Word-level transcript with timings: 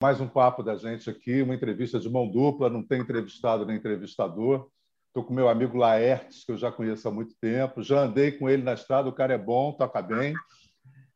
mais 0.00 0.20
um 0.20 0.28
papo 0.28 0.62
da 0.62 0.76
gente 0.76 1.10
aqui, 1.10 1.42
uma 1.42 1.56
entrevista 1.56 1.98
de 1.98 2.08
mão 2.08 2.30
dupla, 2.30 2.70
não 2.70 2.84
tem 2.84 3.00
entrevistado 3.00 3.66
nem 3.66 3.76
entrevistador. 3.76 4.70
Estou 5.08 5.24
com 5.24 5.34
meu 5.34 5.48
amigo 5.48 5.76
Laertes, 5.76 6.44
que 6.44 6.52
eu 6.52 6.56
já 6.56 6.70
conheço 6.70 7.08
há 7.08 7.10
muito 7.10 7.34
tempo, 7.40 7.82
já 7.82 8.02
andei 8.02 8.30
com 8.30 8.48
ele 8.48 8.62
na 8.62 8.74
estrada, 8.74 9.08
o 9.08 9.12
cara 9.12 9.34
é 9.34 9.38
bom, 9.38 9.72
toca 9.72 10.00
bem 10.00 10.34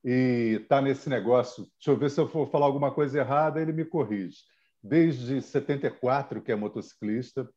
e 0.05 0.59
está 0.61 0.83
nesse 0.83 1.09
negócio. 1.09 1.65
Deixa 1.79 1.91
eu 1.91 1.97
ver 1.97 2.11
se 2.11 2.21
eu 2.21 2.27
for 2.27 2.51
falar 2.51 2.67
alguma 2.67 2.91
coisa 2.91 3.21
errada, 3.21 3.63
ele 3.63 3.73
me 3.73 3.85
corrige. 3.85 4.39
Desde 4.83 5.41
74 5.41 6.43
que 6.43 6.51
é 6.51 6.57
motociclista, 6.57 7.49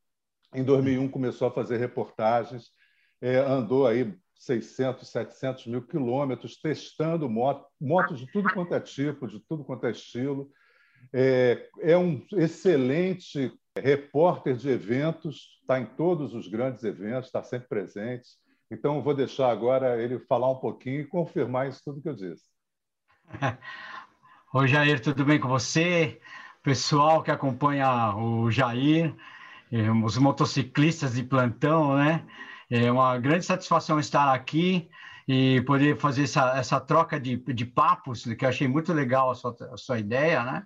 em 0.53 0.63
2001 0.63 1.09
começou 1.09 1.47
a 1.47 1.51
fazer 1.51 1.77
reportagens, 1.77 2.69
é, 3.19 3.37
andou 3.37 3.87
aí 3.87 4.15
600, 4.37 5.09
700 5.09 5.65
mil 5.65 5.81
quilômetros 5.87 6.61
testando 6.61 7.27
moto, 7.27 7.65
motos 7.81 8.19
de 8.19 8.31
tudo 8.31 8.53
quanto 8.53 8.75
é 8.75 8.79
tipo, 8.79 9.27
de 9.27 9.39
tudo 9.39 9.63
quanto 9.63 9.87
é 9.87 9.91
estilo. 9.91 10.51
É, 11.13 11.69
é 11.79 11.97
um 11.97 12.25
excelente 12.33 13.51
repórter 13.77 14.55
de 14.55 14.69
eventos, 14.69 15.59
está 15.61 15.79
em 15.79 15.85
todos 15.85 16.33
os 16.33 16.47
grandes 16.47 16.83
eventos, 16.83 17.27
está 17.27 17.43
sempre 17.43 17.67
presente. 17.67 18.27
Então, 18.71 19.01
vou 19.01 19.13
deixar 19.13 19.49
agora 19.51 20.01
ele 20.01 20.19
falar 20.19 20.49
um 20.49 20.59
pouquinho 20.59 21.01
e 21.01 21.07
confirmar 21.07 21.67
isso 21.67 21.81
tudo 21.83 22.01
que 22.01 22.09
eu 22.09 22.15
disse. 22.15 22.43
Oi, 24.53 24.67
Jair, 24.67 25.01
tudo 25.01 25.25
bem 25.25 25.39
com 25.39 25.47
você? 25.47 26.19
Pessoal 26.63 27.21
que 27.21 27.29
acompanha 27.29 28.15
o 28.15 28.49
Jair, 28.49 29.13
eh, 29.71 29.91
os 29.91 30.17
motociclistas 30.17 31.13
de 31.13 31.23
plantão, 31.23 31.95
né? 31.95 32.25
É 32.69 32.91
uma 32.91 33.17
grande 33.19 33.45
satisfação 33.45 33.99
estar 33.99 34.33
aqui 34.33 34.89
e 35.27 35.61
poder 35.61 35.97
fazer 35.97 36.23
essa, 36.23 36.57
essa 36.57 36.79
troca 36.79 37.19
de, 37.19 37.37
de 37.37 37.65
papos, 37.65 38.23
que 38.23 38.45
eu 38.45 38.49
achei 38.49 38.67
muito 38.67 38.93
legal 38.93 39.29
a 39.29 39.35
sua, 39.35 39.55
a 39.71 39.77
sua 39.77 39.99
ideia, 39.99 40.43
né? 40.43 40.65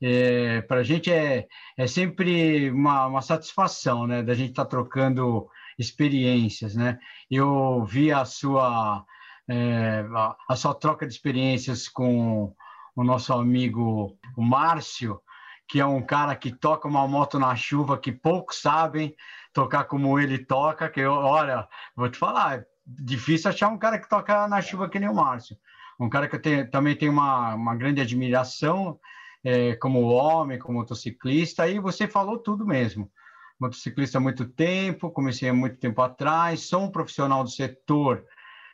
É, 0.00 0.62
Para 0.62 0.80
a 0.80 0.82
gente 0.84 1.10
é, 1.12 1.46
é 1.76 1.86
sempre 1.86 2.70
uma, 2.70 3.06
uma 3.06 3.22
satisfação, 3.22 4.06
né? 4.06 4.22
Da 4.22 4.34
gente 4.34 4.50
estar 4.50 4.64
tá 4.64 4.70
trocando 4.70 5.48
experiências, 5.78 6.74
né? 6.74 6.98
Eu 7.30 7.84
vi 7.84 8.12
a 8.12 8.24
sua 8.24 9.04
é, 9.48 10.04
a, 10.48 10.56
sua 10.56 10.74
troca 10.74 11.06
de 11.06 11.12
experiências 11.12 11.88
com 11.88 12.54
o 12.94 13.04
nosso 13.04 13.32
amigo 13.32 14.18
o 14.36 14.42
Márcio, 14.42 15.20
que 15.66 15.80
é 15.80 15.86
um 15.86 16.02
cara 16.02 16.36
que 16.36 16.52
toca 16.52 16.88
uma 16.88 17.06
moto 17.08 17.38
na 17.38 17.54
chuva 17.56 17.98
que 17.98 18.12
poucos 18.12 18.60
sabem 18.60 19.14
tocar 19.52 19.84
como 19.84 20.18
ele 20.18 20.38
toca, 20.38 20.88
que 20.88 21.00
eu, 21.00 21.12
olha, 21.12 21.66
vou 21.96 22.08
te 22.10 22.18
falar, 22.18 22.58
é 22.58 22.64
difícil 22.86 23.50
achar 23.50 23.68
um 23.68 23.78
cara 23.78 23.98
que 23.98 24.08
toca 24.08 24.46
na 24.48 24.60
chuva 24.60 24.88
que 24.88 24.98
nem 24.98 25.08
o 25.08 25.14
Márcio. 25.14 25.56
Um 25.98 26.08
cara 26.08 26.28
que 26.28 26.36
eu 26.36 26.42
tenho, 26.42 26.70
também 26.70 26.94
tem 26.94 27.08
uma, 27.08 27.54
uma 27.54 27.74
grande 27.74 28.00
admiração 28.00 28.98
é, 29.44 29.74
como 29.76 30.02
homem, 30.08 30.58
como 30.58 30.78
motociclista, 30.78 31.68
e 31.68 31.78
você 31.78 32.06
falou 32.06 32.38
tudo 32.38 32.66
mesmo 32.66 33.10
motociclista 33.58 34.18
há 34.18 34.20
muito 34.20 34.46
tempo, 34.46 35.10
comecei 35.10 35.48
há 35.48 35.54
muito 35.54 35.76
tempo 35.78 36.00
atrás, 36.00 36.60
sou 36.60 36.84
um 36.84 36.90
profissional 36.90 37.42
do 37.42 37.50
setor 37.50 38.24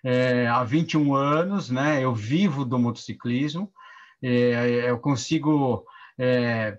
é, 0.05 0.47
há 0.47 0.63
21 0.63 1.15
anos, 1.15 1.71
né? 1.71 2.05
Eu 2.05 2.15
vivo 2.15 2.65
do 2.65 2.79
motociclismo, 2.79 3.73
é, 4.23 4.91
eu 4.91 4.99
consigo 4.99 5.87
é, 6.19 6.79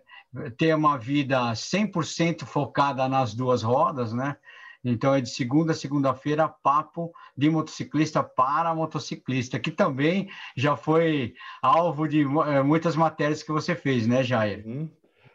ter 0.57 0.75
uma 0.75 0.97
vida 0.97 1.51
100% 1.51 2.45
focada 2.45 3.09
nas 3.09 3.33
duas 3.33 3.63
rodas, 3.63 4.13
né? 4.13 4.37
Então 4.85 5.15
é 5.15 5.19
de 5.19 5.29
segunda 5.29 5.71
a 5.71 5.75
segunda-feira 5.75 6.47
papo 6.47 7.11
de 7.35 7.49
motociclista 7.49 8.23
para 8.23 8.73
motociclista, 8.75 9.59
que 9.59 9.71
também 9.71 10.29
já 10.55 10.77
foi 10.77 11.33
alvo 11.61 12.07
de 12.07 12.21
é, 12.21 12.61
muitas 12.61 12.95
matérias 12.95 13.41
que 13.41 13.51
você 13.51 13.73
fez, 13.73 14.05
né, 14.05 14.23
Jair? 14.23 14.65
Uhum. 14.65 14.87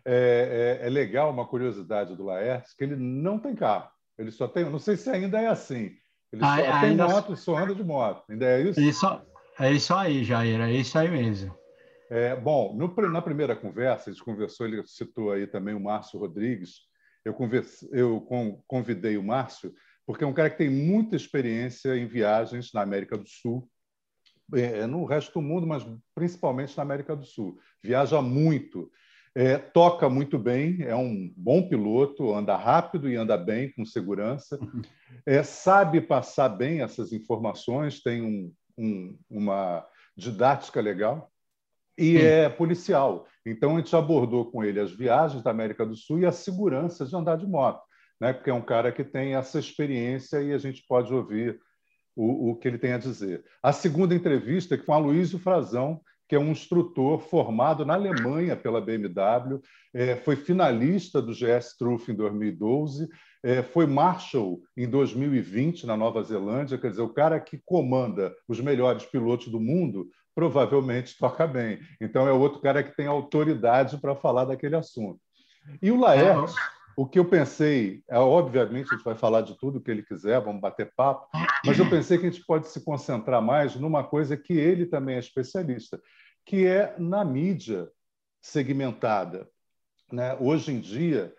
É, 0.04 0.78
é, 0.80 0.86
é, 0.86 0.90
legal 0.90 1.30
uma 1.30 1.46
curiosidade 1.46 2.16
do 2.16 2.24
Laertes 2.24 2.72
que 2.74 2.84
ele 2.84 2.96
não 2.96 3.38
tem 3.38 3.54
carro. 3.54 3.90
Ele 4.16 4.30
só 4.30 4.46
tem, 4.46 4.64
não 4.64 4.78
sei 4.78 4.96
se 4.96 5.10
ainda 5.10 5.40
é 5.40 5.48
assim. 5.48 5.92
Ele 6.32 6.42
ah, 6.44 6.56
só 6.56 6.80
tem 6.80 6.96
moto, 6.96 7.36
só 7.36 7.58
anda 7.58 7.74
de 7.74 7.82
moto. 7.82 8.22
Ainda 8.30 8.46
é 8.46 8.62
isso? 8.62 8.80
isso 8.80 9.20
é 9.58 9.72
isso 9.72 9.92
aí, 9.92 10.24
Jair, 10.24 10.60
é 10.60 10.72
isso 10.72 10.96
aí 10.96 11.10
mesmo. 11.10 11.54
É, 12.08 12.34
bom, 12.34 12.74
no, 12.74 13.08
na 13.08 13.20
primeira 13.20 13.54
conversa, 13.54 14.10
a 14.10 14.12
gente 14.12 14.24
conversou, 14.24 14.66
ele 14.66 14.82
citou 14.86 15.32
aí 15.32 15.46
também 15.46 15.74
o 15.74 15.80
Márcio 15.80 16.18
Rodrigues. 16.18 16.89
Eu, 17.24 17.34
converse, 17.34 17.88
eu 17.92 18.20
convidei 18.66 19.16
o 19.16 19.22
Márcio 19.22 19.74
porque 20.10 20.24
é 20.24 20.26
um 20.26 20.32
cara 20.32 20.50
que 20.50 20.58
tem 20.58 20.68
muita 20.68 21.14
experiência 21.14 21.96
em 21.96 22.04
viagens 22.04 22.72
na 22.74 22.82
América 22.82 23.16
do 23.16 23.28
Sul, 23.28 23.70
é, 24.52 24.84
no 24.84 25.04
resto 25.04 25.34
do 25.34 25.40
mundo, 25.40 25.68
mas 25.68 25.86
principalmente 26.16 26.76
na 26.76 26.82
América 26.82 27.14
do 27.14 27.24
Sul. 27.24 27.58
Viaja 27.80 28.20
muito. 28.20 28.90
É, 29.32 29.56
toca 29.56 30.08
muito 30.08 30.36
bem, 30.36 30.82
é 30.82 30.96
um 30.96 31.32
bom 31.36 31.68
piloto, 31.68 32.34
anda 32.34 32.56
rápido 32.56 33.08
e 33.08 33.14
anda 33.14 33.36
bem, 33.38 33.72
com 33.72 33.84
segurança. 33.84 34.58
É, 35.24 35.42
sabe 35.44 36.00
passar 36.00 36.48
bem 36.48 36.82
essas 36.82 37.12
informações, 37.12 38.02
tem 38.02 38.22
um, 38.22 38.52
um, 38.76 39.18
uma 39.30 39.86
didática 40.16 40.80
legal 40.80 41.30
e 41.96 42.16
é 42.16 42.48
policial. 42.48 43.28
Então, 43.44 43.76
a 43.76 43.78
gente 43.78 43.94
abordou 43.94 44.50
com 44.50 44.62
ele 44.62 44.80
as 44.80 44.92
viagens 44.92 45.42
da 45.42 45.50
América 45.50 45.84
do 45.86 45.96
Sul 45.96 46.20
e 46.20 46.26
a 46.26 46.32
segurança 46.32 47.06
de 47.06 47.16
andar 47.16 47.36
de 47.36 47.46
moto, 47.46 47.82
né? 48.20 48.32
porque 48.32 48.50
é 48.50 48.54
um 48.54 48.62
cara 48.62 48.92
que 48.92 49.04
tem 49.04 49.34
essa 49.34 49.58
experiência 49.58 50.42
e 50.42 50.52
a 50.52 50.58
gente 50.58 50.84
pode 50.86 51.12
ouvir 51.12 51.60
o, 52.14 52.50
o 52.50 52.56
que 52.56 52.68
ele 52.68 52.78
tem 52.78 52.92
a 52.92 52.98
dizer. 52.98 53.44
A 53.62 53.72
segunda 53.72 54.14
entrevista 54.14 54.74
é 54.74 54.78
com 54.78 54.92
a 54.92 54.98
Luísio 54.98 55.38
Frazão, 55.38 56.00
que 56.28 56.36
é 56.36 56.38
um 56.38 56.52
instrutor 56.52 57.18
formado 57.18 57.84
na 57.84 57.94
Alemanha 57.94 58.54
pela 58.54 58.80
BMW, 58.80 59.60
é, 59.92 60.14
foi 60.14 60.36
finalista 60.36 61.20
do 61.20 61.32
GS 61.32 61.76
Truth 61.76 62.08
em 62.08 62.14
2012, 62.14 63.08
é, 63.42 63.64
foi 63.64 63.84
Marshall 63.84 64.60
em 64.76 64.88
2020 64.88 65.86
na 65.86 65.96
Nova 65.96 66.22
Zelândia, 66.22 66.78
quer 66.78 66.90
dizer, 66.90 67.02
o 67.02 67.12
cara 67.12 67.40
que 67.40 67.60
comanda 67.64 68.32
os 68.46 68.60
melhores 68.60 69.04
pilotos 69.04 69.48
do 69.48 69.58
mundo 69.58 70.08
provavelmente 70.40 71.18
toca 71.18 71.46
bem. 71.46 71.80
Então 72.00 72.26
é 72.26 72.32
outro 72.32 72.62
cara 72.62 72.82
que 72.82 72.96
tem 72.96 73.06
autoridade 73.06 73.98
para 73.98 74.16
falar 74.16 74.46
daquele 74.46 74.74
assunto. 74.74 75.20
E 75.82 75.90
o 75.90 76.00
Laerte, 76.00 76.54
o 76.96 77.06
que 77.06 77.18
eu 77.18 77.26
pensei, 77.26 78.02
é, 78.08 78.18
obviamente 78.18 78.88
a 78.90 78.96
gente 78.96 79.04
vai 79.04 79.14
falar 79.14 79.42
de 79.42 79.54
tudo 79.58 79.82
que 79.82 79.90
ele 79.90 80.02
quiser, 80.02 80.40
vamos 80.40 80.62
bater 80.62 80.94
papo, 80.96 81.28
mas 81.62 81.78
eu 81.78 81.90
pensei 81.90 82.16
que 82.16 82.26
a 82.26 82.30
gente 82.30 82.42
pode 82.46 82.68
se 82.68 82.82
concentrar 82.82 83.42
mais 83.42 83.76
numa 83.76 84.02
coisa 84.02 84.34
que 84.34 84.54
ele 84.54 84.86
também 84.86 85.16
é 85.16 85.18
especialista, 85.18 86.00
que 86.46 86.66
é 86.66 86.94
na 86.98 87.22
mídia 87.22 87.86
segmentada. 88.40 89.46
Né? 90.10 90.34
Hoje 90.40 90.72
em 90.72 90.80
dia, 90.80 91.34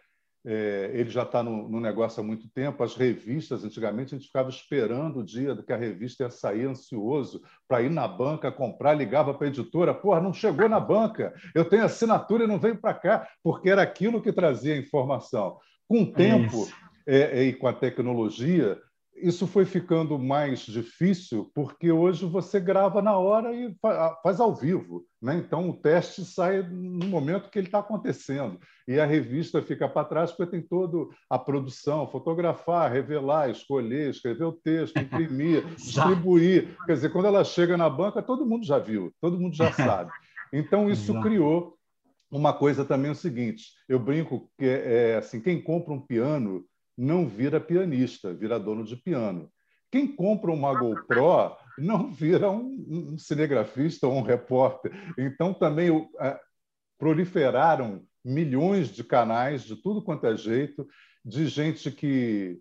é, 0.45 0.89
ele 0.93 1.09
já 1.09 1.21
está 1.23 1.43
no, 1.43 1.69
no, 1.69 1.79
negócio 1.79 2.21
há 2.21 2.25
muito 2.25 2.49
tempo. 2.49 2.83
As 2.83 2.95
revistas, 2.95 3.63
antigamente, 3.63 4.13
a 4.13 4.17
gente 4.17 4.27
ficava 4.27 4.49
esperando 4.49 5.19
o 5.19 5.23
dia 5.23 5.55
que 5.55 5.71
a 5.71 5.77
revista 5.77 6.23
ia 6.23 6.29
sair 6.31 6.65
ansioso 6.65 7.43
para 7.67 7.81
ir 7.83 7.91
na 7.91 8.07
banca 8.07 8.51
comprar, 8.51 8.93
ligava 8.93 9.33
para 9.33 9.47
a 9.47 9.49
editora: 9.49 9.93
porra, 9.93 10.19
não 10.19 10.33
chegou 10.33 10.67
na 10.67 10.79
banca, 10.79 11.33
eu 11.53 11.65
tenho 11.65 11.85
assinatura 11.85 12.45
e 12.45 12.47
não 12.47 12.59
veio 12.59 12.75
para 12.75 12.93
cá, 12.93 13.27
porque 13.43 13.69
era 13.69 13.81
aquilo 13.81 14.21
que 14.21 14.33
trazia 14.33 14.73
a 14.73 14.77
informação. 14.77 15.57
Com 15.87 16.03
o 16.03 16.11
tempo 16.11 16.67
é, 17.05 17.39
é, 17.39 17.43
e 17.43 17.53
com 17.53 17.67
a 17.67 17.73
tecnologia, 17.73 18.79
isso 19.21 19.45
foi 19.47 19.65
ficando 19.65 20.17
mais 20.17 20.59
difícil 20.61 21.51
porque 21.53 21.91
hoje 21.91 22.25
você 22.25 22.59
grava 22.59 23.01
na 23.01 23.17
hora 23.17 23.53
e 23.53 23.75
faz 24.23 24.39
ao 24.39 24.55
vivo. 24.55 25.05
Né? 25.21 25.35
Então, 25.37 25.69
o 25.69 25.73
teste 25.73 26.25
sai 26.25 26.61
no 26.63 27.05
momento 27.07 27.49
que 27.49 27.59
ele 27.59 27.67
está 27.67 27.79
acontecendo. 27.79 28.59
E 28.87 28.99
a 28.99 29.05
revista 29.05 29.61
fica 29.61 29.87
para 29.87 30.07
trás 30.07 30.31
porque 30.31 30.51
tem 30.51 30.61
toda 30.61 31.07
a 31.29 31.37
produção, 31.37 32.07
fotografar, 32.07 32.91
revelar, 32.91 33.49
escolher, 33.49 34.09
escrever 34.09 34.45
o 34.45 34.53
texto, 34.53 34.97
imprimir, 34.99 35.65
distribuir. 35.75 36.75
Quer 36.85 36.93
dizer, 36.93 37.09
quando 37.11 37.27
ela 37.27 37.43
chega 37.43 37.77
na 37.77 37.89
banca, 37.89 38.21
todo 38.21 38.45
mundo 38.45 38.65
já 38.65 38.79
viu, 38.79 39.13
todo 39.21 39.39
mundo 39.39 39.55
já 39.55 39.71
sabe. 39.73 40.11
Então, 40.51 40.89
isso 40.89 41.19
criou 41.21 41.77
uma 42.31 42.53
coisa 42.53 42.85
também 42.85 43.11
o 43.11 43.15
seguinte, 43.15 43.73
eu 43.89 43.99
brinco 43.99 44.49
que 44.57 44.65
é 44.65 45.17
assim, 45.17 45.41
quem 45.41 45.61
compra 45.61 45.93
um 45.93 45.99
piano 45.99 46.65
não 47.01 47.27
vira 47.27 47.59
pianista, 47.59 48.31
vira 48.31 48.59
dono 48.59 48.83
de 48.83 48.95
piano. 48.95 49.51
Quem 49.91 50.07
compra 50.07 50.51
uma 50.51 50.71
GoPro 50.77 51.57
não 51.79 52.11
vira 52.11 52.51
um, 52.51 52.85
um 52.87 53.17
cinegrafista 53.17 54.05
ou 54.07 54.13
um 54.13 54.21
repórter. 54.21 54.91
Então, 55.17 55.51
também 55.51 56.07
é, 56.19 56.39
proliferaram 56.99 58.03
milhões 58.23 58.89
de 58.89 59.03
canais 59.03 59.63
de 59.63 59.75
tudo 59.75 60.03
quanto 60.03 60.27
é 60.27 60.37
jeito, 60.37 60.87
de 61.25 61.47
gente 61.47 61.89
que, 61.89 62.59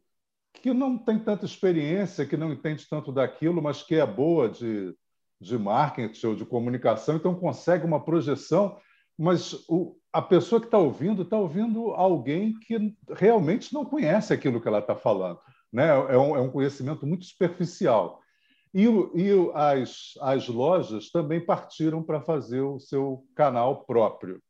que 0.54 0.72
não 0.72 0.96
tem 0.96 1.18
tanta 1.18 1.44
experiência, 1.44 2.24
que 2.24 2.36
não 2.36 2.50
entende 2.50 2.88
tanto 2.88 3.12
daquilo, 3.12 3.60
mas 3.60 3.82
que 3.82 3.96
é 3.96 4.06
boa 4.06 4.48
de, 4.48 4.96
de 5.38 5.58
marketing 5.58 6.26
ou 6.28 6.34
de 6.34 6.46
comunicação, 6.46 7.16
então 7.16 7.34
consegue 7.34 7.84
uma 7.84 8.02
projeção, 8.02 8.78
mas 9.18 9.52
o, 9.68 9.99
a 10.12 10.20
pessoa 10.20 10.60
que 10.60 10.66
está 10.66 10.78
ouvindo 10.78 11.22
está 11.22 11.36
ouvindo 11.36 11.90
alguém 11.90 12.58
que 12.60 12.94
realmente 13.10 13.72
não 13.72 13.84
conhece 13.84 14.32
aquilo 14.32 14.60
que 14.60 14.66
ela 14.66 14.80
está 14.80 14.96
falando. 14.96 15.38
Né? 15.72 15.88
É, 15.88 16.18
um, 16.18 16.36
é 16.36 16.40
um 16.40 16.50
conhecimento 16.50 17.06
muito 17.06 17.24
superficial. 17.24 18.20
E, 18.74 18.84
e 18.86 19.50
as, 19.54 20.14
as 20.20 20.48
lojas 20.48 21.10
também 21.10 21.44
partiram 21.44 22.02
para 22.02 22.20
fazer 22.20 22.60
o 22.60 22.78
seu 22.78 23.24
canal 23.34 23.84
próprio. 23.84 24.40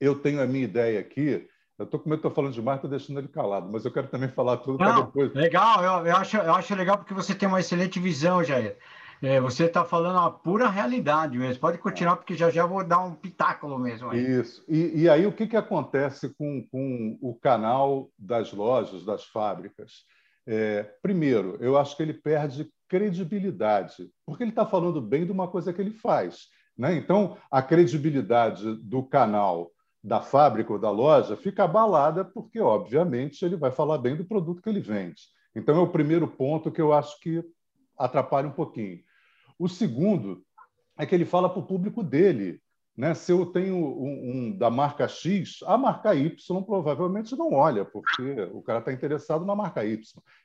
eu 0.00 0.18
tenho 0.18 0.42
a 0.42 0.46
minha 0.46 0.64
ideia 0.64 1.00
aqui. 1.00 1.48
Eu 1.78 1.84
estou 1.84 2.00
com 2.00 2.08
medo, 2.08 2.20
estou 2.20 2.30
falando 2.30 2.54
demais, 2.54 2.78
estou 2.78 2.90
deixando 2.90 3.18
ele 3.18 3.28
calado, 3.28 3.70
mas 3.70 3.84
eu 3.84 3.92
quero 3.92 4.08
também 4.08 4.30
falar 4.30 4.56
tudo 4.58 4.78
para 4.78 5.02
depois. 5.02 5.32
Legal, 5.34 5.84
eu, 5.84 6.06
eu, 6.06 6.16
acho, 6.16 6.36
eu 6.38 6.54
acho 6.54 6.74
legal 6.74 6.96
porque 6.96 7.12
você 7.12 7.34
tem 7.34 7.46
uma 7.46 7.60
excelente 7.60 8.00
visão, 8.00 8.42
Jair. 8.42 8.78
É, 9.22 9.40
você 9.40 9.64
está 9.64 9.84
falando 9.84 10.18
a 10.18 10.30
pura 10.30 10.68
realidade 10.68 11.38
mesmo. 11.38 11.60
Pode 11.60 11.78
continuar, 11.78 12.16
porque 12.16 12.34
já 12.34 12.50
já 12.50 12.66
vou 12.66 12.84
dar 12.84 13.00
um 13.00 13.14
pitáculo 13.14 13.78
mesmo. 13.78 14.10
Aí. 14.10 14.40
Isso. 14.40 14.64
E, 14.68 15.02
e 15.02 15.08
aí, 15.08 15.26
o 15.26 15.32
que, 15.32 15.46
que 15.46 15.56
acontece 15.56 16.28
com, 16.34 16.66
com 16.70 17.18
o 17.20 17.34
canal 17.34 18.10
das 18.18 18.52
lojas, 18.52 19.04
das 19.04 19.24
fábricas? 19.24 20.04
É, 20.46 20.82
primeiro, 21.02 21.56
eu 21.60 21.76
acho 21.76 21.96
que 21.96 22.02
ele 22.02 22.14
perde 22.14 22.70
credibilidade, 22.88 24.08
porque 24.24 24.44
ele 24.44 24.50
está 24.50 24.64
falando 24.64 25.00
bem 25.00 25.24
de 25.26 25.32
uma 25.32 25.48
coisa 25.48 25.72
que 25.72 25.80
ele 25.80 25.90
faz. 25.90 26.46
Né? 26.78 26.94
Então, 26.94 27.36
a 27.50 27.62
credibilidade 27.62 28.76
do 28.76 29.02
canal 29.02 29.70
da 30.04 30.20
fábrica 30.20 30.72
ou 30.72 30.78
da 30.78 30.90
loja 30.90 31.36
fica 31.36 31.64
abalada, 31.64 32.24
porque, 32.24 32.60
obviamente, 32.60 33.44
ele 33.44 33.56
vai 33.56 33.72
falar 33.72 33.98
bem 33.98 34.14
do 34.14 34.24
produto 34.24 34.62
que 34.62 34.68
ele 34.68 34.80
vende. 34.80 35.22
Então, 35.54 35.76
é 35.76 35.80
o 35.80 35.88
primeiro 35.88 36.28
ponto 36.28 36.70
que 36.70 36.80
eu 36.80 36.92
acho 36.92 37.18
que 37.20 37.42
atrapalha 37.98 38.46
um 38.46 38.52
pouquinho. 38.52 39.00
O 39.58 39.68
segundo 39.68 40.42
é 40.98 41.06
que 41.06 41.14
ele 41.14 41.24
fala 41.24 41.48
para 41.48 41.60
o 41.60 41.66
público 41.66 42.02
dele. 42.02 42.60
Né? 42.96 43.14
Se 43.14 43.30
eu 43.30 43.46
tenho 43.46 43.76
um, 43.76 44.30
um, 44.30 44.58
da 44.58 44.70
marca 44.70 45.06
X, 45.06 45.60
a 45.66 45.76
marca 45.76 46.14
Y 46.14 46.62
provavelmente 46.62 47.36
não 47.36 47.52
olha, 47.52 47.84
porque 47.84 48.48
o 48.52 48.62
cara 48.62 48.78
está 48.78 48.92
interessado 48.92 49.44
na 49.44 49.54
marca 49.54 49.84
Y. 49.84 50.00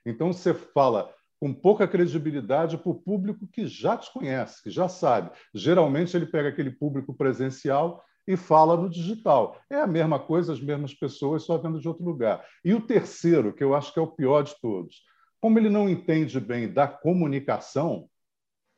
Então, 0.06 0.34
você 0.34 0.54
fala 0.54 1.14
com 1.40 1.54
pouca 1.54 1.88
credibilidade 1.88 2.78
para 2.78 2.92
o 2.92 3.02
público 3.02 3.48
que 3.48 3.66
já 3.66 3.98
te 3.98 4.12
conhece, 4.14 4.62
que 4.62 4.70
já 4.70 4.88
sabe. 4.88 5.32
Geralmente, 5.54 6.16
ele 6.16 6.26
pega 6.26 6.50
aquele 6.50 6.72
público 6.72 7.14
presencial 7.14 8.04
e 8.28 8.38
fala 8.38 8.78
no 8.78 8.90
digital. 8.90 9.60
É 9.70 9.78
a 9.78 9.88
mesma 9.88 10.20
coisa, 10.20 10.54
as 10.54 10.62
mesmas 10.62 10.94
pessoas, 10.94 11.44
só 11.44 11.58
vendo 11.58 11.80
de 11.80 11.88
outro 11.88 12.04
lugar. 12.04 12.46
E 12.64 12.74
o 12.74 12.82
terceiro, 12.82 13.54
que 13.54 13.64
eu 13.64 13.74
acho 13.74 13.94
que 13.94 14.00
é 14.00 14.02
o 14.02 14.12
pior 14.12 14.44
de 14.44 14.54
todos, 14.62 15.04
como 15.40 15.58
ele 15.58 15.70
não 15.70 15.90
entende 15.90 16.40
bem 16.40 16.72
da 16.72 16.88
comunicação, 16.88 18.08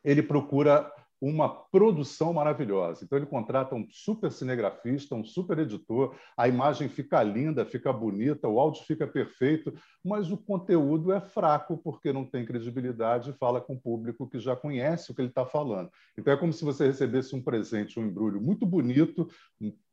ele 0.03 0.21
procura 0.21 0.91
uma 1.23 1.47
produção 1.47 2.33
maravilhosa. 2.33 3.05
Então, 3.05 3.17
ele 3.17 3.25
contrata 3.25 3.73
um 3.73 3.87
super 3.89 4.29
cinegrafista, 4.29 5.15
um 5.15 5.23
super 5.23 5.57
editor, 5.57 6.13
a 6.35 6.49
imagem 6.49 6.89
fica 6.89 7.23
linda, 7.23 7.65
fica 7.65 7.93
bonita, 7.93 8.49
o 8.49 8.59
áudio 8.59 8.83
fica 8.83 9.07
perfeito, 9.07 9.73
mas 10.03 10.29
o 10.29 10.37
conteúdo 10.37 11.13
é 11.13 11.21
fraco 11.21 11.77
porque 11.77 12.11
não 12.11 12.25
tem 12.25 12.45
credibilidade 12.45 13.29
e 13.29 13.37
fala 13.37 13.61
com 13.61 13.75
o 13.75 13.79
público 13.79 14.27
que 14.29 14.37
já 14.37 14.53
conhece 14.53 15.11
o 15.11 15.15
que 15.15 15.21
ele 15.21 15.29
está 15.29 15.45
falando. 15.45 15.89
Então, 16.17 16.33
é 16.33 16.35
como 16.35 16.51
se 16.51 16.65
você 16.65 16.87
recebesse 16.87 17.33
um 17.33 17.41
presente, 17.41 17.97
um 17.97 18.05
embrulho 18.05 18.41
muito 18.41 18.65
bonito, 18.65 19.29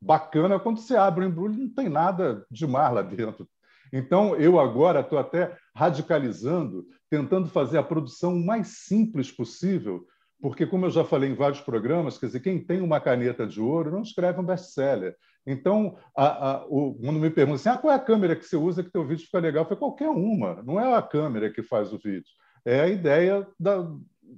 bacana. 0.01 0.59
Quando 0.59 0.81
você 0.81 0.97
abre 0.97 1.23
o 1.23 1.29
embrulho, 1.29 1.57
não 1.57 1.69
tem 1.69 1.87
nada 1.87 2.45
de 2.51 2.67
mar 2.67 2.93
lá 2.93 3.01
dentro. 3.01 3.47
Então, 3.91 4.35
eu 4.35 4.59
agora 4.59 5.01
estou 5.01 5.19
até 5.19 5.55
radicalizando, 5.75 6.85
tentando 7.09 7.47
fazer 7.47 7.77
a 7.77 7.83
produção 7.83 8.37
mais 8.37 8.85
simples 8.85 9.31
possível 9.31 10.05
porque, 10.41 10.65
como 10.65 10.87
eu 10.87 10.89
já 10.89 11.05
falei 11.05 11.29
em 11.29 11.35
vários 11.35 11.61
programas, 11.61 12.17
quer 12.17 12.25
dizer, 12.25 12.39
quem 12.39 12.59
tem 12.59 12.81
uma 12.81 12.99
caneta 12.99 13.45
de 13.45 13.61
ouro 13.61 13.91
não 13.91 14.01
escreve 14.01 14.39
um 14.39 14.43
best-seller. 14.43 15.15
Então, 15.45 15.97
a, 16.17 16.51
a, 16.51 16.65
o, 16.65 16.95
quando 16.95 17.19
me 17.19 17.29
perguntam 17.29 17.55
assim, 17.55 17.69
ah, 17.69 17.77
qual 17.77 17.93
é 17.93 17.95
a 17.95 17.99
câmera 17.99 18.35
que 18.35 18.43
você 18.43 18.55
usa 18.55 18.83
que 18.83 18.91
teu 18.91 19.05
vídeo 19.05 19.25
fica 19.25 19.39
legal? 19.39 19.67
Foi 19.67 19.77
qualquer 19.77 20.09
uma. 20.09 20.63
Não 20.63 20.79
é 20.79 20.95
a 20.95 21.01
câmera 21.01 21.51
que 21.51 21.61
faz 21.61 21.93
o 21.93 21.99
vídeo. 21.99 22.29
É 22.65 22.81
a 22.81 22.87
ideia 22.87 23.47
da, 23.59 23.87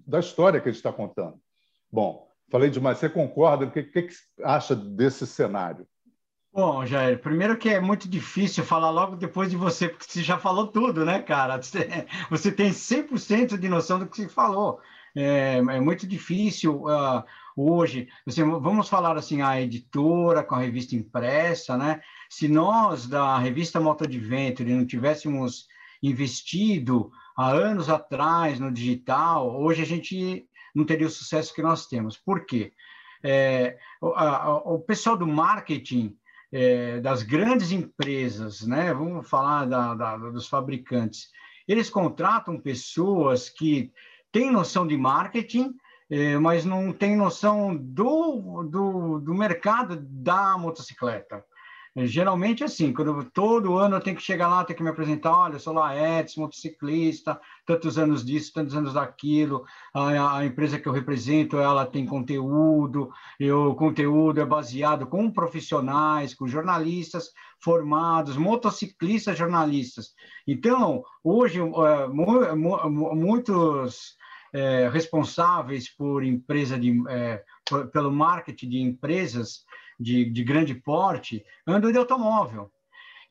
da 0.06 0.20
história 0.20 0.60
que 0.60 0.68
a 0.68 0.72
gente 0.72 0.80
está 0.80 0.92
contando. 0.92 1.40
Bom, 1.90 2.28
falei 2.52 2.70
demais. 2.70 2.98
Você 2.98 3.08
concorda? 3.08 3.66
O 3.66 3.72
que, 3.72 3.84
que, 3.84 4.02
que 4.04 4.14
acha 4.44 4.76
desse 4.76 5.26
cenário? 5.26 5.88
Bom, 6.54 6.86
Jair, 6.86 7.20
primeiro 7.20 7.58
que 7.58 7.68
é 7.70 7.80
muito 7.80 8.08
difícil 8.08 8.64
falar 8.64 8.92
logo 8.92 9.16
depois 9.16 9.50
de 9.50 9.58
você, 9.58 9.90
porque 9.90 10.06
você 10.06 10.22
já 10.22 10.38
falou 10.38 10.68
tudo, 10.68 11.04
né, 11.04 11.20
cara? 11.20 11.58
Você, 11.58 12.52
tem 12.52 12.70
100% 12.70 13.58
de 13.58 13.68
noção 13.68 13.98
do 13.98 14.06
que 14.06 14.18
você 14.18 14.30
falou 14.30 14.80
é, 15.16 15.58
é 15.58 15.80
muito 15.80 16.08
difícil 16.08 16.84
uh, 16.84 17.24
hoje. 17.56 18.08
Vamos 18.62 18.90
falar 18.90 19.18
assim, 19.18 19.42
a 19.42 19.60
editora 19.62 20.44
com 20.44 20.56
a 20.56 20.60
revista 20.60 20.96
impressa, 20.96 21.78
né? 21.78 22.02
Se 22.30 22.48
nós 22.48 23.08
da 23.08 23.38
revista 23.38 23.80
Moto 23.80 24.04
Adventure 24.04 24.74
não 24.74 24.86
tivéssemos 24.86 25.68
investido 26.02 27.12
há 27.36 27.50
anos 27.50 27.90
atrás 27.90 28.60
no 28.60 28.72
digital, 28.72 29.60
hoje 29.60 29.82
a 29.82 29.86
gente 29.86 30.48
não 30.74 30.86
teria 30.86 31.08
o 31.08 31.12
sucesso 31.12 31.54
que 31.54 31.62
nós 31.62 31.88
temos. 31.88 32.18
Por 32.18 32.46
quê? 32.46 32.74
É, 33.24 33.78
o, 34.02 34.10
a, 34.10 34.58
o 34.74 34.80
pessoal 34.80 35.16
do 35.16 35.26
marketing 35.26 36.16
é, 36.54 37.00
das 37.00 37.24
grandes 37.24 37.72
empresas, 37.72 38.62
né? 38.62 38.94
Vamos 38.94 39.28
falar 39.28 39.66
da, 39.66 39.96
da, 39.96 40.18
dos 40.18 40.48
fabricantes. 40.48 41.32
Eles 41.68 41.90
contratam 41.90 42.60
pessoas 42.60 43.50
que 43.50 43.92
tem 44.32 44.52
noção 44.52 44.86
de 44.86 44.96
marketing, 44.96 45.74
eh, 46.10 46.38
mas 46.38 46.64
não 46.64 46.94
tem 46.94 47.16
noção 47.16 47.76
do, 47.76 48.64
do, 48.64 49.20
do 49.20 49.34
mercado 49.34 49.96
da 50.00 50.58
motocicleta. 50.58 51.44
Geralmente, 51.95 52.63
assim, 52.63 52.92
quando 52.92 53.24
todo 53.25 53.78
ano 53.78 53.98
eu 53.98 54.01
tenho 54.01 54.16
que 54.18 54.24
chegar 54.24 54.48
lá, 54.48 54.63
tenho 54.63 54.78
que 54.78 54.84
me 54.84 54.90
apresentar, 54.90 55.38
olha, 55.38 55.54
eu 55.54 55.60
sou 55.60 55.74
Laetes, 55.74 56.36
motociclista, 56.36 57.40
tantos 57.68 58.00
anos 58.00 58.25
disso, 58.25 58.51
tantos 58.51 58.75
anos 58.75 58.94
daquilo, 58.94 59.63
a, 59.94 60.40
a, 60.40 60.45
empresa 60.45 60.80
que 60.80 60.88
eu 60.88 60.92
represento, 60.92 61.60
ela 61.60 61.86
tem 61.86 62.04
conteúdo, 62.04 63.12
o 63.40 63.75
conteúdo 63.75 64.42
é 64.42 64.45
baseado 64.45 65.06
com 65.06 65.30
profissionais, 65.30 66.34
com 66.34 66.48
jornalistas 66.48 67.30
formados, 67.60 68.38
motociclistas 68.38 69.38
jornalistas. 69.38 70.16
Então, 70.48 71.04
hoje, 71.24 71.62
uh, 71.62 72.12
mu, 72.12 72.56
mu, 72.56 73.16
muitos 73.16 74.18
é, 74.54 74.88
responsáveis 74.89 75.89
por 75.89 76.24
empresa 76.24 76.78
de, 76.78 77.01
é, 77.10 77.44
pelo 77.92 78.12
marketing 78.12 78.69
de 78.69 78.80
empresas 78.80 79.63
de, 80.00 80.25
de 80.25 80.44
grande 80.44 80.75
porte 80.75 81.44
andam 81.68 81.92
de 81.92 81.98
automóvel. 81.98 82.72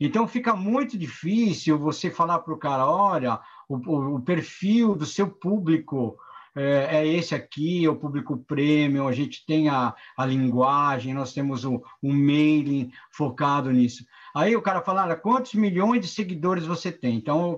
Então 0.00 0.26
fica 0.26 0.56
muito 0.56 0.98
difícil 0.98 1.78
você 1.78 2.10
falar 2.10 2.40
para 2.40 2.52
o 2.52 2.58
cara, 2.58 2.86
olha, 2.86 3.38
o, 3.68 4.16
o, 4.16 4.20
perfil 4.20 4.96
do 4.96 5.06
seu 5.06 5.30
público 5.30 6.16
é, 6.56 6.98
é, 6.98 7.06
esse 7.06 7.34
aqui, 7.34 7.84
é 7.84 7.88
o 7.88 7.96
público 7.96 8.36
premium, 8.36 9.06
a 9.06 9.12
gente 9.12 9.46
tem 9.46 9.68
a, 9.68 9.94
a 10.16 10.26
linguagem, 10.26 11.14
nós 11.14 11.32
temos 11.32 11.64
o, 11.64 11.82
um 12.02 12.12
mailing 12.12 12.90
focado 13.10 13.70
nisso. 13.70 14.04
Aí 14.34 14.56
o 14.56 14.62
cara 14.62 14.80
fala, 14.80 15.14
quantos 15.14 15.54
milhões 15.54 16.00
de 16.00 16.08
seguidores 16.08 16.64
você 16.64 16.90
tem? 16.90 17.16
Então, 17.16 17.56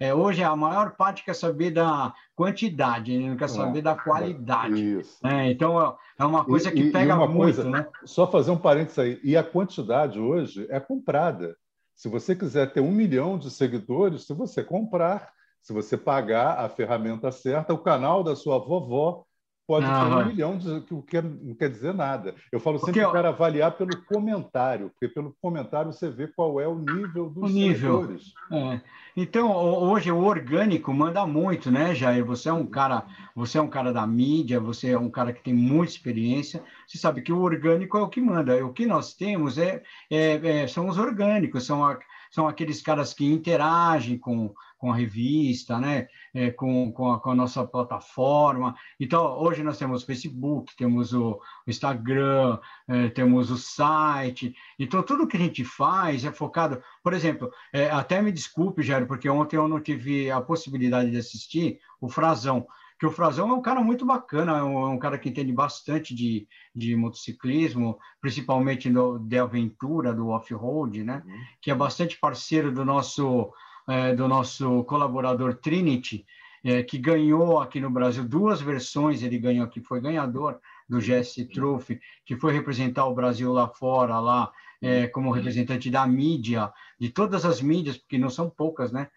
é, 0.00 0.12
hoje 0.12 0.42
a 0.42 0.54
maior 0.56 0.92
parte 0.96 1.24
quer 1.24 1.34
saber 1.34 1.70
da 1.70 2.12
quantidade, 2.34 3.16
não 3.18 3.36
quer 3.36 3.48
saber 3.48 3.78
é, 3.78 3.82
da 3.82 3.94
qualidade. 3.94 5.00
É, 5.24 5.50
então, 5.50 5.96
é 6.18 6.24
uma 6.24 6.44
coisa 6.44 6.70
que 6.70 6.80
e, 6.80 6.92
pega 6.92 7.14
e 7.14 7.16
muito, 7.16 7.36
coisa, 7.36 7.64
né? 7.64 7.86
Só 8.04 8.26
fazer 8.26 8.50
um 8.50 8.58
parênteses 8.58 8.98
aí. 8.98 9.20
E 9.22 9.36
a 9.36 9.44
quantidade 9.44 10.18
hoje 10.18 10.66
é 10.70 10.80
comprada. 10.80 11.56
Se 11.94 12.08
você 12.08 12.34
quiser 12.34 12.72
ter 12.72 12.80
um 12.80 12.92
milhão 12.92 13.38
de 13.38 13.50
seguidores, 13.50 14.26
se 14.26 14.32
você 14.32 14.62
comprar, 14.62 15.30
se 15.60 15.72
você 15.72 15.96
pagar 15.96 16.58
a 16.58 16.68
ferramenta 16.68 17.30
certa, 17.30 17.74
o 17.74 17.78
canal 17.78 18.24
da 18.24 18.34
sua 18.34 18.58
vovó 18.58 19.24
pode 19.68 19.84
ter 19.86 19.92
um 19.92 20.24
milhão 20.24 20.56
de 20.56 20.80
que 20.80 21.02
quer, 21.02 21.22
não 21.22 21.54
quer 21.54 21.68
dizer 21.68 21.92
nada. 21.92 22.34
Eu 22.50 22.58
falo 22.58 22.78
sempre 22.78 23.06
para 23.06 23.28
o 23.30 23.34
avaliar 23.34 23.72
pelo 23.72 24.02
comentário, 24.06 24.88
porque 24.88 25.12
pelo 25.12 25.36
comentário 25.42 25.92
você 25.92 26.08
vê 26.08 26.26
qual 26.26 26.58
é 26.58 26.66
o 26.66 26.78
nível 26.78 27.28
dos 27.28 27.50
o 27.50 27.54
nível. 27.54 28.16
É. 28.50 28.80
Então, 29.14 29.54
hoje 29.54 30.10
o 30.10 30.24
orgânico 30.24 30.90
manda 30.94 31.26
muito, 31.26 31.70
né, 31.70 31.94
Jair? 31.94 32.24
Você 32.24 32.48
é 32.48 32.52
um 32.52 32.64
cara, 32.64 33.04
você 33.36 33.58
é 33.58 33.60
um 33.60 33.68
cara 33.68 33.92
da 33.92 34.06
mídia, 34.06 34.58
você 34.58 34.92
é 34.92 34.98
um 34.98 35.10
cara 35.10 35.34
que 35.34 35.42
tem 35.42 35.52
muita 35.52 35.92
experiência. 35.92 36.64
Você 36.86 36.96
sabe 36.96 37.20
que 37.20 37.32
o 37.32 37.42
orgânico 37.42 37.98
é 37.98 38.00
o 38.00 38.08
que 38.08 38.22
manda. 38.22 38.64
O 38.64 38.72
que 38.72 38.86
nós 38.86 39.12
temos 39.12 39.58
é, 39.58 39.82
é, 40.10 40.62
é 40.62 40.66
são 40.66 40.88
os 40.88 40.96
orgânicos, 40.96 41.66
são 41.66 41.84
a, 41.84 41.98
são 42.30 42.48
aqueles 42.48 42.80
caras 42.80 43.12
que 43.12 43.30
interagem 43.30 44.16
com, 44.16 44.54
com 44.78 44.92
a 44.92 44.96
revista, 44.96 45.78
né? 45.78 46.06
É, 46.32 46.50
com, 46.50 46.90
com 46.92 47.12
a, 47.12 47.20
com, 47.20 47.30
a, 47.30 47.34
nossa 47.34 47.66
plataforma. 47.66 48.74
Então, 48.98 49.38
hoje 49.38 49.62
nós 49.62 49.76
temos 49.76 50.02
o 50.02 50.06
Facebook, 50.06 50.74
temos 50.76 51.12
o 51.12 51.40
Instagram, 51.66 52.58
é, 52.86 53.08
temos 53.08 53.50
o 53.50 53.58
site. 53.58 54.54
Então, 54.78 55.02
tudo 55.02 55.26
que 55.26 55.36
a 55.36 55.40
gente 55.40 55.64
faz 55.64 56.24
é 56.24 56.32
focado. 56.32 56.82
Por 57.02 57.12
exemplo, 57.12 57.50
é, 57.72 57.90
até 57.90 58.22
me 58.22 58.32
desculpe, 58.32 58.82
Jair, 58.82 59.06
porque 59.06 59.28
ontem 59.28 59.56
eu 59.56 59.68
não 59.68 59.80
tive 59.80 60.30
a 60.30 60.40
possibilidade 60.40 61.10
de 61.10 61.18
assistir 61.18 61.80
o 62.00 62.08
Frazão 62.08 62.66
que 62.98 63.06
o 63.06 63.12
Frazão 63.12 63.48
é 63.48 63.52
um 63.52 63.62
cara 63.62 63.80
muito 63.80 64.04
bacana, 64.04 64.58
é 64.58 64.62
um, 64.62 64.80
é 64.80 64.88
um 64.88 64.98
cara 64.98 65.16
que 65.18 65.28
entende 65.28 65.52
bastante 65.52 66.12
de, 66.12 66.48
de 66.74 66.96
motociclismo, 66.96 67.96
principalmente 68.20 68.90
no, 68.90 69.20
de 69.20 69.38
aventura, 69.38 70.12
do 70.12 70.28
off-road, 70.28 71.04
né? 71.04 71.22
Uhum. 71.24 71.40
Que 71.62 71.70
é 71.70 71.74
bastante 71.74 72.18
parceiro 72.18 72.72
do 72.72 72.84
nosso, 72.84 73.52
é, 73.88 74.14
do 74.14 74.28
nosso 74.28 74.84
colaborador 74.84 75.54
Trinity, 75.54 76.26
é, 76.64 76.82
que 76.82 76.98
ganhou 76.98 77.60
aqui 77.60 77.80
no 77.80 77.90
Brasil 77.90 78.24
duas 78.24 78.60
versões, 78.60 79.22
ele 79.22 79.38
ganhou 79.38 79.64
aqui, 79.64 79.80
foi 79.80 80.00
ganhador 80.00 80.58
do 80.88 80.98
GS 80.98 81.46
Trophy, 81.52 82.00
que 82.24 82.36
foi 82.36 82.52
representar 82.52 83.06
o 83.06 83.14
Brasil 83.14 83.52
lá 83.52 83.68
fora, 83.68 84.18
lá 84.18 84.50
é, 84.80 85.06
como 85.06 85.30
representante 85.30 85.90
da 85.90 86.06
mídia, 86.06 86.72
de 86.98 87.08
todas 87.08 87.44
as 87.44 87.60
mídias, 87.60 87.96
porque 87.96 88.18
não 88.18 88.30
são 88.30 88.50
poucas, 88.50 88.92
né? 88.92 89.08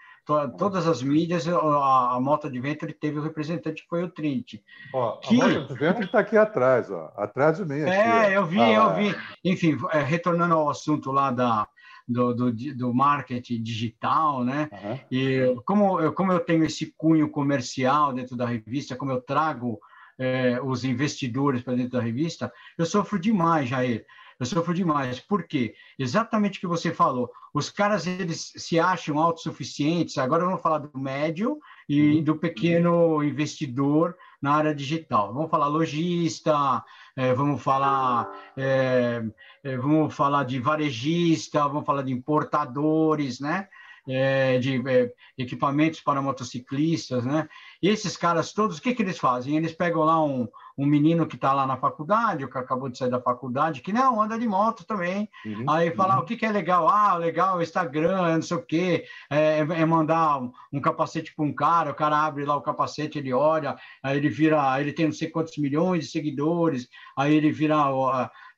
todas 0.58 0.88
as 0.88 1.02
mídias, 1.02 1.48
a, 1.48 2.16
a 2.16 2.20
Moto 2.22 2.48
Adventure 2.48 2.94
teve 2.94 3.20
o 3.20 3.24
representante 3.24 3.82
que 3.84 3.90
foi 3.90 4.04
o 4.04 4.10
Trinity. 4.10 4.64
Ó, 4.94 5.18
que... 5.18 5.42
A 5.42 5.48
Moto 5.48 5.74
Adventure 5.74 6.06
está 6.06 6.20
aqui 6.20 6.38
atrás, 6.38 6.90
ó, 6.90 7.12
atrás 7.18 7.58
de 7.58 7.66
mim. 7.66 7.82
Aqui, 7.82 7.92
é, 7.92 8.38
eu 8.38 8.46
vi, 8.46 8.62
ah, 8.62 8.72
eu 8.72 8.96
vi. 8.96 9.16
Enfim, 9.44 9.78
é, 9.92 10.00
retornando 10.00 10.54
ao 10.54 10.70
assunto 10.70 11.12
lá 11.12 11.32
da, 11.32 11.68
do, 12.12 12.34
do, 12.34 12.52
do 12.52 12.94
marketing 12.94 13.62
digital, 13.62 14.44
né? 14.44 14.70
Uhum. 14.72 15.00
E 15.12 15.56
como 15.66 16.00
eu, 16.00 16.14
como 16.14 16.32
eu 16.32 16.40
tenho 16.40 16.64
esse 16.64 16.94
cunho 16.98 17.30
comercial 17.30 18.14
dentro 18.14 18.36
da 18.36 18.46
revista, 18.46 18.96
como 18.96 19.12
eu 19.12 19.22
trago 19.22 19.80
é, 20.18 20.60
os 20.62 20.84
investidores 20.84 21.62
para 21.62 21.76
dentro 21.76 21.94
da 21.94 22.02
revista, 22.02 22.52
eu 22.78 22.86
sofro 22.86 23.20
demais, 23.20 23.70
Jair. 23.70 24.06
Eu 24.42 24.46
sofro 24.48 24.74
demais. 24.74 25.20
Por 25.20 25.44
quê? 25.44 25.76
Exatamente 26.00 26.58
o 26.58 26.62
que 26.62 26.68
você 26.68 26.92
falou. 26.92 27.30
Os 27.54 27.70
caras, 27.70 28.08
eles 28.08 28.52
se 28.56 28.80
acham 28.80 29.20
autossuficientes. 29.20 30.18
Agora 30.18 30.44
vamos 30.44 30.64
falar 30.64 30.80
do 30.80 30.98
médio 30.98 31.60
e 31.88 32.18
uhum. 32.18 32.24
do 32.24 32.36
pequeno 32.36 33.24
investidor 33.24 34.18
na 34.42 34.54
área 34.54 34.74
digital. 34.74 35.32
Vamos 35.32 35.52
falar 35.52 35.68
lojista, 35.68 36.84
é, 37.16 37.34
vamos 37.34 37.62
falar 37.62 38.30
é, 38.58 39.24
é, 39.64 39.78
vamos 39.78 40.14
falar 40.14 40.44
de 40.44 40.60
varejista, 40.60 41.68
vamos 41.68 41.86
falar 41.86 42.04
de 42.04 42.12
importadores, 42.12 43.40
né? 43.40 43.68
É, 44.14 44.60
de 44.60 44.82
é, 44.90 45.12
equipamentos 45.38 46.02
para 46.02 46.22
motociclistas, 46.22 47.24
né? 47.24 47.48
E 47.82 47.88
esses 47.88 48.18
caras 48.18 48.52
todos, 48.52 48.78
o 48.78 48.82
que, 48.82 48.94
que 48.94 49.02
eles 49.02 49.18
fazem? 49.18 49.56
Eles 49.56 49.72
pegam 49.72 50.04
lá 50.04 50.22
um, 50.24 50.48
um 50.78 50.86
menino 50.86 51.28
que 51.28 51.36
está 51.36 51.54
lá 51.54 51.66
na 51.66 51.78
faculdade, 51.78 52.44
o 52.44 52.50
que 52.50 52.58
acabou 52.58 52.90
de 52.90 52.98
sair 52.98 53.10
da 53.10 53.22
faculdade, 53.22 53.82
que 53.82 53.94
não, 53.94 54.22
anda 54.22 54.38
de 54.38 54.48
moto 54.48 54.84
também. 54.84 55.30
Uhum, 55.46 55.70
aí 55.70 55.92
fala, 55.92 56.16
uhum. 56.16 56.22
o 56.22 56.26
que, 56.26 56.36
que 56.36 56.46
é 56.46 56.52
legal? 56.52 56.88
Ah, 56.90 57.16
legal, 57.18 57.62
Instagram, 57.62 58.36
não 58.36 58.42
sei 58.42 58.58
o 58.58 58.66
quê. 58.66 59.06
É, 59.30 59.60
é 59.60 59.86
mandar 59.86 60.42
um, 60.42 60.52
um 60.74 60.82
capacete 60.82 61.34
para 61.36 61.46
um 61.46 61.54
cara, 61.54 61.92
o 61.92 61.96
cara 61.96 62.18
abre 62.18 62.46
lá 62.46 62.56
o 62.56 62.62
capacete, 62.62 63.20
ele 63.20 63.34
olha, 63.34 63.76
aí 64.02 64.18
ele 64.18 64.30
vira, 64.30 64.80
ele 64.82 64.94
tem 64.94 65.06
não 65.06 65.14
sei 65.14 65.30
quantos 65.30 65.58
milhões 65.58 66.06
de 66.06 66.12
seguidores, 66.12 66.90
aí 67.16 67.34
ele 67.34 67.52
vira 67.52 67.76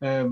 é, 0.02 0.24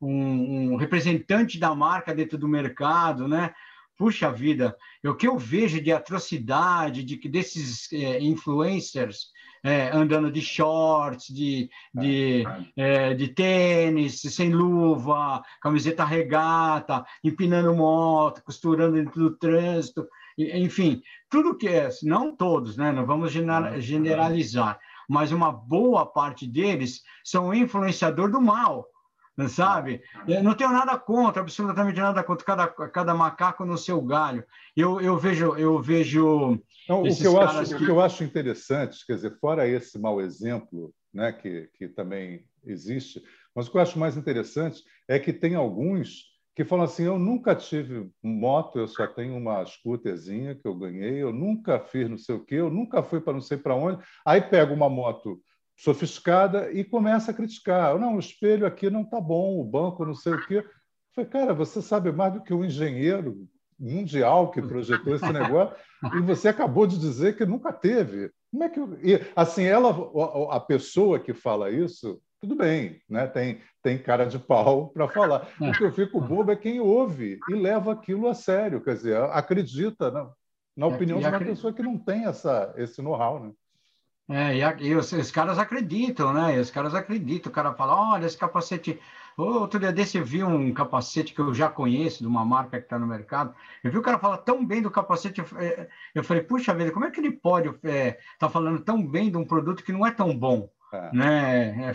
um, 0.00 0.72
um 0.72 0.76
representante 0.76 1.58
da 1.58 1.74
marca 1.74 2.14
dentro 2.14 2.38
do 2.38 2.48
mercado, 2.48 3.28
né? 3.28 3.54
Puxa 4.00 4.32
vida, 4.32 4.74
o 5.04 5.14
que 5.14 5.28
eu 5.28 5.36
vejo 5.36 5.78
de 5.78 5.92
atrocidade 5.92 7.04
de 7.04 7.18
que 7.18 7.28
desses 7.28 7.92
é, 7.92 8.18
influencers 8.18 9.26
é, 9.62 9.90
andando 9.94 10.32
de 10.32 10.40
shorts, 10.40 11.26
de, 11.26 11.68
de, 11.92 12.42
é, 12.78 13.12
de 13.12 13.28
tênis, 13.28 14.22
sem 14.22 14.54
luva, 14.54 15.42
camiseta 15.60 16.02
regata, 16.02 17.04
empinando 17.22 17.74
moto, 17.74 18.42
costurando 18.42 18.94
dentro 18.96 19.20
do 19.20 19.36
trânsito, 19.36 20.08
enfim, 20.38 21.02
tudo 21.28 21.58
que 21.58 21.68
é, 21.68 21.90
não 22.02 22.34
todos, 22.34 22.78
né? 22.78 22.90
não 22.92 23.04
vamos 23.04 23.30
generalizar, 23.80 24.78
mas 25.06 25.30
uma 25.30 25.52
boa 25.52 26.06
parte 26.06 26.46
deles 26.46 27.02
são 27.22 27.52
influenciador 27.52 28.30
do 28.30 28.40
mal 28.40 28.88
sabe? 29.48 30.02
Eu 30.26 30.42
não 30.42 30.54
tenho 30.54 30.70
nada 30.70 30.98
contra, 30.98 31.42
absolutamente 31.42 31.98
nada 31.98 32.22
contra 32.22 32.44
cada, 32.44 32.66
cada 32.66 33.14
macaco 33.14 33.64
no 33.64 33.78
seu 33.78 34.00
galho. 34.02 34.44
Eu, 34.76 35.00
eu 35.00 35.16
vejo, 35.16 35.54
eu 35.56 35.80
vejo. 35.80 36.60
O, 36.88 37.02
que 37.02 37.26
eu 37.26 37.40
acho, 37.40 37.76
que... 37.76 37.82
o 37.82 37.86
que 37.86 37.90
eu 37.90 38.00
acho 38.00 38.24
interessante, 38.24 39.04
quer 39.06 39.14
dizer, 39.14 39.38
fora 39.38 39.68
esse 39.68 39.98
mau 39.98 40.20
exemplo, 40.20 40.92
né, 41.12 41.32
que, 41.32 41.68
que 41.74 41.88
também 41.88 42.44
existe, 42.64 43.22
mas 43.54 43.66
o 43.66 43.70
que 43.70 43.76
eu 43.76 43.82
acho 43.82 43.98
mais 43.98 44.16
interessante 44.16 44.82
é 45.08 45.18
que 45.18 45.32
tem 45.32 45.54
alguns 45.54 46.30
que 46.54 46.64
falam 46.64 46.84
assim: 46.84 47.04
eu 47.04 47.18
nunca 47.18 47.54
tive 47.54 48.10
moto, 48.22 48.78
eu 48.78 48.88
só 48.88 49.06
tenho 49.06 49.36
uma 49.36 49.64
scooterzinha 49.64 50.54
que 50.54 50.66
eu 50.66 50.74
ganhei, 50.74 51.22
eu 51.22 51.32
nunca 51.32 51.80
fiz 51.80 52.08
não 52.08 52.18
sei 52.18 52.34
o 52.34 52.44
quê, 52.44 52.56
eu 52.56 52.70
nunca 52.70 53.02
fui 53.02 53.20
para 53.20 53.32
não 53.32 53.40
sei 53.40 53.56
para 53.56 53.74
onde. 53.74 54.02
Aí 54.24 54.40
pega 54.40 54.72
uma 54.72 54.88
moto 54.88 55.40
sofisticada 55.80 56.70
e 56.72 56.84
começa 56.84 57.30
a 57.30 57.34
criticar. 57.34 57.98
Não, 57.98 58.16
o 58.16 58.20
espelho 58.20 58.66
aqui 58.66 58.90
não 58.90 59.02
está 59.02 59.20
bom, 59.20 59.58
o 59.58 59.64
banco 59.64 60.04
não 60.04 60.14
sei 60.14 60.34
o 60.34 60.46
quê. 60.46 60.58
Eu 60.58 60.64
falei, 61.14 61.30
cara, 61.30 61.54
você 61.54 61.80
sabe 61.80 62.12
mais 62.12 62.34
do 62.34 62.42
que 62.42 62.52
um 62.52 62.64
engenheiro 62.64 63.48
mundial 63.78 64.50
que 64.50 64.60
projetou 64.60 65.14
esse 65.14 65.32
negócio 65.32 65.74
e 66.14 66.20
você 66.20 66.48
acabou 66.48 66.86
de 66.86 66.98
dizer 66.98 67.34
que 67.34 67.46
nunca 67.46 67.72
teve. 67.72 68.30
Como 68.50 68.62
é 68.62 68.68
que 68.68 68.80
e, 69.02 69.20
assim 69.34 69.64
ela 69.64 69.90
a 70.50 70.60
pessoa 70.60 71.18
que 71.18 71.32
fala 71.32 71.70
isso 71.70 72.20
tudo 72.42 72.56
bem, 72.56 73.00
né? 73.08 73.26
Tem 73.26 73.60
tem 73.82 73.96
cara 73.96 74.26
de 74.26 74.38
pau 74.38 74.88
para 74.92 75.08
falar. 75.08 75.48
O 75.58 75.72
que 75.72 75.82
eu 75.82 75.92
fico 75.92 76.20
bobo 76.20 76.52
é 76.52 76.56
quem 76.56 76.78
ouve 76.78 77.38
e 77.48 77.54
leva 77.54 77.92
aquilo 77.92 78.28
a 78.28 78.34
sério, 78.34 78.82
quer 78.82 78.94
dizer, 78.94 79.16
acredita 79.16 80.10
na, 80.10 80.30
na 80.76 80.86
é, 80.86 80.88
opinião 80.90 81.18
de 81.18 81.26
uma 81.26 81.38
pessoa 81.38 81.72
que 81.72 81.82
não 81.82 81.96
tem 81.96 82.26
essa 82.26 82.74
esse 82.76 83.00
know-how, 83.00 83.42
né? 83.42 83.52
É, 84.30 84.56
e, 84.56 84.62
a, 84.62 84.76
e 84.78 84.94
os, 84.94 85.12
os, 85.12 85.30
caras 85.32 85.58
acreditam, 85.58 86.32
né? 86.32 86.56
E 86.56 86.60
os 86.60 86.70
caras 86.70 86.94
acreditam. 86.94 87.50
O 87.50 87.54
cara 87.54 87.74
fala: 87.74 88.12
olha, 88.12 88.26
esse 88.26 88.38
capacete. 88.38 88.98
Outro 89.36 89.80
dia 89.80 89.92
desse 89.92 90.18
eu 90.18 90.24
vi 90.24 90.44
um 90.44 90.72
capacete 90.72 91.32
que 91.32 91.40
eu 91.40 91.54
já 91.54 91.68
conheço, 91.68 92.20
de 92.20 92.26
uma 92.26 92.44
marca 92.44 92.78
que 92.78 92.84
está 92.84 92.98
no 92.98 93.06
mercado. 93.06 93.54
Eu 93.82 93.90
vi 93.90 93.96
o 93.96 94.02
cara 94.02 94.18
falar 94.18 94.38
tão 94.38 94.64
bem 94.64 94.82
do 94.82 94.90
capacete. 94.90 95.40
Eu, 95.40 95.46
eu 96.14 96.22
falei: 96.22 96.44
puxa 96.44 96.74
vida, 96.74 96.92
como 96.92 97.06
é 97.06 97.10
que 97.10 97.18
ele 97.18 97.32
pode 97.32 97.68
estar 97.68 97.88
é, 97.88 98.18
tá 98.38 98.48
falando 98.48 98.80
tão 98.84 99.04
bem 99.04 99.30
de 99.30 99.36
um 99.36 99.44
produto 99.44 99.82
que 99.82 99.92
não 99.92 100.06
é 100.06 100.12
tão 100.12 100.36
bom? 100.36 100.70
É. 100.92 101.10
Né? 101.12 101.94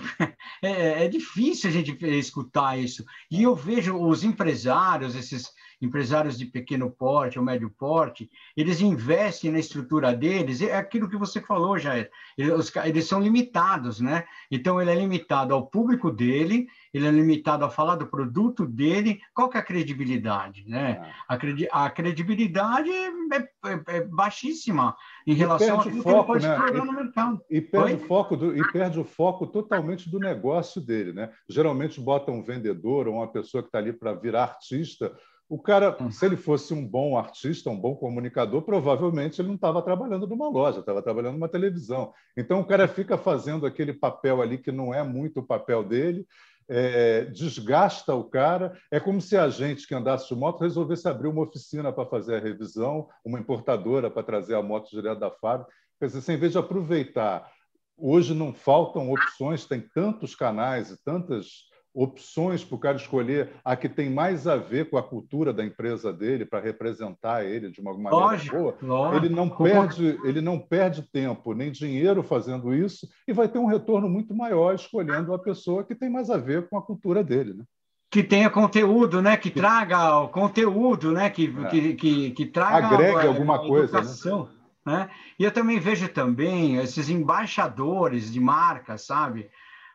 É, 0.62 0.68
é, 0.68 1.06
é, 1.06 1.08
difícil 1.08 1.70
a 1.70 1.74
gente 1.74 1.98
escutar 2.06 2.78
isso. 2.78 3.06
E 3.30 3.44
eu 3.44 3.56
vejo 3.56 3.98
os 3.98 4.24
empresários, 4.24 5.16
esses 5.16 5.50
empresários 5.82 6.38
de 6.38 6.46
pequeno 6.46 6.90
porte 6.90 7.38
ou 7.38 7.46
médio 7.46 7.70
porte, 7.70 8.30
eles 8.56 8.82
investem 8.82 9.52
na 9.52 9.60
estrutura 9.60 10.14
deles, 10.14 10.62
é 10.62 10.76
aquilo 10.76 11.10
que 11.10 11.18
você 11.18 11.42
falou, 11.42 11.78
Jair, 11.78 12.10
eles, 12.38 12.72
eles 12.84 13.08
são 13.08 13.20
limitados, 13.20 14.00
né? 14.00 14.26
Então, 14.50 14.82
ele 14.82 14.92
é 14.92 14.96
limitado 14.96 15.54
ao 15.54 15.68
público 15.68 16.12
dele, 16.12 16.68
ele 16.94 17.08
é 17.08 17.12
limitado 17.12 17.66
a 17.66 17.70
falar 17.70 17.96
do 17.96 18.08
produto 18.08 18.66
dele, 18.66 19.20
qual 19.34 19.50
que 19.50 19.58
é 19.58 19.60
a 19.60 19.64
credibilidade, 19.64 20.64
né? 20.68 21.02
É. 21.02 21.14
A, 21.28 21.38
credi 21.38 21.68
a 21.72 21.90
credibilidade 21.90 22.90
é, 22.90 23.08
é, 23.08 23.98
é, 23.98 24.02
baixíssima 24.02 24.96
em 25.28 25.32
e 25.32 25.36
relação 25.36 25.80
a 25.80 25.84
foco, 25.84 26.36
né? 26.36 26.58
no 26.72 26.94
mercado. 26.94 27.42
E, 27.50 27.60
perde 27.60 27.96
o 27.96 28.08
foco 28.08 28.38
do, 28.38 28.58
e 28.58 28.72
perde 28.72 29.00
o 29.00 29.04
foco 29.04 29.48
totalmente 29.48 30.10
do 30.10 30.20
negócio 30.20 30.80
dele, 30.80 31.14
né? 31.14 31.32
Geralmente 31.50 32.00
bota 32.00 32.32
um 32.32 32.44
vendedor 32.44 33.08
ou 33.08 33.16
uma 33.16 33.28
pessoa 33.28 33.62
que 33.62 33.70
está 33.70 33.80
ali 33.80 33.92
para 33.92 34.14
virar 34.14 34.44
artista 34.44 35.16
o 35.48 35.60
cara, 35.60 35.96
hum. 36.02 36.10
se 36.10 36.26
ele 36.26 36.36
fosse 36.36 36.74
um 36.74 36.86
bom 36.86 37.18
artista, 37.18 37.70
um 37.70 37.80
bom 37.80 37.96
comunicador, 37.96 38.64
provavelmente 38.64 39.40
ele 39.40 39.50
não 39.50 39.56
estava 39.56 39.82
trabalhando 39.82 40.26
numa 40.28 40.50
loja, 40.50 40.80
estava 40.80 41.02
trabalhando 41.02 41.34
numa 41.34 41.50
televisão. 41.50 42.14
Então 42.36 42.60
o 42.60 42.66
cara 42.66 42.88
fica 42.88 43.18
fazendo 43.18 43.66
aquele 43.66 43.94
papel 43.94 44.42
ali 44.42 44.58
que 44.58 44.72
não 44.72 44.94
é 44.94 45.04
muito 45.04 45.40
o 45.40 45.46
papel 45.46 45.84
dele, 45.84 46.26
é, 46.68 47.26
desgasta 47.26 48.16
o 48.16 48.24
cara. 48.24 48.76
É 48.92 49.00
como 49.00 49.22
se 49.22 49.38
a 49.38 49.48
gente 49.48 49.88
que 49.88 49.94
andasse 49.94 50.28
de 50.28 50.36
moto 50.36 50.62
resolvesse 50.62 51.08
abrir 51.08 51.28
uma 51.28 51.44
oficina 51.44 51.92
para 51.92 52.10
fazer 52.10 52.36
a 52.36 52.40
revisão, 52.40 53.08
uma 53.24 53.40
importadora 53.40 54.10
para 54.10 54.24
trazer 54.24 54.56
a 54.56 54.64
moto 54.64 54.90
direto 54.90 55.20
da 55.20 55.30
fábrica. 55.30 55.72
Quer 56.00 56.08
dizer, 56.08 56.34
em 56.34 56.38
vez 56.38 56.54
de 56.54 56.58
aproveitar, 56.58 57.50
hoje 57.96 58.34
não 58.34 58.52
faltam 58.52 59.12
opções, 59.12 59.66
tem 59.66 59.80
tantos 59.80 60.36
canais 60.36 60.90
e 60.90 61.04
tantas 61.04 61.70
opções 61.96 62.64
para 62.64 62.76
o 62.76 62.80
cara 62.80 62.98
escolher 62.98 63.52
a 63.64 63.76
que 63.76 63.88
tem 63.88 64.10
mais 64.10 64.46
a 64.46 64.58
ver 64.58 64.90
com 64.90 64.98
a 64.98 65.04
cultura 65.04 65.54
da 65.54 65.64
empresa 65.64 66.12
dele 66.12 66.46
para 66.46 66.60
representar 66.60 67.46
ele 67.46 67.72
de 67.72 67.80
uma 67.80 67.94
maneira 67.94 68.16
lógico, 68.16 68.58
boa, 68.58 68.78
lógico. 68.82 69.26
ele 69.26 69.34
não 69.34 69.50
perde 69.50 70.20
ele 70.26 70.42
não 70.42 70.60
perde 70.60 71.02
tempo 71.04 71.54
nem 71.54 71.72
dinheiro 71.72 72.22
fazendo 72.22 72.76
isso 72.76 73.08
e 73.26 73.32
vai 73.32 73.48
ter 73.48 73.60
um 73.60 73.66
retorno 73.66 74.10
muito 74.10 74.36
maior 74.36 74.76
escolhendo 74.76 75.34
a 75.34 75.40
pessoa 75.40 75.86
que 75.86 75.96
tem 75.96 76.10
mais 76.10 76.30
a 76.30 76.38
ver 76.38 76.68
com 76.68 76.78
a 76.78 76.82
cultura 76.82 77.24
dele, 77.24 77.54
né? 77.54 77.64
Que 78.12 78.24
tenha 78.24 78.50
conteúdo, 78.50 79.22
né? 79.22 79.36
Que 79.36 79.50
traga 79.50 80.20
o 80.20 80.30
conteúdo, 80.30 81.12
né? 81.12 81.30
Que, 81.30 81.54
é. 81.64 81.68
que, 81.68 81.94
que, 81.96 82.32
que, 82.32 82.46
traga 82.46 82.88
agregue 82.88 83.20
a, 83.20 83.28
alguma 83.28 83.56
a 83.56 83.60
coisa, 83.60 84.02
né? 84.02 84.48
né? 84.86 85.10
E 85.40 85.44
eu 85.44 85.52
também 85.52 85.80
vejo 85.80 86.08
também 86.10 86.78
esses 86.78 87.10
embaixadores 87.10 88.32
de 88.32 88.40
marcas, 88.40 89.06
sabe? 89.06 89.50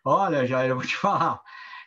Olha, 0.05 0.47
já 0.47 0.67
eu 0.67 0.77
vou 0.77 0.85
te 0.85 0.97
falar, 0.99 1.41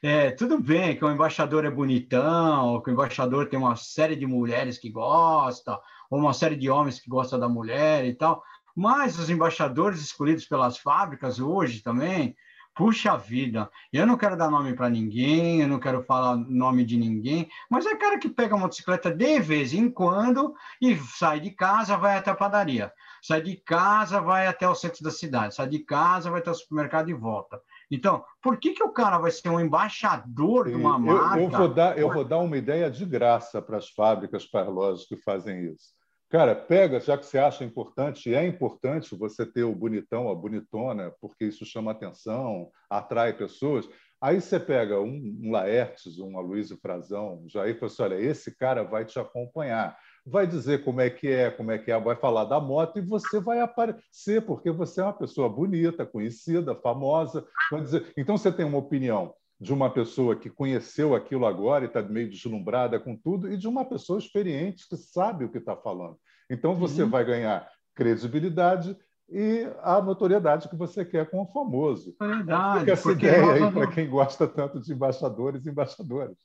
é, 0.03 0.31
tudo 0.31 0.59
bem 0.59 0.97
que 0.97 1.05
o 1.05 1.09
embaixador 1.09 1.63
é 1.63 1.71
bonitão, 1.71 2.81
que 2.81 2.89
o 2.89 2.93
embaixador 2.93 3.47
tem 3.47 3.57
uma 3.57 3.77
série 3.77 4.17
de 4.17 4.27
mulheres 4.27 4.77
que 4.77 4.89
gosta, 4.89 5.79
ou 6.09 6.19
uma 6.19 6.33
série 6.33 6.57
de 6.57 6.69
homens 6.69 6.99
que 6.99 7.09
gostam 7.09 7.39
da 7.39 7.47
mulher 7.47 8.03
e 8.03 8.13
tal, 8.13 8.43
mas 8.75 9.17
os 9.17 9.29
embaixadores 9.29 10.01
escolhidos 10.01 10.43
pelas 10.43 10.77
fábricas 10.77 11.39
hoje 11.39 11.81
também, 11.81 12.35
puxa 12.75 13.15
vida, 13.15 13.71
eu 13.93 14.05
não 14.05 14.17
quero 14.17 14.35
dar 14.35 14.51
nome 14.51 14.73
para 14.73 14.89
ninguém, 14.89 15.61
eu 15.61 15.69
não 15.69 15.79
quero 15.79 16.03
falar 16.03 16.35
nome 16.35 16.83
de 16.83 16.97
ninguém, 16.97 17.47
mas 17.69 17.85
é 17.85 17.95
cara 17.95 18.19
que 18.19 18.27
pega 18.27 18.55
a 18.55 18.59
motocicleta 18.59 19.09
de 19.09 19.39
vez 19.39 19.73
em 19.73 19.89
quando 19.89 20.53
e 20.81 20.97
sai 20.97 21.39
de 21.39 21.51
casa, 21.51 21.95
vai 21.95 22.17
até 22.17 22.29
a 22.29 22.35
padaria, 22.35 22.91
sai 23.21 23.41
de 23.41 23.55
casa, 23.55 24.19
vai 24.19 24.47
até 24.47 24.67
o 24.67 24.75
centro 24.75 25.01
da 25.01 25.11
cidade, 25.11 25.55
sai 25.55 25.69
de 25.69 25.79
casa, 25.79 26.29
vai 26.29 26.41
até 26.41 26.51
o 26.51 26.55
supermercado 26.55 27.09
e 27.09 27.13
volta 27.13 27.61
Então, 27.93 28.25
por 28.41 28.57
que, 28.57 28.73
que 28.73 28.83
o 28.83 28.91
cara 28.91 29.19
vai 29.19 29.29
ser 29.29 29.49
um 29.49 29.59
embaixador 29.59 30.67
de 30.67 30.73
uma 30.73 30.97
marca? 30.97 31.37
Eu, 31.37 31.43
eu, 31.43 31.49
vou 31.51 31.67
dar, 31.67 31.97
eu 31.97 32.11
vou 32.11 32.25
dar 32.25 32.39
uma 32.39 32.57
ideia 32.57 32.89
de 32.89 33.05
graça 33.05 33.61
para 33.61 33.77
as 33.77 33.87
fábricas, 33.89 34.47
para 34.47 34.67
as 34.67 34.73
lojas 34.73 35.05
que 35.05 35.15
fazem 35.15 35.65
isso. 35.71 35.93
Cara, 36.27 36.55
pega, 36.55 36.99
já 36.99 37.15
que 37.15 37.27
você 37.27 37.37
acha 37.37 37.63
importante, 37.63 38.31
e 38.31 38.33
é 38.33 38.43
importante 38.47 39.15
você 39.15 39.45
ter 39.45 39.63
o 39.63 39.75
bonitão, 39.75 40.27
a 40.27 40.33
bonitona, 40.33 41.13
porque 41.21 41.45
isso 41.45 41.63
chama 41.63 41.91
atenção, 41.91 42.71
atrai 42.89 43.31
pessoas. 43.33 43.87
Aí 44.19 44.41
você 44.41 44.59
pega 44.59 44.99
um, 44.99 45.39
um 45.43 45.51
Laertes, 45.51 46.17
um 46.17 46.35
Aloysio 46.35 46.79
Frazão, 46.81 47.43
já 47.45 47.61
aí 47.61 47.75
fala 47.75 47.91
assim, 47.91 48.01
olha, 48.01 48.15
esse 48.15 48.57
cara 48.57 48.81
vai 48.81 49.05
te 49.05 49.19
acompanhar 49.19 49.95
vai 50.25 50.47
dizer 50.47 50.83
como 50.83 51.01
é 51.01 51.09
que 51.09 51.27
é, 51.27 51.51
como 51.51 51.71
é 51.71 51.77
que 51.77 51.91
é, 51.91 51.99
vai 51.99 52.15
falar 52.15 52.45
da 52.45 52.59
moto 52.59 52.97
e 52.97 53.01
você 53.01 53.39
vai 53.39 53.59
aparecer, 53.59 54.45
porque 54.45 54.71
você 54.71 55.01
é 55.01 55.03
uma 55.03 55.13
pessoa 55.13 55.49
bonita, 55.49 56.05
conhecida, 56.05 56.75
famosa. 56.75 57.45
Dizer... 57.81 58.11
Então, 58.17 58.37
você 58.37 58.51
tem 58.51 58.65
uma 58.65 58.77
opinião 58.77 59.33
de 59.59 59.73
uma 59.73 59.89
pessoa 59.89 60.35
que 60.35 60.49
conheceu 60.49 61.15
aquilo 61.15 61.45
agora 61.45 61.85
e 61.85 61.87
está 61.87 62.01
meio 62.01 62.29
deslumbrada 62.29 62.99
com 62.99 63.15
tudo, 63.15 63.51
e 63.51 63.57
de 63.57 63.67
uma 63.67 63.85
pessoa 63.85 64.19
experiente 64.19 64.87
que 64.89 64.97
sabe 64.97 65.45
o 65.45 65.49
que 65.49 65.57
está 65.57 65.75
falando. 65.75 66.17
Então, 66.49 66.75
você 66.75 67.03
uhum. 67.03 67.09
vai 67.09 67.23
ganhar 67.23 67.67
credibilidade 67.95 68.97
e 69.29 69.67
a 69.81 70.01
notoriedade 70.01 70.69
que 70.69 70.75
você 70.75 71.05
quer 71.05 71.29
com 71.29 71.41
o 71.41 71.47
famoso. 71.47 72.15
Verdade. 72.19 72.79
Fica 72.81 72.91
essa 72.91 73.11
ideia 73.11 73.53
aí 73.53 73.71
para 73.71 73.87
quem 73.87 74.09
gosta 74.09 74.47
tanto 74.47 74.79
de 74.79 74.91
embaixadores 74.93 75.65
e 75.65 75.69
embaixadoras. 75.69 76.37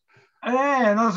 É, 0.48 0.94
nós, 0.94 1.14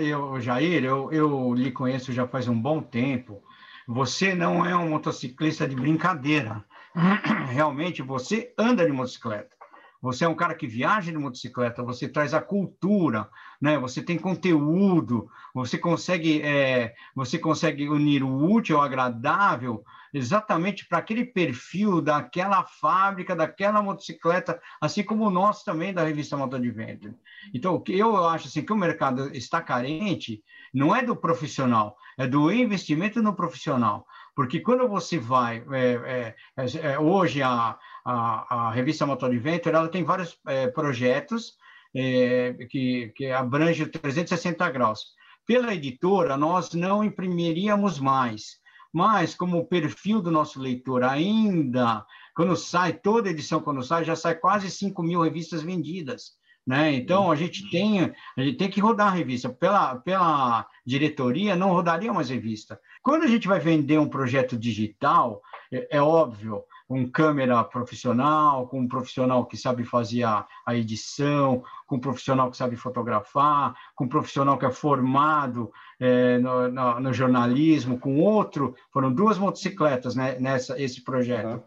eu, 0.00 0.40
Jair, 0.40 0.84
eu, 0.84 1.12
eu 1.12 1.54
lhe 1.54 1.70
conheço 1.70 2.12
já 2.12 2.26
faz 2.26 2.48
um 2.48 2.60
bom 2.60 2.82
tempo. 2.82 3.42
Você 3.86 4.34
não 4.34 4.66
é 4.66 4.74
um 4.74 4.90
motociclista 4.90 5.68
de 5.68 5.76
brincadeira. 5.76 6.64
Realmente, 7.50 8.02
você 8.02 8.52
anda 8.58 8.84
de 8.84 8.90
motocicleta. 8.90 9.54
Você 10.02 10.24
é 10.24 10.28
um 10.28 10.34
cara 10.34 10.54
que 10.54 10.66
viaja 10.66 11.12
de 11.12 11.18
motocicleta, 11.18 11.82
você 11.82 12.08
traz 12.08 12.34
a 12.34 12.40
cultura, 12.40 13.28
né? 13.60 13.78
Você 13.78 14.02
tem 14.02 14.18
conteúdo, 14.18 15.28
você 15.54 15.78
consegue, 15.78 16.42
é, 16.42 16.94
você 17.14 17.38
consegue 17.38 17.88
unir 17.88 18.22
o 18.22 18.50
útil 18.50 18.76
ao 18.76 18.82
agradável 18.82 19.84
exatamente 20.12 20.86
para 20.86 20.98
aquele 20.98 21.24
perfil 21.24 22.00
daquela 22.00 22.64
fábrica, 22.64 23.36
daquela 23.36 23.82
motocicleta, 23.82 24.60
assim 24.80 25.02
como 25.02 25.30
nós 25.30 25.62
também 25.62 25.92
da 25.92 26.04
revista 26.04 26.36
Moto 26.36 26.56
Adventure. 26.56 27.14
Então, 27.52 27.82
eu 27.88 28.26
acho 28.26 28.48
assim 28.48 28.64
que 28.64 28.72
o 28.72 28.76
mercado 28.76 29.34
está 29.34 29.60
carente, 29.60 30.42
não 30.72 30.94
é 30.94 31.02
do 31.02 31.14
profissional, 31.14 31.96
é 32.16 32.26
do 32.26 32.50
investimento 32.50 33.22
no 33.22 33.34
profissional. 33.34 34.06
Porque 34.34 34.60
quando 34.60 34.88
você 34.88 35.18
vai, 35.18 35.64
é, 35.72 36.34
é, 36.56 36.64
é, 36.82 36.98
hoje 36.98 37.42
a, 37.42 37.78
a, 38.04 38.68
a 38.68 38.70
revista 38.70 39.06
Moto 39.06 39.26
Adventure, 39.26 39.74
ela 39.74 39.88
tem 39.88 40.04
vários 40.04 40.38
é, 40.46 40.66
projetos 40.68 41.58
é, 41.96 42.52
que, 42.68 43.10
que 43.16 43.30
abrangem 43.30 43.86
360 43.86 44.68
graus. 44.70 45.14
Pela 45.46 45.74
editora, 45.74 46.36
nós 46.36 46.74
não 46.74 47.02
imprimiríamos 47.02 47.98
mais, 47.98 48.58
mas 48.92 49.34
como 49.34 49.58
o 49.58 49.66
perfil 49.66 50.20
do 50.20 50.30
nosso 50.30 50.60
leitor 50.60 51.02
ainda, 51.02 52.04
quando 52.34 52.54
sai, 52.54 52.92
toda 52.92 53.30
edição 53.30 53.60
quando 53.60 53.82
sai, 53.82 54.04
já 54.04 54.14
sai 54.14 54.34
quase 54.34 54.70
5 54.70 55.02
mil 55.02 55.22
revistas 55.22 55.62
vendidas. 55.62 56.32
Né? 56.66 56.94
Então, 56.94 57.30
a 57.30 57.36
gente, 57.36 57.70
tem, 57.70 58.12
a 58.36 58.42
gente 58.42 58.58
tem 58.58 58.68
que 58.68 58.80
rodar 58.80 59.06
a 59.06 59.16
revista. 59.16 59.48
Pela, 59.48 59.94
pela 59.96 60.66
diretoria, 60.84 61.54
não 61.54 61.72
rodaria 61.72 62.12
mais 62.12 62.28
revista. 62.28 62.78
Quando 63.02 63.22
a 63.22 63.28
gente 63.28 63.46
vai 63.46 63.60
vender 63.60 63.98
um 63.98 64.08
projeto 64.08 64.58
digital, 64.58 65.40
é, 65.72 65.96
é 65.98 66.02
óbvio, 66.02 66.64
um 66.88 67.08
câmera 67.08 67.62
profissional, 67.64 68.68
com 68.68 68.80
um 68.80 68.88
profissional 68.88 69.44
que 69.46 69.56
sabe 69.56 69.84
fazer 69.84 70.22
a, 70.22 70.46
a, 70.64 70.74
edição, 70.76 71.64
com 71.86 71.96
um 71.96 72.00
profissional 72.00 72.50
que 72.50 72.56
sabe 72.56 72.76
fotografar, 72.76 73.74
com 73.94 74.04
um 74.04 74.08
profissional 74.08 74.56
que 74.56 74.66
é 74.66 74.70
formado 74.70 75.72
é, 75.98 76.38
no, 76.38 76.68
no, 76.68 77.00
no, 77.00 77.12
jornalismo, 77.12 77.98
com 77.98 78.20
outro, 78.20 78.74
foram 78.92 79.12
duas 79.12 79.36
motocicletas 79.38 80.14
né, 80.14 80.38
nessa 80.38 80.80
esse 80.80 81.02
projeto. 81.02 81.56
Uhum. 81.56 81.62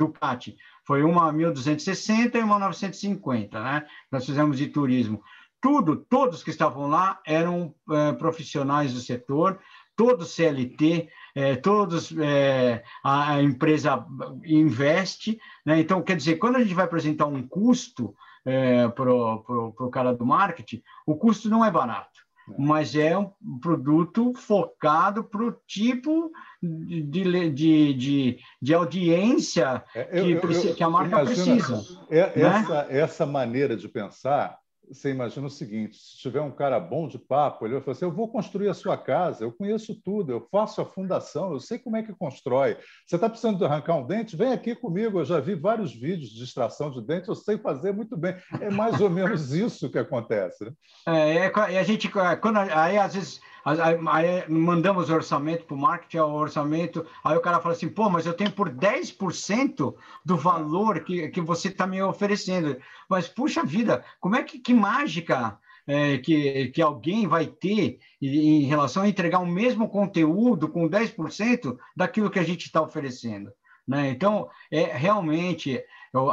Ducati. 0.00 0.56
Foi 0.86 1.02
uma 1.02 1.32
1260 1.32 2.38
e 2.38 2.42
uma 2.42 2.58
950, 2.58 3.60
né? 3.60 3.84
Nós 4.12 4.24
fizemos 4.24 4.56
de 4.56 4.68
turismo. 4.68 5.22
Tudo, 5.60 5.96
todos 5.96 6.44
que 6.44 6.50
estavam 6.50 6.88
lá 6.88 7.20
eram 7.26 7.74
é, 7.90 8.12
profissionais 8.12 8.94
do 8.94 9.00
setor, 9.00 9.58
todos 9.98 10.30
CLT, 10.30 11.08
é, 11.34 11.56
todos 11.56 12.16
é, 12.16 12.84
a, 13.02 13.34
a, 13.34 13.42
empresa 13.42 14.06
investe, 14.44 15.40
né? 15.66 15.80
Então, 15.80 16.00
quer 16.00 16.16
dizer, 16.16 16.36
quando 16.36 16.54
a 16.54 16.60
gente 16.60 16.72
vai 16.72 16.84
apresentar 16.84 17.26
um 17.26 17.42
custo 17.42 18.14
é, 18.46 18.86
para 18.86 19.12
o 19.12 19.90
cara 19.90 20.14
do 20.14 20.24
marketing, 20.24 20.80
o 21.04 21.16
custo 21.16 21.50
não 21.50 21.64
é 21.64 21.70
barato, 21.70 22.20
é. 22.48 22.54
mas 22.56 22.94
é 22.94 23.18
um 23.18 23.28
produto 23.60 24.32
focado 24.36 25.24
para 25.24 25.42
o 25.42 25.52
tipo 25.66 26.30
de, 26.62 27.50
de, 27.50 27.92
de, 27.92 28.38
de 28.62 28.74
audiência 28.74 29.82
é, 29.96 30.04
que, 30.04 30.30
eu, 30.30 30.40
eu, 30.40 30.74
que, 30.76 30.82
a 30.84 30.88
marca 30.88 31.24
precisa. 31.24 31.82
É, 32.08 32.38
né? 32.38 32.86
essa 32.88 33.26
maneira 33.26 33.76
de 33.76 33.88
pensar 33.88 34.56
você 34.90 35.10
imagina 35.10 35.46
o 35.46 35.50
seguinte: 35.50 35.96
se 35.96 36.18
tiver 36.18 36.40
um 36.40 36.50
cara 36.50 36.78
bom 36.80 37.06
de 37.06 37.18
papo, 37.18 37.66
ele 37.66 37.74
vai 37.74 37.82
falar 37.82 37.96
assim: 37.96 38.04
eu 38.04 38.12
vou 38.12 38.28
construir 38.28 38.68
a 38.68 38.74
sua 38.74 38.96
casa, 38.96 39.44
eu 39.44 39.52
conheço 39.52 39.94
tudo, 40.02 40.32
eu 40.32 40.46
faço 40.50 40.80
a 40.80 40.86
fundação, 40.86 41.52
eu 41.52 41.60
sei 41.60 41.78
como 41.78 41.96
é 41.96 42.02
que 42.02 42.12
constrói. 42.14 42.76
Você 43.06 43.16
está 43.16 43.28
precisando 43.28 43.58
de 43.58 43.64
arrancar 43.64 43.96
um 43.96 44.06
dente? 44.06 44.36
Vem 44.36 44.52
aqui 44.52 44.74
comigo, 44.74 45.20
eu 45.20 45.24
já 45.24 45.40
vi 45.40 45.54
vários 45.54 45.92
vídeos 45.92 46.30
de 46.30 46.42
extração 46.42 46.90
de 46.90 47.00
dente, 47.00 47.28
eu 47.28 47.34
sei 47.34 47.58
fazer 47.58 47.92
muito 47.92 48.16
bem. 48.16 48.36
É 48.60 48.70
mais 48.70 49.00
ou 49.00 49.10
menos 49.10 49.52
isso 49.54 49.90
que 49.90 49.98
acontece. 49.98 50.64
Né? 50.64 50.72
É, 51.06 51.36
é, 51.46 51.78
a 51.78 51.82
gente, 51.82 52.08
quando, 52.40 52.58
aí 52.58 52.98
às 52.98 53.14
vezes 53.14 53.40
Aí 53.64 54.48
mandamos 54.48 55.10
orçamento 55.10 55.64
para 55.64 55.74
o 55.74 55.78
marketing, 55.78 56.18
o 56.18 56.34
orçamento, 56.34 57.04
aí 57.22 57.36
o 57.36 57.40
cara 57.40 57.60
fala 57.60 57.74
assim, 57.74 57.88
pô, 57.88 58.08
mas 58.08 58.24
eu 58.24 58.32
tenho 58.32 58.50
por 58.50 58.70
10% 58.70 59.94
do 60.24 60.36
valor 60.36 61.00
que, 61.00 61.28
que 61.28 61.40
você 61.40 61.68
está 61.68 61.86
me 61.86 62.00
oferecendo. 62.02 62.78
Mas, 63.08 63.28
puxa 63.28 63.62
vida, 63.62 64.02
como 64.20 64.36
é 64.36 64.42
que, 64.42 64.58
que 64.58 64.72
mágica 64.78 65.58
é, 65.86 66.18
que, 66.18 66.68
que 66.68 66.82
alguém 66.82 67.26
vai 67.26 67.46
ter 67.46 67.98
em 68.20 68.64
relação 68.64 69.02
a 69.02 69.08
entregar 69.08 69.38
o 69.38 69.46
mesmo 69.46 69.88
conteúdo 69.88 70.68
com 70.68 70.88
10% 70.88 71.76
daquilo 71.96 72.30
que 72.30 72.38
a 72.38 72.44
gente 72.44 72.66
está 72.66 72.80
oferecendo? 72.82 73.50
Né? 73.86 74.10
Então, 74.10 74.50
é 74.70 74.82
realmente 74.82 75.82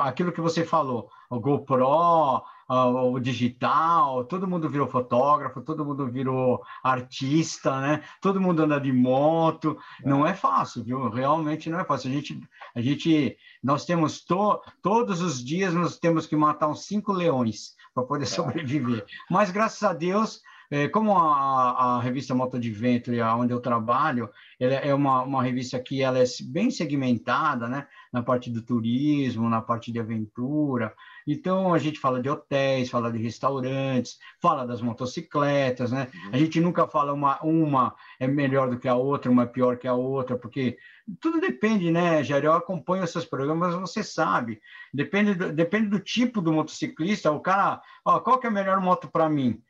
aquilo 0.02 0.32
que 0.34 0.42
você 0.42 0.66
falou, 0.66 1.10
o 1.30 1.40
GoPro, 1.40 2.44
o 2.68 3.20
digital, 3.20 4.26
todo 4.26 4.48
mundo 4.48 4.70
virou 4.70 4.88
fotógrafo, 4.88 5.62
todo 5.62 5.86
mundo 5.86 6.12
virou 6.12 6.62
artista, 6.84 7.80
né? 7.80 8.04
Todo 8.20 8.42
mundo 8.42 8.64
anda 8.64 8.80
de 8.80 8.92
moto. 8.92 9.78
É. 10.04 10.10
Não 10.10 10.26
é 10.26 10.34
fácil, 10.34 10.84
viu? 10.84 11.10
Realmente 11.10 11.70
não 11.70 11.80
é 11.80 11.86
fácil. 11.86 12.10
A 12.10 12.14
gente, 12.14 12.40
a 12.76 12.82
gente 12.82 13.38
nós 13.64 13.86
temos 13.86 14.24
to, 14.24 14.60
todos 14.82 15.22
os 15.22 15.44
dias 15.44 15.74
nós 15.74 15.98
temos 15.98 16.26
que 16.26 16.36
matar 16.36 16.68
uns 16.68 16.86
cinco 16.86 17.14
leões 17.14 17.76
para 17.96 18.04
poder 18.04 18.24
é. 18.24 18.28
sobreviver. 18.28 19.06
Mas 19.32 19.50
graças 19.50 19.82
a 19.82 19.94
Deus 19.94 20.42
é, 20.70 20.88
como 20.88 21.16
a, 21.16 21.98
a, 21.98 22.02
revista 22.02 22.34
Moto 22.34 22.58
Adventure, 22.58 23.22
onde 23.22 23.54
eu 23.54 23.60
trabalho, 23.60 24.30
ela 24.60 24.74
é 24.74 24.94
uma, 24.94 25.22
uma 25.22 25.44
revista 25.44 25.80
que 25.80 26.02
ela 26.02 26.20
é 26.20 26.24
bem 26.50 26.72
segmentada, 26.72 27.68
né? 27.68 27.88
Na 28.12 28.24
parte 28.24 28.50
do 28.50 28.62
turismo, 28.62 29.50
na 29.50 29.62
parte 29.62 29.92
de 29.92 30.00
aventura. 30.00 30.94
Então, 31.28 31.74
a 31.74 31.78
gente 31.78 32.00
fala 32.00 32.22
de 32.22 32.30
hotéis, 32.30 32.90
fala 32.90 33.12
de 33.12 33.20
restaurantes, 33.20 34.18
fala 34.42 34.66
das 34.66 34.82
motocicletas, 34.82 35.92
né? 35.92 36.08
Uhum. 36.14 36.30
A 36.34 36.38
gente 36.38 36.60
nunca 36.60 36.88
fala 36.88 37.14
uma, 37.14 37.40
uma 37.44 37.96
é 38.20 38.28
melhor 38.28 38.70
do 38.70 38.80
que 38.80 38.88
a 38.88 38.96
outra, 38.96 39.32
uma 39.32 39.44
é 39.44 39.48
pior 39.48 39.78
que 39.78 39.88
a 39.88 39.94
outra, 39.94 40.38
porque 40.38 40.78
tudo 41.20 41.40
depende, 41.40 41.92
né, 41.92 42.24
Jair? 42.24 42.46
Eu 42.46 42.54
acompanho 42.54 43.04
esses 43.04 43.26
programas, 43.26 43.76
você 43.76 44.04
sabe. 44.04 44.62
Depende 44.94 45.36
do, 45.36 45.52
depende 45.52 45.88
do 45.88 46.00
tipo 46.00 46.42
do 46.42 46.52
motociclista. 46.52 47.32
O 47.32 47.40
cara, 47.40 47.82
ó, 48.04 48.20
qual 48.20 48.40
que 48.40 48.48
é 48.48 48.50
a 48.50 48.54
melhor 48.54 48.80
moto 48.80 49.08
para 49.08 49.30
mim? 49.30 49.62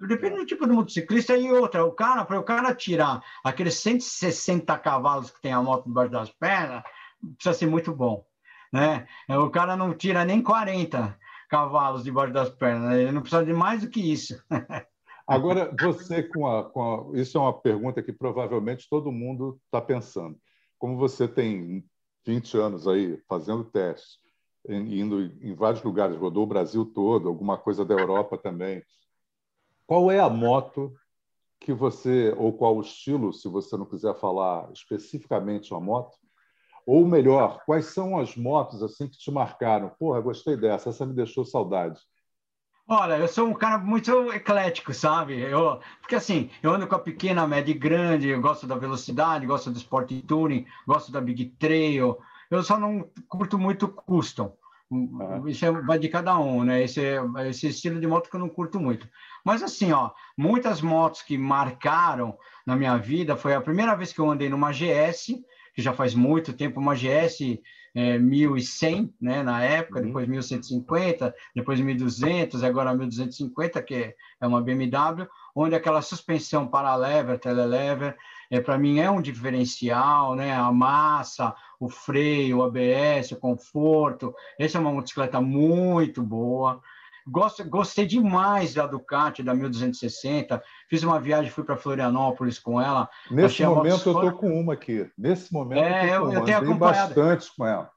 Depende 0.00 0.36
do 0.36 0.46
tipo 0.46 0.66
de 0.66 0.72
motociclista 0.72 1.36
e 1.36 1.52
outra. 1.52 1.84
O 1.84 1.92
cara, 1.92 2.24
para 2.24 2.38
o 2.38 2.42
cara 2.42 2.74
tirar 2.74 3.22
aqueles 3.44 3.74
160 3.74 4.76
cavalos 4.78 5.30
que 5.30 5.40
tem 5.40 5.52
a 5.52 5.62
moto 5.62 5.84
debaixo 5.86 6.10
das 6.10 6.30
pernas, 6.30 6.82
precisa 7.36 7.54
ser 7.54 7.66
muito 7.66 7.94
bom. 7.94 8.24
Né? 8.72 9.06
O 9.28 9.50
cara 9.50 9.76
não 9.76 9.94
tira 9.94 10.24
nem 10.24 10.42
40 10.42 11.18
cavalos 11.48 12.04
debaixo 12.04 12.32
das 12.32 12.48
pernas, 12.48 12.94
ele 12.94 13.12
não 13.12 13.20
precisa 13.20 13.44
de 13.44 13.52
mais 13.52 13.82
do 13.82 13.90
que 13.90 14.00
isso. 14.00 14.42
Agora, 15.34 15.74
você 15.80 16.22
com 16.22 16.46
a, 16.46 16.70
com 16.70 17.12
a, 17.12 17.18
Isso 17.18 17.38
é 17.38 17.40
uma 17.40 17.58
pergunta 17.58 18.02
que 18.02 18.12
provavelmente 18.12 18.88
todo 18.88 19.12
mundo 19.12 19.60
está 19.64 19.80
pensando. 19.80 20.38
Como 20.78 20.96
você 20.96 21.28
tem 21.28 21.84
20 22.26 22.56
anos 22.56 22.86
aí 22.86 23.18
fazendo 23.28 23.64
testes, 23.64 24.18
indo 24.68 25.22
em 25.22 25.54
vários 25.54 25.82
lugares, 25.82 26.16
rodou 26.16 26.44
o 26.44 26.48
Brasil 26.48 26.84
todo, 26.84 27.28
alguma 27.28 27.56
coisa 27.56 27.84
da 27.84 27.94
Europa 27.94 28.36
também 28.36 28.82
qual 29.90 30.08
é 30.08 30.20
a 30.20 30.30
moto 30.30 30.94
que 31.58 31.72
você, 31.72 32.32
ou 32.38 32.52
qual 32.52 32.76
o 32.76 32.80
estilo, 32.80 33.32
se 33.32 33.48
você 33.48 33.76
não 33.76 33.84
quiser 33.84 34.14
falar 34.14 34.70
especificamente 34.72 35.74
uma 35.74 35.80
moto, 35.80 36.16
Ou 36.86 37.04
melhor, 37.04 37.64
quais 37.66 37.86
são 37.86 38.16
as 38.16 38.36
motos 38.36 38.84
assim 38.84 39.08
que 39.08 39.18
te 39.18 39.32
marcaram? 39.32 39.90
Porra, 39.98 40.20
gostei 40.20 40.56
dessa, 40.56 40.90
essa 40.90 41.04
me 41.04 41.12
deixou 41.12 41.44
saudade. 41.44 42.00
Olha, 42.92 43.18
eu 43.18 43.28
sou 43.28 43.46
um 43.46 43.54
cara 43.54 43.78
muito 43.78 44.32
eclético, 44.32 44.92
sabe? 44.92 45.38
Eu, 45.38 45.78
porque 46.00 46.16
assim, 46.16 46.50
eu 46.60 46.72
ando 46.72 46.88
com 46.88 46.96
a 46.96 46.98
pequena, 46.98 47.46
média 47.46 47.70
e 47.70 47.78
grande, 47.78 48.26
eu 48.26 48.40
gosto 48.40 48.66
da 48.66 48.74
velocidade, 48.74 49.46
gosto 49.46 49.70
do 49.70 49.78
Sport 49.78 50.10
Touring, 50.26 50.66
gosto 50.84 51.12
da 51.12 51.20
Big 51.20 51.54
Trail. 51.56 52.18
Eu 52.50 52.64
só 52.64 52.76
não 52.80 53.08
curto 53.28 53.56
muito 53.56 53.86
custom. 53.86 54.56
Uhum. 54.90 55.46
Isso 55.46 55.64
é, 55.64 55.70
vai 55.70 56.00
de 56.00 56.08
cada 56.08 56.36
um, 56.36 56.64
né? 56.64 56.82
Esse, 56.82 57.00
esse 57.46 57.68
estilo 57.68 58.00
de 58.00 58.08
moto 58.08 58.28
que 58.28 58.34
eu 58.34 58.40
não 58.40 58.48
curto 58.48 58.80
muito. 58.80 59.08
Mas 59.44 59.62
assim, 59.62 59.92
ó, 59.92 60.10
muitas 60.36 60.82
motos 60.82 61.22
que 61.22 61.38
marcaram 61.38 62.36
na 62.66 62.74
minha 62.74 62.96
vida 62.96 63.36
foi 63.36 63.54
a 63.54 63.60
primeira 63.60 63.94
vez 63.94 64.12
que 64.12 64.18
eu 64.18 64.28
andei 64.28 64.48
numa 64.48 64.72
GS, 64.72 65.26
que 65.76 65.80
já 65.80 65.92
faz 65.92 66.12
muito 66.12 66.52
tempo, 66.52 66.80
uma 66.80 66.96
GS 66.96 67.60
é, 67.94 68.18
1100, 68.18 69.14
né, 69.20 69.42
na 69.42 69.62
época, 69.62 70.00
uhum. 70.00 70.06
depois 70.06 70.28
1150, 70.28 71.34
depois 71.54 71.80
1200, 71.80 72.62
agora 72.62 72.94
1250, 72.94 73.82
que 73.82 74.14
é 74.40 74.46
uma 74.46 74.62
BMW, 74.62 75.26
onde 75.54 75.74
aquela 75.74 76.02
suspensão 76.02 76.66
para 76.66 76.94
lever, 76.94 77.38
telelever, 77.38 78.16
é, 78.50 78.60
para 78.60 78.78
mim 78.78 78.98
é 78.98 79.10
um 79.10 79.20
diferencial, 79.20 80.34
né, 80.34 80.54
a 80.54 80.70
massa, 80.72 81.54
o 81.78 81.88
freio, 81.88 82.58
o 82.58 82.62
ABS, 82.62 83.32
o 83.32 83.36
conforto, 83.36 84.34
essa 84.58 84.78
é 84.78 84.80
uma 84.80 84.92
motocicleta 84.92 85.40
muito 85.40 86.22
boa, 86.22 86.80
Gosto, 87.30 87.64
gostei 87.64 88.06
demais 88.06 88.74
da 88.74 88.86
Ducati, 88.86 89.42
da 89.42 89.54
1260. 89.54 90.60
Fiz 90.88 91.02
uma 91.04 91.20
viagem, 91.20 91.50
fui 91.50 91.62
para 91.62 91.76
Florianópolis 91.76 92.58
com 92.58 92.80
ela. 92.80 93.08
Nesse 93.30 93.64
momento 93.64 94.08
eu 94.08 94.14
estou 94.14 94.32
com 94.32 94.60
uma 94.60 94.72
aqui. 94.72 95.08
Nesse 95.16 95.52
momento 95.52 95.80
é, 95.80 96.16
eu, 96.16 96.32
eu 96.32 96.42
tenho 96.42 96.58
acompanhado 96.58 97.14
bastante 97.14 97.52
com 97.56 97.66
ela. 97.66 97.90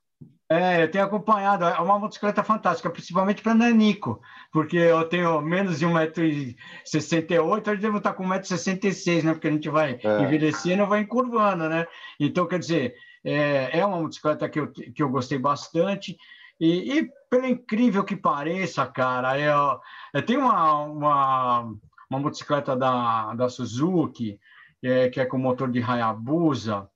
É, 0.50 0.84
eu 0.84 0.92
tenho 0.92 1.04
acompanhado. 1.04 1.66
É 1.66 1.80
uma 1.80 1.98
motocicleta 1.98 2.44
fantástica, 2.44 2.92
principalmente 2.92 3.42
para 3.42 3.56
Nanico, 3.56 4.22
porque 4.52 4.78
eu 4.78 5.04
tenho 5.06 5.42
menos 5.42 5.80
de 5.80 5.88
1,68m, 5.88 7.68
eu 7.68 7.78
devo 7.78 7.98
estar 7.98 8.14
com 8.14 8.24
1,66m, 8.24 9.24
né? 9.24 9.34
Porque 9.34 9.48
a 9.48 9.52
gente 9.52 9.70
vai 9.70 10.00
é. 10.04 10.22
envelhecendo 10.22 10.84
e 10.84 10.86
vai 10.86 11.00
encurvando, 11.02 11.68
né? 11.68 11.88
Então, 12.20 12.46
quer 12.46 12.60
dizer, 12.60 12.94
é, 13.26 13.80
é 13.80 13.86
uma 13.86 13.98
motocicleta 13.98 14.48
que 14.48 14.60
eu, 14.60 14.72
que 14.72 15.02
eu 15.02 15.10
gostei 15.10 15.40
bastante. 15.40 16.18
E, 16.64 16.98
e 16.98 17.12
pelo 17.30 17.46
incrível 17.46 18.06
que 18.06 18.16
pareça, 18.16 18.86
cara, 18.86 19.38
eu, 19.38 19.82
eu 20.14 20.26
tenho 20.26 20.40
uma, 20.40 20.84
uma, 20.84 21.60
uma 22.10 22.20
motocicleta 22.20 22.74
da, 22.74 23.34
da 23.34 23.50
Suzuki, 23.50 24.40
é, 24.82 25.10
que 25.10 25.20
é 25.20 25.26
com 25.26 25.38
motor 25.38 25.70
de 25.70 25.84
Hayabusa, 25.84 26.90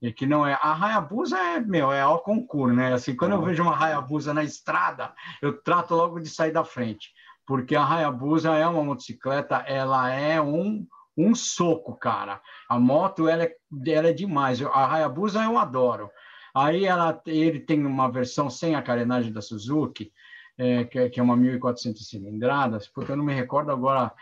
e 0.00 0.12
que 0.12 0.24
não 0.24 0.46
é. 0.46 0.56
A 0.62 0.72
Hayabusa 0.72 1.36
é, 1.36 1.58
meu, 1.58 1.90
é 1.90 2.00
ao 2.00 2.20
concurso, 2.20 2.76
né? 2.76 2.92
Assim, 2.92 3.16
quando 3.16 3.32
eu 3.32 3.42
vejo 3.42 3.60
uma 3.60 3.76
Hayabusa 3.76 4.32
na 4.32 4.44
estrada, 4.44 5.12
eu 5.42 5.60
trato 5.62 5.96
logo 5.96 6.20
de 6.20 6.28
sair 6.28 6.52
da 6.52 6.62
frente, 6.62 7.10
porque 7.44 7.74
a 7.74 7.84
Hayabusa 7.84 8.54
é 8.54 8.64
uma 8.68 8.84
motocicleta, 8.84 9.64
ela 9.66 10.12
é 10.12 10.40
um, 10.40 10.86
um 11.16 11.34
soco, 11.34 11.96
cara. 11.96 12.40
A 12.68 12.78
moto, 12.78 13.26
ela 13.26 13.42
é, 13.42 13.56
ela 13.88 14.10
é 14.10 14.12
demais. 14.12 14.62
A 14.62 14.94
Hayabusa 14.94 15.42
eu 15.42 15.58
adoro. 15.58 16.08
Aí 16.54 16.84
ela, 16.84 17.20
ele 17.26 17.60
tem 17.60 17.84
uma 17.84 18.10
versão 18.10 18.48
sem 18.48 18.74
a 18.74 18.82
carenagem 18.82 19.32
da 19.32 19.40
Suzuki, 19.40 20.12
é, 20.56 20.84
que, 20.84 20.98
é, 20.98 21.08
que, 21.08 21.20
é 21.20 21.22
uma 21.22 21.36
1.400 21.36 21.98
cilindradas, 21.98 22.88
porque 22.88 23.12
eu 23.12 23.16
não 23.16 23.24
me 23.24 23.32
recordo 23.32 23.70
agora, 23.70 24.12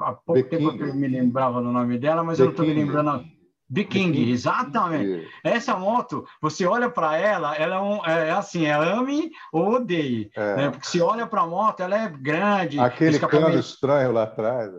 há 0.00 0.12
pouco 0.12 0.42
The 0.42 0.48
tempo 0.48 0.70
King. 0.70 0.78
que 0.78 0.90
eu 0.90 0.94
me 0.94 1.08
lembrava 1.08 1.60
do 1.60 1.72
nome 1.72 1.98
dela, 1.98 2.22
mas 2.22 2.38
The 2.38 2.42
eu 2.42 2.46
não 2.46 2.52
estou 2.52 2.66
me 2.66 2.74
lembrando. 2.74 3.24
The 3.72 3.84
King, 3.84 4.12
King. 4.12 4.30
exatamente. 4.30 5.28
Essa 5.42 5.76
moto, 5.76 6.26
você 6.40 6.66
olha 6.66 6.90
para 6.90 7.16
ela, 7.16 7.56
ela 7.56 7.76
é, 7.76 7.80
um, 7.80 8.06
é, 8.06 8.28
é 8.28 8.30
assim, 8.30 8.66
é 8.66 8.72
ame 8.74 9.30
ou 9.50 9.76
odeie. 9.76 10.30
É. 10.36 10.56
Né? 10.56 10.70
Porque 10.70 10.86
se 10.86 11.00
olha 11.00 11.26
para 11.26 11.40
a 11.40 11.46
moto, 11.46 11.80
ela 11.80 11.98
é 11.98 12.08
grande. 12.08 12.78
Aquele 12.78 13.18
cano 13.18 13.58
estranho 13.58 14.12
lá 14.12 14.24
atrás 14.24 14.72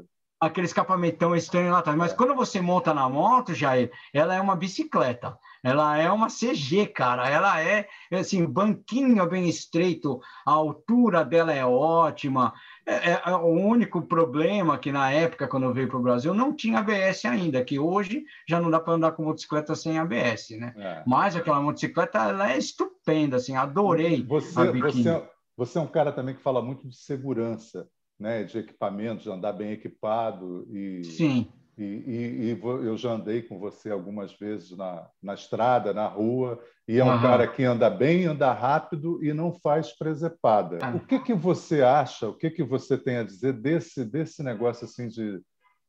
aquele 0.46 0.68
escapamentão 0.68 1.36
estranho 1.36 1.72
lá 1.72 1.80
atrás. 1.80 1.98
Mas 1.98 2.12
é. 2.12 2.16
quando 2.16 2.36
você 2.36 2.60
monta 2.60 2.94
na 2.94 3.08
moto, 3.08 3.54
Jair, 3.54 3.92
ela 4.14 4.36
é 4.36 4.42
uma 4.42 4.56
bicicleta. 4.56 5.38
Ela 5.64 5.98
é 5.98 6.12
uma 6.12 6.28
CG, 6.28 6.88
cara. 6.88 7.30
Ela 7.30 7.62
é, 7.62 7.88
assim, 8.12 8.46
banquinho 8.46 9.28
bem 9.30 9.48
estreito, 9.48 10.20
a 10.46 10.52
altura 10.52 11.24
dela 11.24 11.54
é 11.54 11.66
ótima. 11.66 12.54
É, 12.86 13.12
é, 13.12 13.22
é 13.26 13.32
o 13.32 13.48
único 13.48 14.02
problema 14.02 14.78
que 14.78 14.92
na 14.92 15.10
época, 15.12 15.48
quando 15.48 15.74
veio 15.74 15.88
para 15.88 15.98
o 15.98 16.04
Brasil, 16.04 16.34
não 16.34 16.54
tinha 16.54 16.80
ABS 16.80 17.26
ainda, 17.26 17.64
que 17.64 17.80
hoje 17.80 18.26
já 18.48 18.60
não 18.60 18.70
dá 18.70 18.80
para 18.80 18.94
andar 18.94 19.14
com 19.14 19.24
motocicleta 19.24 19.74
sem 19.74 19.98
ABS, 19.98 20.50
né? 20.60 20.74
É. 20.78 21.04
Mas 21.08 21.36
aquela 21.36 21.62
motocicleta, 21.62 22.20
ela 22.20 22.52
é 22.52 22.58
estupenda, 22.58 23.38
assim, 23.38 23.56
adorei 23.56 24.24
você, 24.24 24.60
a 24.60 24.72
Você, 24.72 25.10
é, 25.10 25.30
você 25.56 25.78
é 25.78 25.82
um 25.82 25.88
cara 25.88 26.12
também 26.12 26.36
que 26.36 26.42
fala 26.42 26.62
muito 26.62 26.88
de 26.88 26.98
segurança 26.98 27.88
né, 28.20 28.44
de 28.44 28.58
equipamentos, 28.58 29.24
de 29.24 29.30
andar 29.30 29.54
bem 29.54 29.72
equipado. 29.72 30.66
E, 30.72 31.04
Sim. 31.04 31.52
E, 31.78 31.84
e, 31.84 32.52
e, 32.52 32.60
eu 32.62 32.96
já 32.96 33.12
andei 33.12 33.42
com 33.42 33.58
você 33.58 33.90
algumas 33.90 34.32
vezes 34.34 34.78
na, 34.78 35.08
na 35.22 35.34
estrada, 35.34 35.94
na 35.94 36.08
rua, 36.08 36.64
e 36.88 37.00
é 37.00 37.04
um 37.04 37.10
uhum. 37.10 37.22
cara 37.22 37.48
que 37.48 37.64
anda 37.64 37.90
bem, 37.90 38.26
anda 38.26 38.52
rápido 38.52 39.24
e 39.24 39.34
não 39.34 39.52
faz 39.52 39.92
presepada. 39.92 40.80
Ah. 40.82 40.96
O 40.96 41.00
que, 41.00 41.20
que 41.20 41.34
você 41.34 41.82
acha, 41.82 42.28
o 42.30 42.34
que, 42.34 42.50
que 42.52 42.64
você 42.64 42.98
tem 42.98 43.18
a 43.18 43.24
dizer 43.24 43.54
desse, 43.54 44.06
desse 44.06 44.44
negócio 44.44 44.86
assim 44.86 45.08
de. 45.08 45.42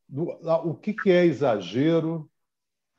Do, 0.08 0.24
o 0.64 0.74
que, 0.74 0.92
que 0.92 1.10
é 1.10 1.24
exagero 1.24 2.30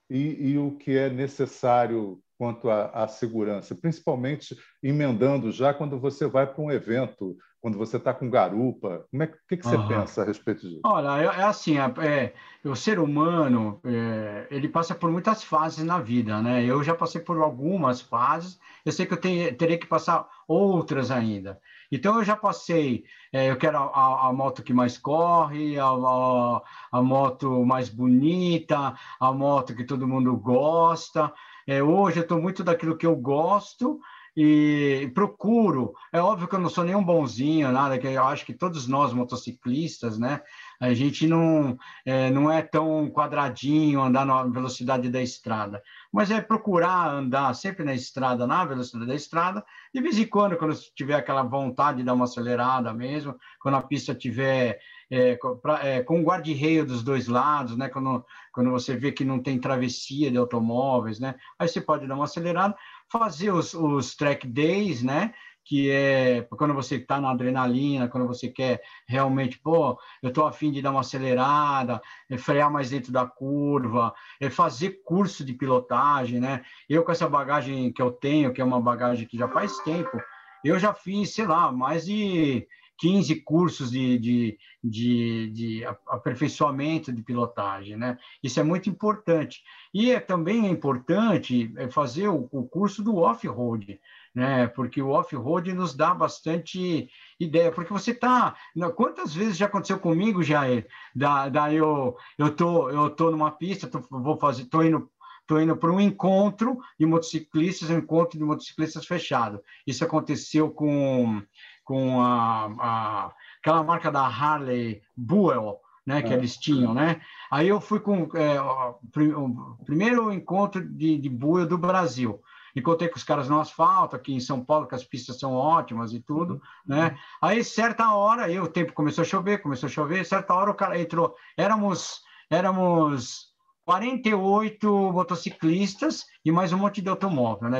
e, 0.09 0.51
e 0.51 0.57
o 0.57 0.75
que 0.77 0.97
é 0.97 1.09
necessário 1.09 2.19
quanto 2.37 2.69
à, 2.69 2.87
à, 2.87 3.07
segurança, 3.07 3.75
principalmente 3.75 4.57
emendando 4.83 5.51
já 5.51 5.73
quando 5.73 5.99
você 5.99 6.27
vai 6.27 6.51
para 6.51 6.61
um 6.61 6.71
evento, 6.71 7.37
quando 7.65 7.79
você 7.79 7.97
está 7.97 8.13
com 8.13 8.29
garupa. 8.29 9.07
Como 9.09 9.23
é 9.23 9.27
que, 9.49 9.57
que 9.57 9.65
você 9.65 9.75
uhum. 9.75 9.87
pensa 9.87 10.21
a 10.21 10.25
respeito 10.25 10.69
disso? 10.69 10.81
Olha, 10.85 11.19
é, 11.19 11.25
é 11.25 11.43
assim, 11.45 11.79
é, 11.79 11.93
é, 12.05 12.33
o 12.63 12.75
ser 12.75 12.99
humano 12.99 13.81
é, 13.83 14.45
ele 14.51 14.69
passa 14.69 14.93
por 14.93 15.09
muitas 15.09 15.43
fases 15.43 15.83
na 15.83 15.97
vida, 15.97 16.39
né? 16.43 16.63
Eu 16.63 16.83
já 16.83 16.93
passei 16.93 17.19
por 17.19 17.41
algumas 17.41 18.01
fases. 18.01 18.59
Eu 18.85 18.91
sei 18.91 19.07
que 19.07 19.13
eu 19.13 19.17
tenho, 19.17 19.57
terei 19.57 19.79
que 19.79 19.87
passar 19.87 20.27
outras 20.47 21.09
ainda. 21.09 21.59
Então 21.91 22.19
eu 22.19 22.23
já 22.23 22.35
passei, 22.35 23.03
é, 23.33 23.49
eu 23.49 23.57
quero 23.57 23.79
a, 23.79 24.27
a, 24.27 24.31
moto 24.31 24.61
que 24.61 24.71
mais 24.71 24.99
corre, 24.99 25.79
a, 25.79 25.87
a, 25.87 26.61
a 26.91 27.01
moto 27.01 27.65
mais 27.65 27.89
bonita, 27.89 28.93
a 29.19 29.31
moto 29.33 29.75
que 29.75 29.83
todo 29.83 30.07
mundo 30.07 30.37
gosta. 30.37 31.33
É, 31.65 31.81
hoje 31.81 32.19
eu 32.19 32.23
estou 32.23 32.39
muito 32.39 32.63
daquilo 32.63 32.95
que 32.95 33.07
eu 33.07 33.15
gosto 33.15 33.99
e 34.35 35.09
procuro. 35.13 35.93
É 36.11 36.19
óbvio 36.19 36.47
que 36.47 36.55
eu 36.55 36.59
não 36.59 36.69
sou 36.69 36.83
nenhum 36.83 37.03
bonzinho, 37.03 37.71
nada, 37.71 37.97
que 37.97 38.07
eu 38.07 38.23
acho 38.23 38.45
que 38.45 38.53
todos 38.53 38.87
nós 38.87 39.13
motociclistas, 39.13 40.19
né? 40.19 40.41
A 40.79 40.93
gente 40.93 41.25
não 41.25 41.77
é, 42.05 42.29
não 42.29 42.51
é 42.51 42.61
tão 42.61 43.09
quadradinho 43.09 44.01
andar 44.01 44.25
na 44.25 44.43
velocidade 44.43 45.09
da 45.09 45.21
estrada, 45.21 45.81
mas 46.11 46.29
é 46.31 46.41
procurar 46.41 47.09
andar 47.09 47.53
sempre 47.53 47.85
na 47.85 47.93
estrada, 47.93 48.45
na 48.45 48.65
velocidade 48.65 49.07
da 49.07 49.15
estrada, 49.15 49.63
de 49.93 50.01
vez 50.01 50.19
em 50.19 50.25
quando, 50.25 50.57
quando 50.57 50.75
tiver 50.93 51.15
aquela 51.15 51.43
vontade 51.43 51.99
de 51.99 52.03
dar 52.03 52.13
uma 52.13 52.25
acelerada 52.25 52.93
mesmo, 52.93 53.35
quando 53.61 53.75
a 53.75 53.81
pista 53.81 54.13
tiver 54.13 54.79
é, 55.09 55.37
pra, 55.61 55.85
é, 55.85 56.01
com 56.01 56.23
guarda-reio 56.23 56.85
dos 56.85 57.03
dois 57.03 57.27
lados, 57.27 57.77
né? 57.77 57.89
Quando, 57.89 58.25
quando 58.51 58.71
você 58.71 58.95
vê 58.95 59.11
que 59.11 59.23
não 59.23 59.41
tem 59.41 59.59
travessia 59.59 60.31
de 60.31 60.37
automóveis, 60.37 61.19
né? 61.19 61.35
Aí 61.59 61.67
você 61.67 61.79
pode 61.79 62.07
dar 62.07 62.15
uma 62.15 62.25
acelerada, 62.25 62.75
fazer 63.17 63.51
os, 63.51 63.73
os 63.73 64.15
track 64.15 64.47
days, 64.47 65.03
né? 65.03 65.33
que 65.65 65.89
é 65.89 66.43
quando 66.43 66.75
você 66.75 66.97
está 66.97 67.19
na 67.19 67.31
adrenalina, 67.31 68.07
quando 68.07 68.27
você 68.27 68.47
quer 68.47 68.83
realmente, 69.07 69.57
pô, 69.57 69.99
eu 70.21 70.29
estou 70.29 70.45
afim 70.45 70.71
de 70.71 70.79
dar 70.79 70.91
uma 70.91 70.99
acelerada, 70.99 71.99
é 72.29 72.37
frear 72.37 72.71
mais 72.71 72.91
dentro 72.91 73.11
da 73.11 73.25
curva, 73.25 74.13
é 74.39 74.47
fazer 74.47 75.01
curso 75.03 75.43
de 75.43 75.53
pilotagem, 75.53 76.39
né? 76.39 76.63
Eu 76.87 77.03
com 77.03 77.11
essa 77.11 77.27
bagagem 77.27 77.91
que 77.91 78.01
eu 78.01 78.11
tenho, 78.11 78.53
que 78.53 78.61
é 78.61 78.63
uma 78.63 78.79
bagagem 78.79 79.27
que 79.27 79.37
já 79.37 79.47
faz 79.47 79.79
tempo, 79.79 80.21
eu 80.63 80.77
já 80.77 80.93
fiz, 80.93 81.33
sei 81.33 81.47
lá, 81.47 81.71
mais 81.71 82.05
de 82.05 82.67
15 82.97 83.41
cursos 83.41 83.91
de, 83.91 84.17
de, 84.17 84.57
de, 84.83 85.49
de, 85.51 85.85
aperfeiçoamento 86.07 87.11
de 87.11 87.21
pilotagem, 87.21 87.97
né? 87.97 88.17
Isso 88.41 88.59
é 88.59 88.63
muito 88.63 88.89
importante. 88.89 89.61
E 89.93 90.11
é, 90.11 90.19
também 90.19 90.65
é 90.65 90.69
importante 90.69 91.73
é, 91.77 91.89
fazer 91.89 92.27
o, 92.27 92.47
o 92.51 92.67
curso 92.67 93.03
do 93.03 93.17
off-road, 93.17 93.99
né? 94.33 94.67
Porque 94.67 95.01
o 95.01 95.09
off-road 95.09 95.73
nos 95.73 95.95
dá 95.95 96.13
bastante 96.13 97.09
ideia, 97.39 97.71
porque 97.71 97.91
você 97.91 98.11
está... 98.11 98.55
Quantas 98.95 99.33
vezes 99.33 99.57
já 99.57 99.65
aconteceu 99.65 99.99
comigo, 99.99 100.43
Jair? 100.43 100.87
Da, 101.15 101.49
da 101.49 101.73
eu, 101.73 102.15
eu, 102.37 102.55
tô, 102.55 102.89
eu 102.89 103.09
tô 103.09 103.31
numa 103.31 103.51
pista, 103.51 103.87
tô, 103.87 103.99
vou 104.09 104.37
fazer, 104.37 104.65
tô 104.65 104.83
indo 104.83 105.09
estou 105.45 105.61
indo 105.61 105.77
para 105.77 105.91
um 105.91 106.01
encontro 106.01 106.79
de 106.99 107.05
motociclistas, 107.05 107.89
um 107.89 107.99
encontro 107.99 108.37
de 108.37 108.43
motociclistas 108.43 109.05
fechado. 109.05 109.61
Isso 109.85 110.03
aconteceu 110.03 110.71
com 110.71 111.41
com 111.85 112.19
a, 112.19 112.65
a, 112.79 113.31
aquela 113.61 113.83
marca 113.83 114.11
da 114.11 114.25
Harley 114.25 115.01
Buell, 115.15 115.79
né, 116.05 116.21
que 116.21 116.33
é. 116.33 116.35
eles 116.35 116.57
tinham, 116.57 116.93
né? 116.93 117.21
Aí 117.49 117.67
eu 117.67 117.79
fui 117.79 117.99
com 117.99 118.29
é, 118.35 118.59
o 118.59 119.77
primeiro 119.85 120.31
encontro 120.31 120.83
de, 120.83 121.17
de 121.17 121.29
Buell 121.29 121.65
do 121.65 121.77
Brasil. 121.77 122.41
encontrei 122.75 123.09
com 123.09 123.17
os 123.17 123.23
caras 123.23 123.47
no 123.47 123.59
asfalto, 123.59 124.15
aqui 124.15 124.33
em 124.33 124.39
São 124.39 124.63
Paulo, 124.63 124.87
que 124.87 124.95
as 124.95 125.03
pistas 125.03 125.39
são 125.39 125.53
ótimas 125.53 126.13
e 126.13 126.19
tudo, 126.19 126.55
uhum. 126.55 126.95
né? 126.95 127.17
Aí, 127.41 127.63
certa 127.63 128.13
hora, 128.13 128.45
aí 128.45 128.59
o 128.59 128.67
tempo 128.67 128.93
começou 128.93 129.21
a 129.21 129.25
chover, 129.25 129.61
começou 129.61 129.87
a 129.87 129.91
chover, 129.91 130.25
certa 130.25 130.53
hora 130.53 130.71
o 130.71 130.75
cara 130.75 130.99
entrou, 130.99 131.35
éramos, 131.57 132.21
éramos 132.49 133.55
48 133.85 135.11
motociclistas 135.13 136.25
e 136.43 136.51
mais 136.51 136.73
um 136.73 136.77
monte 136.77 137.01
de 137.01 137.09
automóvel, 137.09 137.69
né? 137.69 137.79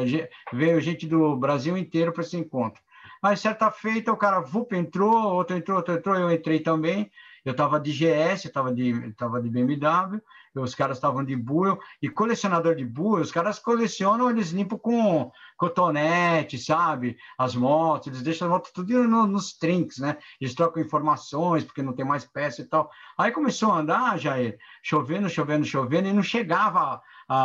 Veio 0.53 0.79
gente 0.79 1.07
do 1.07 1.35
Brasil 1.35 1.75
inteiro 1.75 2.13
para 2.13 2.23
esse 2.23 2.37
encontro. 2.37 2.81
Aí, 3.25 3.35
certa 3.35 3.71
feita, 3.71 4.13
o 4.13 4.17
cara 4.17 4.39
vup, 4.39 4.71
entrou, 4.73 5.33
outro 5.33 5.57
entrou, 5.57 5.77
outro 5.77 5.95
entrou, 5.95 6.15
eu 6.15 6.31
entrei 6.31 6.59
também. 6.59 7.09
Eu 7.43 7.53
estava 7.53 7.79
de 7.79 7.91
GS, 7.91 8.45
estava 8.45 8.71
de, 8.71 9.13
tava 9.13 9.41
de 9.41 9.49
BMW, 9.49 10.21
os 10.55 10.75
caras 10.75 10.97
estavam 10.97 11.23
de 11.23 11.35
buio, 11.35 11.79
e 12.01 12.07
colecionador 12.07 12.75
de 12.75 12.85
buio, 12.85 13.23
os 13.23 13.31
caras 13.31 13.57
colecionam, 13.57 14.29
eles 14.29 14.51
limpam 14.51 14.77
com 14.77 15.31
cotonete, 15.57 16.59
sabe? 16.59 17.17
As 17.35 17.55
motos, 17.55 18.07
eles 18.07 18.21
deixam 18.21 18.47
as 18.47 18.53
motos 18.53 18.71
tudo 18.71 19.07
no, 19.07 19.25
nos 19.25 19.53
trinks, 19.53 19.97
né? 19.97 20.17
Eles 20.39 20.53
trocam 20.53 20.83
informações, 20.83 21.63
porque 21.63 21.81
não 21.81 21.93
tem 21.93 22.05
mais 22.05 22.25
peça 22.25 22.61
e 22.61 22.65
tal. 22.65 22.91
Aí 23.17 23.31
começou 23.31 23.71
a 23.71 23.79
andar, 23.79 24.19
Jair, 24.19 24.59
chovendo, 24.83 25.27
chovendo, 25.29 25.65
chovendo, 25.65 26.07
e 26.07 26.13
não 26.13 26.23
chegava 26.23 27.01
a, 27.27 27.35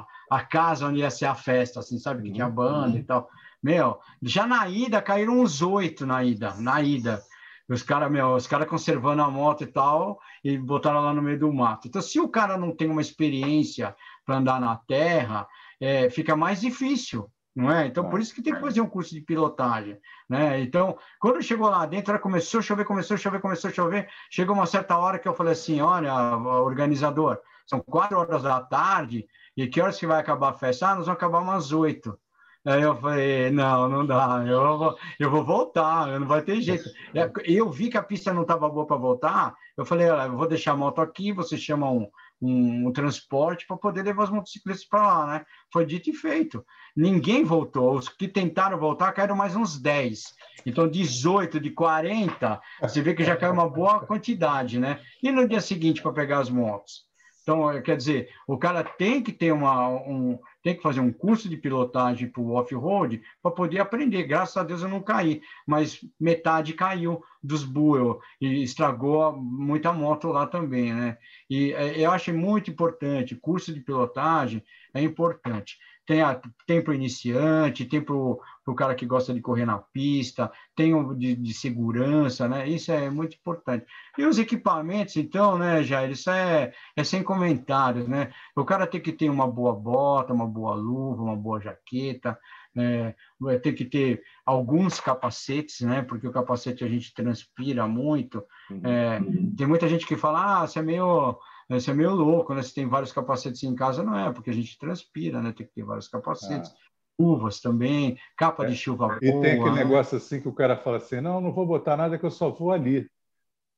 a, 0.00 0.06
a 0.30 0.44
casa 0.44 0.86
onde 0.86 1.00
ia 1.00 1.10
ser 1.10 1.26
a 1.26 1.34
festa, 1.34 1.80
assim, 1.80 1.98
sabe? 1.98 2.22
Que 2.22 2.32
tinha 2.32 2.48
banda 2.48 2.96
e 2.96 3.02
tal. 3.02 3.28
Meu, 3.62 3.98
já 4.22 4.46
na 4.46 4.68
ida 4.68 5.02
caíram 5.02 5.40
uns 5.40 5.62
oito 5.62 6.06
na 6.06 6.22
ida, 6.22 6.54
na 6.54 6.80
ida 6.80 7.22
os 7.68 7.82
caras, 7.82 8.10
meu, 8.10 8.34
os 8.34 8.46
caras 8.46 8.66
conservando 8.66 9.22
a 9.22 9.30
moto 9.30 9.62
e 9.62 9.66
tal, 9.66 10.18
e 10.42 10.56
botaram 10.56 11.00
lá 11.00 11.12
no 11.12 11.20
meio 11.20 11.38
do 11.38 11.52
mato. 11.52 11.86
Então, 11.86 12.00
se 12.00 12.18
o 12.18 12.28
cara 12.28 12.56
não 12.56 12.74
tem 12.74 12.88
uma 12.90 13.02
experiência 13.02 13.94
para 14.24 14.38
andar 14.38 14.58
na 14.60 14.76
terra, 14.76 15.46
é, 15.78 16.08
fica 16.08 16.34
mais 16.34 16.62
difícil, 16.62 17.30
não 17.54 17.70
é? 17.70 17.86
Então, 17.86 18.08
por 18.08 18.20
isso 18.20 18.34
que 18.34 18.40
tem 18.40 18.54
que 18.54 18.60
fazer 18.60 18.80
um 18.80 18.88
curso 18.88 19.14
de 19.14 19.20
pilotagem, 19.20 19.98
né? 20.28 20.60
Então, 20.60 20.96
quando 21.20 21.42
chegou 21.42 21.68
lá 21.68 21.84
dentro, 21.84 22.12
ela 22.12 22.18
começou 22.18 22.60
a 22.60 22.62
chover, 22.62 22.86
começou 22.86 23.16
a 23.16 23.18
chover, 23.18 23.40
começou 23.40 23.68
a 23.68 23.72
chover. 23.72 24.08
Chegou 24.30 24.54
uma 24.54 24.66
certa 24.66 24.96
hora 24.96 25.18
que 25.18 25.28
eu 25.28 25.34
falei 25.34 25.52
assim, 25.52 25.82
olha, 25.82 26.14
organizador, 26.38 27.38
são 27.66 27.80
quatro 27.80 28.18
horas 28.18 28.42
da 28.42 28.62
tarde, 28.62 29.26
e 29.54 29.66
que 29.66 29.80
horas 29.80 29.98
que 29.98 30.06
vai 30.06 30.18
acabar 30.18 30.50
a 30.50 30.54
festa? 30.54 30.86
Ah, 30.86 30.94
nós 30.94 31.04
vamos 31.04 31.18
acabar 31.18 31.40
umas 31.40 31.70
oito. 31.70 32.18
Aí 32.64 32.82
eu 32.82 32.96
falei, 32.96 33.50
não, 33.50 33.88
não 33.88 34.06
dá, 34.06 34.44
eu 34.46 34.78
vou, 34.78 34.98
eu 35.18 35.30
vou 35.30 35.44
voltar, 35.44 36.18
não 36.18 36.26
vai 36.26 36.42
ter 36.42 36.60
jeito. 36.60 36.88
É, 37.14 37.30
eu 37.44 37.70
vi 37.70 37.88
que 37.88 37.96
a 37.96 38.02
pista 38.02 38.32
não 38.32 38.42
estava 38.42 38.68
boa 38.68 38.86
para 38.86 38.96
voltar, 38.96 39.54
eu 39.76 39.86
falei, 39.86 40.10
olha, 40.10 40.28
eu 40.28 40.36
vou 40.36 40.48
deixar 40.48 40.72
a 40.72 40.76
moto 40.76 41.00
aqui, 41.00 41.32
você 41.32 41.56
chama 41.56 41.90
um, 41.90 42.08
um, 42.42 42.88
um 42.88 42.92
transporte 42.92 43.66
para 43.66 43.76
poder 43.76 44.02
levar 44.02 44.24
os 44.24 44.30
motociclistas 44.30 44.86
para 44.86 45.06
lá, 45.06 45.26
né? 45.26 45.46
Foi 45.72 45.86
dito 45.86 46.10
e 46.10 46.12
feito. 46.12 46.64
Ninguém 46.96 47.44
voltou, 47.44 47.96
os 47.96 48.08
que 48.08 48.26
tentaram 48.26 48.78
voltar 48.78 49.12
caíram 49.12 49.36
mais 49.36 49.54
uns 49.56 49.78
10. 49.78 50.34
Então, 50.66 50.88
18 50.88 51.60
de 51.60 51.70
40, 51.70 52.60
você 52.80 53.00
vê 53.00 53.14
que 53.14 53.24
já 53.24 53.36
caiu 53.36 53.52
uma 53.52 53.68
boa 53.68 54.00
quantidade, 54.00 54.78
né? 54.78 55.00
E 55.22 55.30
no 55.30 55.48
dia 55.48 55.60
seguinte 55.60 56.02
para 56.02 56.12
pegar 56.12 56.40
as 56.40 56.50
motos? 56.50 57.06
Então, 57.42 57.80
quer 57.80 57.96
dizer, 57.96 58.28
o 58.46 58.58
cara 58.58 58.84
tem 58.84 59.22
que 59.22 59.32
ter 59.32 59.52
uma, 59.52 59.88
um, 59.88 60.38
tem 60.62 60.76
que 60.76 60.82
fazer 60.82 61.00
um 61.00 61.12
curso 61.12 61.48
de 61.48 61.56
pilotagem 61.56 62.28
para 62.28 62.40
o 62.40 62.52
off-road 62.52 63.22
para 63.42 63.50
poder 63.50 63.78
aprender. 63.78 64.24
Graças 64.24 64.56
a 64.56 64.62
Deus 64.62 64.82
eu 64.82 64.88
não 64.88 65.02
caí, 65.02 65.40
mas 65.66 66.04
metade 66.18 66.72
caiu 66.72 67.22
dos 67.42 67.64
bull 67.64 68.20
e 68.40 68.62
estragou 68.62 69.36
muita 69.36 69.92
moto 69.92 70.28
lá 70.28 70.46
também, 70.46 70.92
né? 70.92 71.18
E 71.48 71.72
é, 71.72 71.98
eu 71.98 72.10
acho 72.10 72.32
muito 72.32 72.70
importante, 72.70 73.36
curso 73.36 73.72
de 73.72 73.80
pilotagem 73.80 74.62
é 74.92 75.02
importante 75.02 75.78
tem, 76.08 76.22
a, 76.22 76.40
tem 76.66 76.82
para 76.82 76.92
o 76.92 76.94
iniciante, 76.94 77.84
tem 77.84 78.00
para 78.00 78.14
o 78.14 78.40
cara 78.74 78.94
que 78.94 79.04
gosta 79.04 79.34
de 79.34 79.42
correr 79.42 79.66
na 79.66 79.76
pista, 79.76 80.50
tem 80.74 80.94
de, 81.18 81.36
de, 81.36 81.52
segurança, 81.52 82.48
né? 82.48 82.66
Isso 82.66 82.90
é 82.90 83.10
muito 83.10 83.36
importante. 83.36 83.84
E 84.16 84.24
os 84.24 84.38
equipamentos, 84.38 85.16
então, 85.16 85.58
né, 85.58 85.82
Jair, 85.82 86.10
isso 86.10 86.30
é, 86.30 86.72
é 86.96 87.04
sem 87.04 87.22
comentários, 87.22 88.08
né? 88.08 88.32
O 88.56 88.64
cara 88.64 88.86
tem 88.86 89.02
que 89.02 89.12
ter 89.12 89.28
uma 89.28 89.46
boa 89.46 89.74
bota, 89.74 90.32
uma 90.32 90.46
boa 90.46 90.74
luva, 90.74 91.22
uma 91.22 91.36
boa 91.36 91.60
jaqueta, 91.60 92.38
né? 92.74 93.14
Vai 93.38 93.58
ter 93.58 93.74
que 93.74 93.84
ter 93.84 94.22
alguns 94.46 94.98
capacetes, 94.98 95.82
né? 95.82 96.00
Porque 96.00 96.26
o 96.26 96.32
capacete 96.32 96.82
a 96.84 96.88
gente 96.88 97.12
transpira 97.12 97.86
muito. 97.86 98.42
Uhum. 98.70 98.80
É, 98.82 99.20
tem 99.58 99.66
muita 99.66 99.86
gente 99.86 100.06
que 100.06 100.16
fala, 100.16 100.62
ah, 100.62 100.66
você 100.66 100.78
é 100.78 100.82
meio 100.82 101.38
isso 101.76 101.90
é 101.90 101.94
meio 101.94 102.14
louco, 102.14 102.54
né? 102.54 102.62
Se 102.62 102.74
tem 102.74 102.86
vários 102.86 103.12
capacetes 103.12 103.62
em 103.62 103.74
casa, 103.74 104.02
não 104.02 104.18
é, 104.18 104.32
porque 104.32 104.50
a 104.50 104.54
gente 104.54 104.78
transpira, 104.78 105.42
né? 105.42 105.52
Tem 105.52 105.66
que 105.66 105.74
ter 105.74 105.84
vários 105.84 106.08
capacetes. 106.08 106.70
Ah. 106.70 106.88
Uvas 107.20 107.60
também, 107.60 108.16
capa 108.36 108.64
é. 108.64 108.68
de 108.68 108.76
chuva 108.76 109.08
boa. 109.08 109.18
E 109.20 109.40
tem 109.40 109.60
aquele 109.60 109.72
negócio 109.72 110.16
assim 110.16 110.40
que 110.40 110.48
o 110.48 110.52
cara 110.52 110.76
fala 110.76 110.98
assim, 110.98 111.20
não, 111.20 111.40
não 111.40 111.52
vou 111.52 111.66
botar 111.66 111.96
nada 111.96 112.16
que 112.16 112.24
eu 112.24 112.30
só 112.30 112.48
vou 112.48 112.70
ali. 112.70 113.08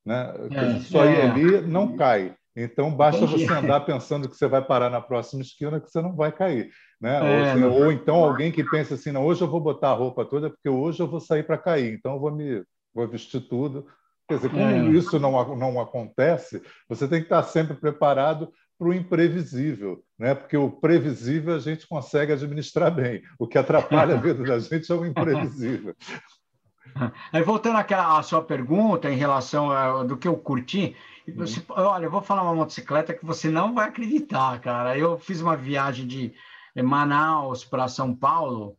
Né? 0.05 0.35
É, 0.51 0.81
só 0.81 1.05
ir 1.07 1.17
é. 1.17 1.31
ali 1.31 1.61
não 1.63 1.97
cai. 1.97 2.37
Então, 2.55 2.95
basta 2.95 3.27
você 3.27 3.51
andar 3.51 3.81
pensando 3.81 4.29
que 4.29 4.37
você 4.37 4.47
vai 4.47 4.63
parar 4.63 4.91
na 4.91 5.01
próxima 5.01 5.41
esquina, 5.41 5.81
que 5.81 5.91
você 5.91 6.03
não 6.03 6.15
vai 6.15 6.31
cair. 6.31 6.71
Né? 7.01 7.53
É, 7.53 7.67
ou, 7.67 7.85
ou, 7.85 7.93
então 7.93 8.17
alguém 8.17 8.53
que 8.53 8.63
pensa 8.63 8.95
assim, 8.95 9.11
não, 9.11 9.25
hoje 9.25 9.41
eu 9.41 9.49
vou 9.49 9.61
botar 9.61 9.91
a 9.91 9.95
roupa 9.95 10.25
toda, 10.25 10.51
porque 10.51 10.69
hoje 10.69 11.01
eu 11.01 11.09
vou 11.09 11.21
sair 11.21 11.43
para 11.43 11.57
cair, 11.57 11.95
então 11.95 12.15
eu 12.15 12.21
vou 12.21 12.31
me 12.31 12.63
vou 12.93 13.07
vestir 13.09 13.41
tudo 13.49 13.87
Quer 14.31 14.37
dizer, 14.37 14.51
como 14.51 14.63
é. 14.63 14.79
isso 14.91 15.19
não, 15.19 15.57
não 15.57 15.81
acontece, 15.81 16.63
você 16.89 17.09
tem 17.09 17.19
que 17.19 17.27
estar 17.27 17.43
sempre 17.43 17.75
preparado 17.75 18.49
para 18.79 18.87
o 18.87 18.95
imprevisível, 18.95 20.05
né? 20.17 20.37
porque 20.37 20.57
o 20.57 20.71
previsível 20.71 21.57
a 21.57 21.59
gente 21.59 21.85
consegue 21.89 22.33
administrar 22.33 22.95
bem. 22.95 23.23
O 23.41 23.49
que 23.49 23.59
atrapalha 23.59 24.15
a 24.15 24.19
vida 24.23 24.45
da 24.45 24.61
gente 24.61 24.91
é 24.91 24.95
o 24.95 25.05
imprevisível. 25.05 25.97
Aí, 27.33 27.43
voltando 27.43 27.79
àquela 27.79 28.19
à 28.19 28.23
sua 28.23 28.41
pergunta 28.41 29.11
em 29.11 29.17
relação 29.17 29.73
ao 29.73 30.05
do 30.05 30.17
que 30.17 30.29
eu 30.29 30.37
curti, 30.37 30.95
você, 31.35 31.59
uhum. 31.59 31.65
olha, 31.69 32.05
eu 32.05 32.11
vou 32.11 32.23
falar 32.23 32.45
uma 32.45 32.55
motocicleta 32.55 33.13
que 33.13 33.27
você 33.27 33.51
não 33.51 33.75
vai 33.75 33.89
acreditar, 33.89 34.61
cara. 34.61 34.97
Eu 34.97 35.19
fiz 35.19 35.41
uma 35.41 35.57
viagem 35.57 36.07
de 36.07 36.33
Manaus 36.77 37.65
para 37.65 37.89
São 37.89 38.15
Paulo 38.15 38.77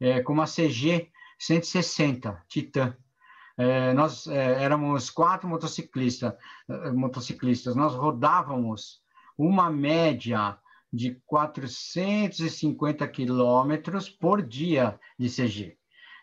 é, 0.00 0.20
com 0.20 0.32
uma 0.32 0.46
CG 0.46 1.08
160 1.38 2.42
Titan. 2.48 2.96
É, 3.58 3.92
nós 3.92 4.28
é, 4.28 4.62
éramos 4.62 5.10
quatro 5.10 5.48
motociclistas, 5.48 6.32
é, 6.68 6.92
motociclistas, 6.92 7.74
nós 7.74 7.92
rodávamos 7.92 9.02
uma 9.36 9.68
média 9.68 10.56
de 10.92 11.20
450 11.26 13.06
quilômetros 13.08 14.08
por 14.08 14.40
dia 14.40 14.98
de 15.18 15.28
CG. 15.28 15.76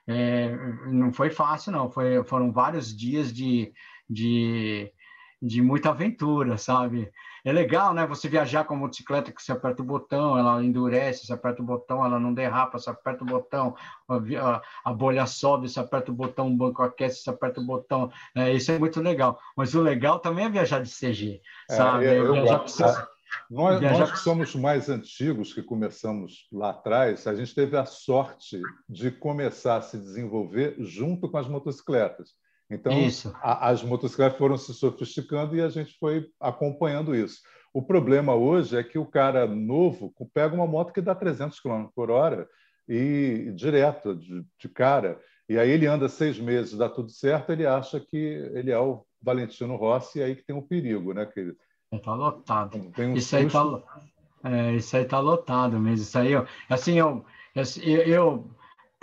É, 0.08 0.56
não 0.88 1.12
foi 1.12 1.30
fácil, 1.30 1.74
não, 1.74 1.91
foi, 1.91 2.24
foram 2.24 2.54
vários 2.54 2.95
dias 2.95 3.34
de, 3.34 3.74
de, 4.10 4.91
de 5.41 5.62
muita 5.62 5.89
aventura, 5.89 6.58
sabe? 6.58 7.12
É 7.46 7.54
legal, 7.54 7.94
né? 7.94 8.08
Você 8.08 8.28
viajar 8.28 8.64
com 8.64 8.74
a 8.74 8.78
motocicleta 8.78 9.32
que 9.32 9.42
você 9.42 9.52
aperta 9.52 9.84
o 9.84 9.86
botão, 9.86 10.38
ela 10.38 10.64
endurece, 10.64 11.28
você 11.28 11.34
aperta 11.34 11.62
o 11.62 11.66
botão, 11.66 12.04
ela 12.04 12.20
não 12.20 12.34
derrapa, 12.34 12.80
você 12.80 12.90
aperta 12.90 13.24
o 13.24 13.28
botão, 13.28 13.76
a, 14.10 14.62
a 14.84 14.94
bolha 14.94 15.28
sobe, 15.28 15.70
você 15.70 15.80
aperta 15.80 16.12
o 16.12 16.16
botão, 16.16 16.48
o 16.48 16.58
banco 16.58 16.82
aquece, 16.82 17.22
você 17.22 17.30
aperta 17.30 17.62
o 17.62 17.66
botão. 17.66 18.12
É, 18.36 18.52
isso 18.52 18.72
é 18.72 18.80
muito 18.80 19.00
legal. 19.00 19.40
Mas 19.56 19.76
o 19.76 19.82
legal 19.82 20.20
também 20.20 20.46
é 20.46 20.50
viajar 20.50 20.82
de 20.82 20.90
CG, 20.90 21.40
é, 21.70 21.74
sabe? 21.76 22.06
É, 22.06 22.18
eu, 22.18 22.34
viajar 22.34 22.60
com 22.60 22.66
nós, 23.50 23.82
nós 23.82 24.12
que 24.12 24.20
somos 24.20 24.56
mais 24.56 24.90
antigos, 24.90 25.54
que 25.54 25.62
começamos 25.62 26.48
lá 26.52 26.72
atrás, 26.72 27.28
a 27.28 27.36
gente 27.36 27.54
teve 27.54 27.78
a 27.78 27.86
sorte 27.86 28.60
de 28.90 29.12
começar 29.12 29.78
a 29.78 29.82
se 29.82 29.98
desenvolver 29.98 30.76
junto 30.80 31.30
com 31.30 31.38
as 31.38 31.48
motocicletas. 31.48 32.32
Então, 32.69 32.93
a, 33.41 33.69
as 33.69 33.84
motocicletas 33.84 34.38
foram 34.38 34.58
se 34.58 34.73
sofisticando 34.73 35.56
e 35.56 35.62
a 35.62 35.69
gente 35.69 35.95
foi 35.99 36.28
acompanhando 36.39 37.15
isso. 37.15 37.41
O 37.73 37.82
problema 37.82 38.34
hoje 38.34 38.78
é 38.78 38.84
que 38.84 38.97
o 38.97 39.06
cara 39.06 39.45
novo 39.45 40.13
pega 40.34 40.56
uma 40.56 40.65
moto 40.65 40.93
que 40.93 41.01
dá 41.01 41.13
300 41.13 41.60
km 41.60 41.88
por 41.93 42.10
hora 42.10 42.47
e 42.88 43.51
direto, 43.56 44.15
de, 44.15 44.45
de 44.58 44.69
cara. 44.69 45.19
E 45.47 45.60
aí 45.60 45.69
ele 45.69 45.86
anda 45.86 46.08
seis 46.08 46.39
meses, 46.39 46.78
dá 46.78 46.89
tudo 46.89 47.12
certo, 47.12 47.51
ele 47.51 47.65
acha 47.65 47.99
que 47.99 48.17
ele 48.17 48.71
é 48.71 48.80
o 48.80 49.06
Valentino 49.21 49.75
Rossi, 49.75 50.19
e 50.19 50.23
aí 50.23 50.36
que 50.36 50.45
tem 50.45 50.56
um 50.56 50.62
perigo, 50.62 51.13
né? 51.13 51.25
Que 51.25 51.54
está 51.91 52.13
lotado. 52.13 52.78
Um 52.97 53.13
isso, 53.13 53.36
aí 53.36 53.47
tá, 53.47 53.84
é, 54.43 54.73
isso 54.73 54.95
aí 54.95 55.04
está 55.04 55.19
lotado 55.19 55.80
mesmo. 55.80 56.04
Isso 56.04 56.17
aí, 56.17 56.32
assim, 56.69 56.97
eu, 56.97 57.25
eu, 57.56 58.01
eu 58.04 58.51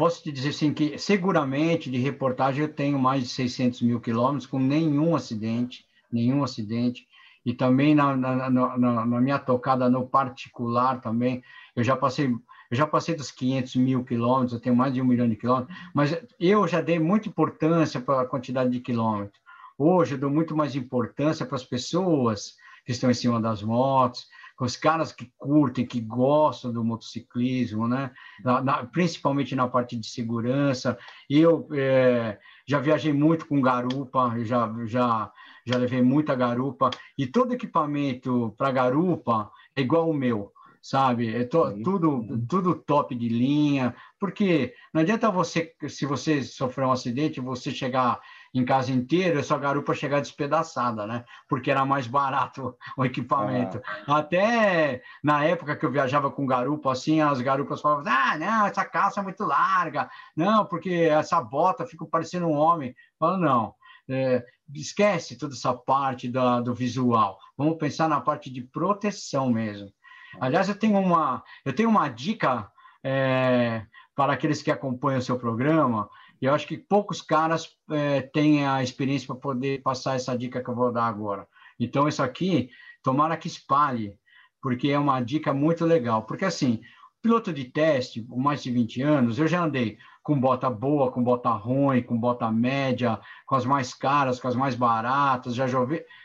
posso 0.02 0.20
te 0.20 0.32
dizer 0.32 0.48
assim 0.48 0.74
que 0.74 0.98
seguramente 0.98 1.88
de 1.88 1.96
reportagem 1.96 2.62
eu 2.62 2.68
tenho 2.68 2.98
mais 2.98 3.22
de 3.22 3.28
600 3.28 3.82
mil 3.82 4.00
quilômetros 4.00 4.46
com 4.46 4.58
nenhum 4.58 5.14
acidente, 5.14 5.86
nenhum 6.10 6.42
acidente. 6.42 7.06
E 7.46 7.54
também 7.54 7.94
na, 7.94 8.16
na, 8.16 8.50
na, 8.50 9.06
na, 9.06 9.20
minha 9.20 9.38
tocada 9.38 9.88
no 9.88 10.04
particular 10.04 11.00
também, 11.00 11.40
eu 11.76 11.84
já 11.84 11.94
passei 11.94 12.26
eu 12.68 12.76
já 12.76 12.84
passei 12.84 13.14
dos 13.14 13.30
500 13.30 13.76
mil 13.76 14.02
quilômetros, 14.02 14.54
eu 14.54 14.60
tenho 14.60 14.74
mais 14.74 14.92
de 14.92 15.00
um 15.00 15.04
milhão 15.04 15.28
de 15.28 15.36
quilômetros, 15.36 15.76
mas 15.94 16.18
eu 16.40 16.66
já 16.66 16.80
dei 16.80 16.98
muita 16.98 17.28
importância 17.28 18.00
para 18.00 18.22
a 18.22 18.26
quantidade 18.26 18.70
de 18.70 18.80
quilômetros. 18.80 19.40
Hoje 19.78 20.16
eu 20.16 20.18
dou 20.18 20.30
muito 20.30 20.56
mais 20.56 20.74
importância 20.74 21.46
para 21.46 21.54
as 21.54 21.64
pessoas 21.64 22.56
que 22.84 22.90
estão 22.90 23.08
em 23.08 23.14
cima 23.14 23.40
das 23.40 23.62
motos, 23.62 24.26
os 24.64 24.76
caras 24.76 25.12
que 25.12 25.30
curtem, 25.36 25.86
que 25.86 26.00
gostam 26.00 26.72
do 26.72 26.84
motociclismo, 26.84 27.88
né? 27.88 28.12
Na, 28.44 28.62
na, 28.62 28.86
principalmente 28.86 29.56
na 29.56 29.68
parte 29.68 29.96
de 29.96 30.06
segurança. 30.06 30.96
Eu 31.28 31.68
é, 31.72 32.38
já 32.66 32.78
viajei 32.78 33.12
muito 33.12 33.46
com 33.46 33.60
garupa, 33.60 34.34
já, 34.44 34.72
já, 34.84 35.32
já 35.66 35.78
levei 35.78 36.02
muita 36.02 36.34
garupa, 36.34 36.90
e 37.18 37.26
todo 37.26 37.54
equipamento 37.54 38.54
para 38.56 38.70
garupa 38.70 39.50
é 39.74 39.80
igual 39.80 40.08
o 40.08 40.14
meu 40.14 40.52
sabe? 40.82 41.32
É 41.32 41.44
to, 41.44 41.80
tudo, 41.84 42.26
tudo 42.48 42.74
top 42.74 43.14
de 43.14 43.28
linha, 43.28 43.94
porque 44.18 44.74
não 44.92 45.02
adianta 45.02 45.30
você, 45.30 45.72
se 45.88 46.04
você 46.04 46.42
sofrer 46.42 46.84
um 46.84 46.90
acidente, 46.90 47.40
você 47.40 47.70
chegar 47.70 48.20
em 48.54 48.64
casa 48.64 48.92
inteira, 48.92 49.40
essa 49.40 49.56
garupa 49.56 49.94
chegar 49.94 50.20
despedaçada, 50.20 51.06
né? 51.06 51.24
Porque 51.48 51.70
era 51.70 51.84
mais 51.84 52.06
barato 52.06 52.76
o 52.96 53.04
equipamento. 53.04 53.80
Ah. 54.06 54.18
Até 54.18 55.02
na 55.22 55.44
época 55.44 55.76
que 55.76 55.86
eu 55.86 55.90
viajava 55.90 56.30
com 56.30 56.46
garupa, 56.46 56.92
assim, 56.92 57.20
as 57.20 57.40
garupas 57.40 57.80
falavam: 57.80 58.04
ah, 58.06 58.36
não, 58.36 58.66
essa 58.66 58.84
calça 58.84 59.20
é 59.20 59.22
muito 59.22 59.44
larga, 59.44 60.10
não, 60.36 60.66
porque 60.66 60.90
essa 60.90 61.40
bota 61.40 61.86
fica 61.86 62.04
parecendo 62.04 62.46
um 62.46 62.56
homem. 62.56 62.94
Falo, 63.18 63.36
não. 63.36 63.74
É, 64.08 64.44
esquece 64.74 65.38
toda 65.38 65.54
essa 65.54 65.72
parte 65.72 66.28
da, 66.28 66.60
do 66.60 66.74
visual. 66.74 67.38
Vamos 67.56 67.78
pensar 67.78 68.08
na 68.08 68.20
parte 68.20 68.50
de 68.50 68.62
proteção 68.62 69.50
mesmo. 69.50 69.90
Aliás, 70.40 70.68
eu 70.68 70.74
tenho 70.74 70.98
uma, 70.98 71.42
eu 71.64 71.74
tenho 71.74 71.88
uma 71.88 72.08
dica 72.08 72.70
é, 73.04 73.84
para 74.14 74.32
aqueles 74.32 74.62
que 74.62 74.70
acompanham 74.70 75.18
o 75.18 75.22
seu 75.22 75.38
programa, 75.38 76.08
e 76.42 76.46
eu 76.46 76.52
acho 76.52 76.66
que 76.66 76.76
poucos 76.76 77.22
caras 77.22 77.68
é, 77.88 78.20
têm 78.20 78.66
a 78.66 78.82
experiência 78.82 79.28
para 79.28 79.36
poder 79.36 79.80
passar 79.80 80.16
essa 80.16 80.36
dica 80.36 80.60
que 80.60 80.68
eu 80.68 80.74
vou 80.74 80.92
dar 80.92 81.06
agora. 81.06 81.46
Então, 81.78 82.08
isso 82.08 82.20
aqui, 82.20 82.68
tomara 83.00 83.36
que 83.36 83.46
espalhe, 83.46 84.18
porque 84.60 84.88
é 84.88 84.98
uma 84.98 85.20
dica 85.20 85.54
muito 85.54 85.84
legal. 85.84 86.24
Porque, 86.24 86.44
assim, 86.44 86.82
piloto 87.22 87.52
de 87.52 87.66
teste, 87.66 88.22
com 88.24 88.40
mais 88.40 88.60
de 88.60 88.72
20 88.72 89.02
anos, 89.02 89.38
eu 89.38 89.46
já 89.46 89.62
andei 89.62 89.96
com 90.20 90.38
bota 90.38 90.68
boa, 90.68 91.12
com 91.12 91.22
bota 91.22 91.50
ruim, 91.50 92.02
com 92.02 92.18
bota 92.18 92.50
média, 92.50 93.20
com 93.46 93.54
as 93.54 93.64
mais 93.64 93.94
caras, 93.94 94.40
com 94.40 94.48
as 94.48 94.56
mais 94.56 94.74
baratas, 94.74 95.54
já, 95.54 95.66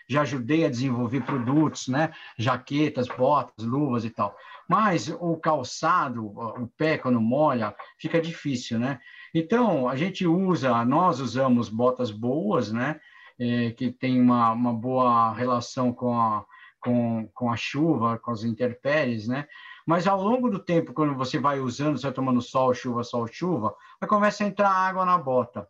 já 0.08 0.22
ajudei 0.22 0.66
a 0.66 0.70
desenvolver 0.70 1.22
produtos, 1.22 1.88
né? 1.88 2.12
Jaquetas, 2.38 3.08
botas, 3.08 3.64
luvas 3.64 4.04
e 4.04 4.10
tal. 4.10 4.36
Mas 4.68 5.10
o 5.10 5.38
calçado, 5.38 6.26
o 6.26 6.68
pé 6.76 6.98
quando 6.98 7.22
molha, 7.22 7.76
fica 7.98 8.20
difícil, 8.20 8.80
né? 8.80 9.00
Então, 9.38 9.88
a 9.88 9.96
gente 9.96 10.26
usa, 10.26 10.84
nós 10.84 11.20
usamos 11.20 11.70
botas 11.70 12.10
boas, 12.10 12.72
né? 12.72 13.00
É, 13.40 13.70
que 13.70 13.92
tem 13.92 14.20
uma, 14.20 14.52
uma 14.52 14.74
boa 14.74 15.32
relação 15.32 15.94
com 15.94 16.20
a, 16.20 16.44
com, 16.80 17.30
com 17.36 17.52
a 17.52 17.56
chuva, 17.56 18.18
com 18.18 18.32
as 18.32 18.44
intempéries, 18.44 19.28
né? 19.28 19.48
Mas 19.86 20.08
ao 20.08 20.20
longo 20.20 20.50
do 20.50 20.58
tempo, 20.58 20.92
quando 20.92 21.14
você 21.14 21.38
vai 21.38 21.60
usando, 21.60 22.00
você 22.00 22.08
vai 22.08 22.14
tomando 22.14 22.42
sol, 22.42 22.74
chuva, 22.74 23.04
sol, 23.04 23.28
chuva, 23.28 23.76
vai 24.02 24.10
começa 24.10 24.44
a 24.44 24.48
entrar 24.48 24.72
água 24.72 25.06
na 25.06 25.20
bota. 25.20 25.68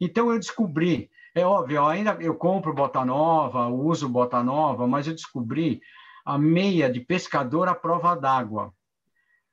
Então 0.00 0.32
eu 0.32 0.38
descobri, 0.40 1.08
é 1.36 1.46
óbvio, 1.46 1.76
eu 1.76 1.86
ainda 1.86 2.18
eu 2.20 2.34
compro 2.34 2.74
bota 2.74 3.04
nova, 3.04 3.68
uso 3.68 4.08
bota 4.08 4.42
nova, 4.42 4.88
mas 4.88 5.06
eu 5.06 5.14
descobri 5.14 5.80
a 6.26 6.36
meia 6.36 6.90
de 6.90 6.98
pescador 6.98 7.68
à 7.68 7.76
prova 7.76 8.16
d'água. 8.16 8.74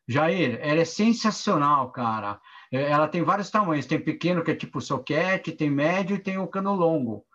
Jair, 0.08 0.58
ela 0.64 0.82
é 0.82 0.86
sensacional, 0.86 1.92
cara. 1.92 2.42
É, 2.72 2.90
ela 2.90 3.08
tem 3.08 3.22
vários 3.24 3.50
tamanhos. 3.50 3.86
Tem 3.86 4.00
pequeno, 4.00 4.44
que 4.44 4.52
é 4.52 4.56
tipo 4.56 4.82
soquete, 4.82 5.52
tem 5.52 5.70
médio 5.70 6.16
e 6.16 6.20
tem 6.20 6.38
o 6.38 6.48
cano 6.48 6.74
longo. 6.74 7.26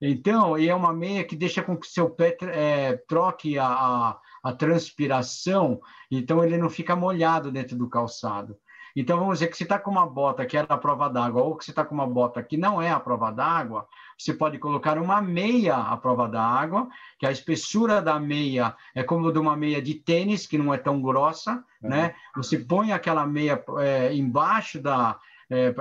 Então, 0.00 0.58
e 0.58 0.68
é 0.68 0.74
uma 0.74 0.92
meia 0.92 1.24
que 1.24 1.36
deixa 1.36 1.62
com 1.62 1.76
que 1.76 1.86
seu 1.86 2.10
pé 2.10 2.36
é, 2.42 2.96
troque 3.08 3.58
a, 3.58 3.66
a, 3.66 4.20
a 4.42 4.52
transpiração, 4.52 5.80
então 6.10 6.44
ele 6.44 6.58
não 6.58 6.68
fica 6.68 6.94
molhado 6.94 7.50
dentro 7.50 7.76
do 7.76 7.88
calçado. 7.88 8.56
Então, 8.96 9.18
vamos 9.18 9.34
dizer 9.38 9.48
que 9.48 9.56
se 9.56 9.64
está 9.64 9.78
com 9.78 9.90
uma 9.90 10.06
bota 10.06 10.46
que 10.46 10.56
é 10.56 10.64
a 10.68 10.78
prova 10.78 11.08
d'água, 11.08 11.42
ou 11.42 11.56
que 11.56 11.64
você 11.64 11.72
está 11.72 11.84
com 11.84 11.94
uma 11.94 12.06
bota 12.06 12.42
que 12.42 12.56
não 12.56 12.80
é 12.80 12.90
a 12.90 13.00
prova 13.00 13.30
d'água, 13.32 13.88
você 14.16 14.32
pode 14.32 14.58
colocar 14.58 14.98
uma 14.98 15.20
meia 15.20 15.76
à 15.76 15.96
prova 15.96 16.28
d'água, 16.28 16.88
que 17.18 17.26
a 17.26 17.32
espessura 17.32 18.00
da 18.00 18.20
meia 18.20 18.76
é 18.94 19.02
como 19.02 19.32
de 19.32 19.38
uma 19.38 19.56
meia 19.56 19.82
de 19.82 19.94
tênis, 19.94 20.46
que 20.46 20.56
não 20.56 20.72
é 20.72 20.78
tão 20.78 21.02
grossa, 21.02 21.64
uhum. 21.82 21.90
né? 21.90 22.14
Você 22.36 22.58
põe 22.58 22.92
aquela 22.92 23.26
meia 23.26 23.62
é, 23.78 24.14
embaixo 24.14 24.80
da, 24.80 25.18
é, 25.50 25.74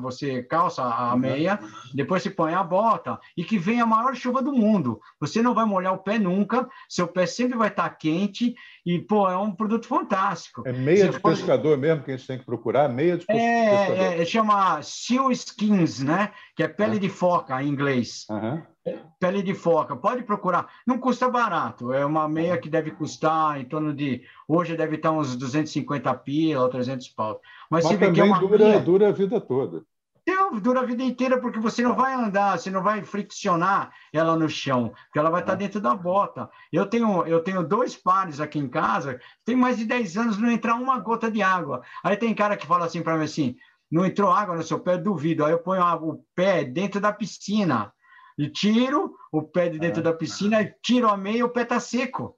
você 0.00 0.42
calça 0.42 0.82
a 0.82 1.12
uhum. 1.12 1.18
meia, 1.18 1.58
depois 1.94 2.22
se 2.22 2.30
põe 2.30 2.54
a 2.54 2.62
bota 2.62 3.18
e 3.36 3.44
que 3.44 3.58
vem 3.58 3.80
a 3.80 3.86
maior 3.86 4.14
chuva 4.14 4.42
do 4.42 4.52
mundo. 4.52 5.00
Você 5.20 5.42
não 5.42 5.54
vai 5.54 5.64
molhar 5.64 5.94
o 5.94 5.98
pé 5.98 6.18
nunca, 6.18 6.68
seu 6.88 7.06
pé 7.06 7.26
sempre 7.26 7.56
vai 7.56 7.68
estar 7.68 7.88
quente 7.90 8.54
e, 8.84 8.98
pô, 8.98 9.28
é 9.28 9.36
um 9.36 9.52
produto 9.52 9.86
fantástico. 9.86 10.62
É 10.66 10.72
meia 10.72 11.06
você 11.06 11.10
de 11.10 11.20
pode... 11.20 11.36
pescador 11.36 11.76
mesmo 11.76 12.02
que 12.02 12.12
a 12.12 12.16
gente 12.16 12.26
tem 12.26 12.38
que 12.38 12.44
procurar? 12.44 12.88
Meia 12.88 13.16
de 13.16 13.24
é, 13.28 13.34
pescador? 13.34 14.02
É, 14.02 14.22
é, 14.22 14.24
chama 14.24 14.82
Seal 14.82 15.30
Skins, 15.32 16.00
né? 16.00 16.32
Que 16.56 16.62
é 16.62 16.68
pele 16.68 16.96
é. 16.96 17.00
de 17.00 17.08
foca 17.08 17.62
em 17.62 17.68
inglês. 17.68 18.24
Uhum. 18.30 18.62
Pele 19.18 19.42
de 19.42 19.54
foca, 19.54 19.96
pode 19.96 20.22
procurar. 20.22 20.68
Não 20.86 20.98
custa 20.98 21.28
barato, 21.28 21.92
é 21.92 22.04
uma 22.04 22.28
meia 22.28 22.56
que 22.58 22.68
deve 22.68 22.90
custar 22.92 23.60
em 23.60 23.64
torno 23.64 23.92
de. 23.92 24.22
Hoje 24.46 24.76
deve 24.76 24.96
estar 24.96 25.10
uns 25.10 25.36
250 25.36 26.14
pila 26.14 26.62
ou 26.62 26.68
300 26.68 27.08
pau. 27.08 27.40
Mas, 27.70 27.84
Mas 27.84 27.98
vê 27.98 28.12
que 28.12 28.20
é 28.20 28.24
uma 28.24 28.38
dura, 28.38 28.58
meia... 28.58 28.80
dura 28.80 29.08
a 29.08 29.12
vida 29.12 29.40
toda. 29.40 29.82
Dura 30.62 30.80
a 30.80 30.84
vida 30.84 31.02
inteira, 31.02 31.40
porque 31.40 31.58
você 31.58 31.82
não 31.82 31.94
vai 31.94 32.14
andar, 32.14 32.58
você 32.58 32.70
não 32.70 32.82
vai 32.82 33.02
friccionar 33.02 33.90
ela 34.12 34.36
no 34.36 34.48
chão, 34.48 34.92
porque 35.04 35.18
ela 35.18 35.30
vai 35.30 35.40
estar 35.40 35.54
dentro 35.54 35.80
da 35.80 35.94
bota. 35.94 36.48
Eu 36.72 36.86
tenho, 36.86 37.26
eu 37.26 37.40
tenho 37.42 37.62
dois 37.62 37.96
pares 37.96 38.40
aqui 38.40 38.58
em 38.58 38.68
casa, 38.68 39.20
tem 39.44 39.54
mais 39.54 39.76
de 39.76 39.84
10 39.84 40.16
anos, 40.16 40.38
não 40.38 40.50
entrar 40.50 40.74
uma 40.74 40.98
gota 40.98 41.30
de 41.30 41.42
água. 41.42 41.82
Aí 42.02 42.16
tem 42.16 42.34
cara 42.34 42.56
que 42.56 42.66
fala 42.66 42.86
assim 42.86 43.02
para 43.02 43.16
mim 43.16 43.24
assim: 43.24 43.56
não 43.90 44.04
entrou 44.04 44.30
água 44.30 44.56
no 44.56 44.62
seu 44.62 44.80
pé, 44.80 44.96
duvido. 44.96 45.44
Aí 45.44 45.52
eu 45.52 45.58
ponho 45.58 45.82
o 45.82 46.24
pé 46.34 46.64
dentro 46.64 47.00
da 47.00 47.12
piscina 47.12 47.92
e 48.38 48.48
tiro 48.48 49.14
o 49.32 49.42
pé 49.42 49.68
de 49.68 49.78
dentro 49.78 50.00
ah, 50.00 50.04
da 50.04 50.12
piscina, 50.12 50.62
e 50.62 50.72
tiro 50.80 51.08
a 51.08 51.16
meia, 51.16 51.44
o 51.44 51.50
pé 51.50 51.62
está 51.62 51.80
seco. 51.80 52.36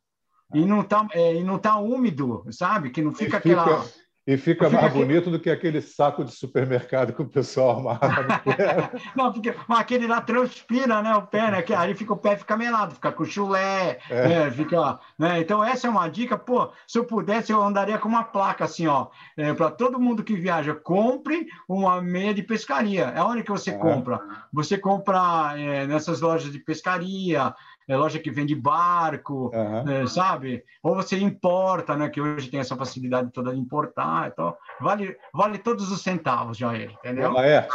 Ah. 0.52 0.58
E 0.58 0.64
não 0.64 0.80
está 0.80 1.06
é, 1.12 1.34
e 1.34 1.44
não 1.44 1.58
tá 1.58 1.76
úmido, 1.76 2.44
sabe? 2.50 2.90
Que 2.90 3.02
não 3.02 3.12
fica, 3.12 3.38
fica 3.40 3.60
aquela. 3.60 3.86
E 4.30 4.36
fica 4.36 4.70
mais 4.70 4.84
aquele... 4.84 5.06
bonito 5.06 5.28
do 5.28 5.40
que 5.40 5.50
aquele 5.50 5.80
saco 5.80 6.24
de 6.24 6.30
supermercado 6.30 7.12
que 7.12 7.20
o 7.20 7.26
pessoal 7.26 7.80
amarra 7.80 8.22
no 8.22 8.38
pé. 8.54 8.90
não, 9.16 9.32
porque 9.32 9.52
aquele 9.68 10.06
lá 10.06 10.20
transpira, 10.20 11.02
né? 11.02 11.12
O 11.16 11.22
pé, 11.22 11.50
né? 11.50 11.62
Que 11.62 11.74
aí 11.74 11.92
fica 11.96 12.12
o 12.12 12.16
pé 12.16 12.36
fica 12.36 12.56
melado, 12.56 12.94
fica 12.94 13.10
com 13.10 13.24
chulé, 13.24 13.98
é. 14.08 14.28
né? 14.28 14.50
Fica, 14.52 15.00
né? 15.18 15.40
Então 15.40 15.64
essa 15.64 15.88
é 15.88 15.90
uma 15.90 16.06
dica, 16.06 16.38
pô, 16.38 16.70
se 16.86 16.96
eu 16.96 17.04
pudesse 17.04 17.50
eu 17.50 17.60
andaria 17.60 17.98
com 17.98 18.08
uma 18.08 18.22
placa 18.22 18.66
assim, 18.66 18.86
ó, 18.86 19.08
é, 19.36 19.52
para 19.52 19.68
todo 19.68 19.98
mundo 19.98 20.22
que 20.22 20.36
viaja, 20.36 20.76
compre 20.76 21.48
uma 21.68 22.00
meia 22.00 22.32
de 22.32 22.44
pescaria. 22.44 23.06
É 23.06 23.20
onde 23.24 23.42
que 23.42 23.50
você 23.50 23.70
é. 23.70 23.78
compra? 23.78 24.20
Você 24.52 24.78
compra 24.78 25.54
é, 25.56 25.88
nessas 25.88 26.20
lojas 26.20 26.52
de 26.52 26.60
pescaria, 26.60 27.52
é 27.88 27.96
loja 27.96 28.18
que 28.18 28.30
vende 28.30 28.54
barco, 28.54 29.50
uhum. 29.54 29.90
é, 29.90 30.06
sabe? 30.06 30.64
Ou 30.82 30.94
você 30.94 31.18
importa, 31.18 31.96
né? 31.96 32.08
Que 32.08 32.20
hoje 32.20 32.48
tem 32.48 32.60
essa 32.60 32.76
facilidade 32.76 33.32
toda 33.32 33.52
de 33.52 33.58
importar. 33.58 34.28
Então, 34.32 34.54
vale, 34.80 35.16
vale 35.32 35.58
todos 35.58 35.90
os 35.90 36.02
centavos, 36.02 36.56
Jair, 36.56 36.92
entendeu? 36.92 37.38
É, 37.38 37.66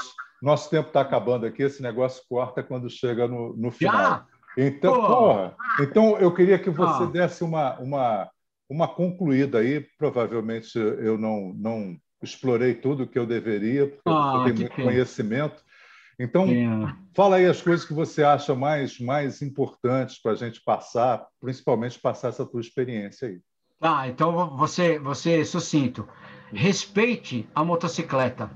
nosso 0.42 0.70
tempo 0.70 0.88
está 0.88 1.02
acabando 1.02 1.46
aqui, 1.46 1.64
esse 1.64 1.82
negócio 1.82 2.24
corta 2.30 2.64
quando 2.64 2.90
chega 2.90 3.28
no, 3.28 3.56
no 3.56 3.72
final. 3.72 3.98
Já? 3.98 4.26
Então, 4.58 4.94
porra, 4.94 5.56
então, 5.82 6.18
eu 6.18 6.34
queria 6.34 6.58
que 6.58 6.70
você 6.70 7.04
ah. 7.04 7.08
desse 7.08 7.44
uma, 7.44 7.78
uma, 7.80 8.30
uma 8.70 8.88
concluída 8.88 9.60
aí. 9.60 9.86
Provavelmente 9.98 10.78
eu 10.78 11.18
não, 11.18 11.54
não 11.54 11.98
explorei 12.24 12.74
tudo 12.74 13.08
que 13.08 13.20
eu 13.20 13.26
deveria, 13.26 13.88
porque 13.88 14.02
ah, 14.06 14.34
eu 14.36 14.44
tenho 14.46 14.56
muito 14.56 14.76
conhecimento. 14.76 15.64
Então, 16.18 16.46
é. 16.46 16.96
fala 17.14 17.38
aí 17.38 17.46
as 17.46 17.62
coisas 17.62 17.86
que 17.86 17.94
você 17.94 18.24
acha 18.24 18.56
mais, 18.56 19.00
mais 19.00 19.42
importantes 19.42 20.22
para 20.22 20.32
a 20.32 20.36
gente 20.36 20.62
passar, 20.64 21.26
principalmente 21.42 22.00
passar 22.00 22.30
essa 22.30 22.46
tua 22.46 22.62
experiência 22.62 23.28
aí. 23.28 23.40
Tá, 23.80 24.08
então 24.08 24.56
você, 24.56 24.98
você 24.98 25.44
sucinto. 25.44 26.08
Respeite 26.54 27.48
a 27.54 27.64
motocicleta, 27.64 28.50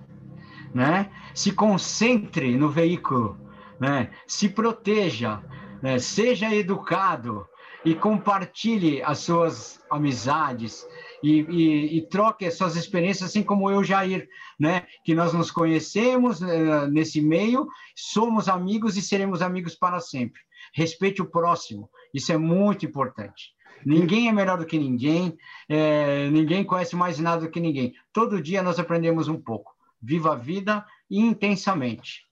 né? 0.74 1.12
Se 1.34 1.52
concentre 1.52 2.56
no 2.56 2.70
veículo, 2.70 3.38
né? 3.80 4.12
Se 4.26 4.48
proteja, 4.48 5.44
né? 5.82 6.00
seja 6.00 6.54
educado 6.56 7.46
e 7.84 7.96
compartilhe 7.96 9.02
as 9.02 9.20
suas 9.20 9.80
amizades, 9.90 10.88
e, 11.24 11.42
e, 11.42 11.98
e 11.98 12.08
troque 12.08 12.46
as 12.46 12.56
suas 12.56 12.76
experiências, 12.76 13.30
assim 13.30 13.44
como 13.44 13.70
eu, 13.70 13.84
Jair, 13.84 14.28
né? 14.60 14.86
Que 15.04 15.14
nós 15.14 15.34
nos 15.34 15.52
conhecemos 15.52 16.42
uh, 16.42 16.88
nesse 16.90 17.22
meio, 17.22 17.68
somos 17.96 18.48
amigos 18.48 18.98
e 18.98 19.02
seremos 19.02 19.42
amigos 19.42 19.76
para 19.76 20.00
sempre. 20.00 20.42
Respeite 20.74 21.22
o 21.22 21.30
próximo, 21.30 21.90
isso 22.14 22.32
é 22.32 22.38
muito 22.38 22.86
importante. 22.86 23.54
Ninguém 23.86 24.28
é 24.28 24.32
melhor 24.32 24.58
do 24.58 24.66
que 24.66 24.78
ninguém, 24.78 25.38
é, 25.70 26.30
ninguém 26.30 26.64
conhece 26.64 26.96
mais 26.96 27.18
nada 27.18 27.44
do 27.44 27.50
que 27.50 27.60
ninguém. 27.60 27.94
Todo 28.12 28.42
dia 28.42 28.62
nós 28.62 28.78
aprendemos 28.78 29.28
um 29.28 29.40
pouco. 29.40 29.74
Viva 30.02 30.34
a 30.34 30.36
vida 30.36 30.86
intensamente. 31.10 32.26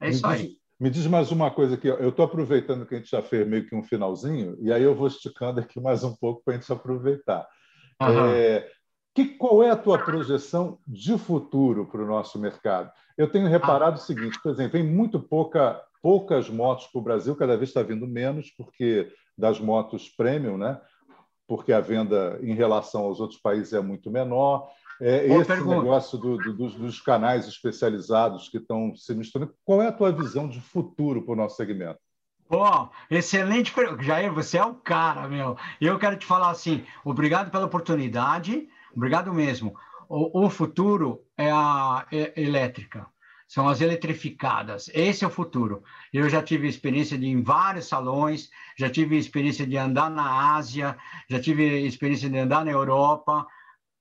É 0.00 0.10
isso 0.10 0.26
aí. 0.26 0.56
Me 0.78 0.90
diz 0.90 1.06
mais 1.06 1.30
uma 1.30 1.50
coisa 1.50 1.74
aqui. 1.74 1.86
Eu 1.86 2.08
estou 2.08 2.24
aproveitando 2.24 2.84
que 2.86 2.94
a 2.94 2.98
gente 2.98 3.10
já 3.10 3.22
fez 3.22 3.46
meio 3.46 3.66
que 3.66 3.74
um 3.74 3.84
finalzinho, 3.84 4.56
e 4.60 4.72
aí 4.72 4.82
eu 4.82 4.94
vou 4.94 5.06
esticando 5.06 5.60
aqui 5.60 5.80
mais 5.80 6.02
um 6.02 6.14
pouco 6.14 6.42
para 6.44 6.54
a 6.54 6.56
gente 6.58 6.72
aproveitar. 6.72 7.46
Uhum. 8.00 8.26
É, 8.28 8.68
que, 9.14 9.26
qual 9.26 9.62
é 9.62 9.70
a 9.70 9.76
tua 9.76 9.98
projeção 9.98 10.78
de 10.86 11.18
futuro 11.18 11.86
para 11.86 12.02
o 12.02 12.06
nosso 12.06 12.38
mercado? 12.38 12.90
Eu 13.16 13.30
tenho 13.30 13.48
reparado 13.48 13.96
ah. 13.96 14.02
o 14.02 14.04
seguinte, 14.04 14.38
por 14.42 14.52
exemplo, 14.52 14.72
tem 14.72 14.82
muito 14.82 15.20
pouca, 15.20 15.82
poucas 16.02 16.48
motos 16.48 16.86
para 16.86 16.98
o 16.98 17.04
Brasil, 17.04 17.36
cada 17.36 17.56
vez 17.56 17.70
está 17.70 17.82
vindo 17.82 18.06
menos, 18.06 18.50
porque 18.50 19.12
das 19.36 19.60
motos 19.60 20.08
premium, 20.08 20.56
né? 20.56 20.80
porque 21.46 21.72
a 21.72 21.80
venda 21.80 22.38
em 22.42 22.54
relação 22.54 23.02
aos 23.02 23.20
outros 23.20 23.38
países 23.38 23.74
é 23.74 23.80
muito 23.80 24.10
menor. 24.10 24.70
É, 25.00 25.26
esse 25.26 25.44
pergunta. 25.44 25.76
negócio 25.76 26.16
do, 26.16 26.38
do, 26.38 26.56
dos, 26.56 26.74
dos, 26.74 27.00
canais 27.00 27.46
especializados 27.46 28.48
que 28.48 28.58
estão 28.58 28.94
se 28.94 29.14
misturando, 29.14 29.52
qual 29.64 29.82
é 29.82 29.88
a 29.88 29.92
tua 29.92 30.12
visão 30.12 30.48
de 30.48 30.60
futuro 30.60 31.22
para 31.22 31.32
o 31.32 31.36
nosso 31.36 31.56
segmento? 31.56 31.98
Bom, 32.52 32.90
excelente 33.10 33.72
pergunta. 33.72 34.02
Jair, 34.02 34.30
você 34.30 34.58
é 34.58 34.64
o 34.64 34.74
cara, 34.74 35.26
meu. 35.26 35.56
Eu 35.80 35.98
quero 35.98 36.18
te 36.18 36.26
falar 36.26 36.50
assim, 36.50 36.84
obrigado 37.02 37.50
pela 37.50 37.64
oportunidade, 37.64 38.68
obrigado 38.94 39.32
mesmo. 39.32 39.74
O, 40.06 40.44
o 40.44 40.50
futuro 40.50 41.24
é 41.34 41.50
a 41.50 42.06
é 42.12 42.38
elétrica 42.38 43.06
são 43.48 43.68
as 43.68 43.82
eletrificadas. 43.82 44.90
Esse 44.94 45.24
é 45.24 45.26
o 45.26 45.30
futuro. 45.30 45.82
Eu 46.10 46.26
já 46.26 46.42
tive 46.42 46.66
experiência 46.66 47.18
de 47.18 47.26
ir 47.26 47.30
em 47.30 47.42
vários 47.42 47.86
salões, 47.86 48.48
já 48.78 48.88
tive 48.88 49.18
experiência 49.18 49.66
de 49.66 49.76
andar 49.76 50.10
na 50.10 50.54
Ásia, 50.54 50.96
já 51.28 51.38
tive 51.38 51.86
experiência 51.86 52.30
de 52.30 52.38
andar 52.38 52.64
na 52.64 52.70
Europa 52.70 53.46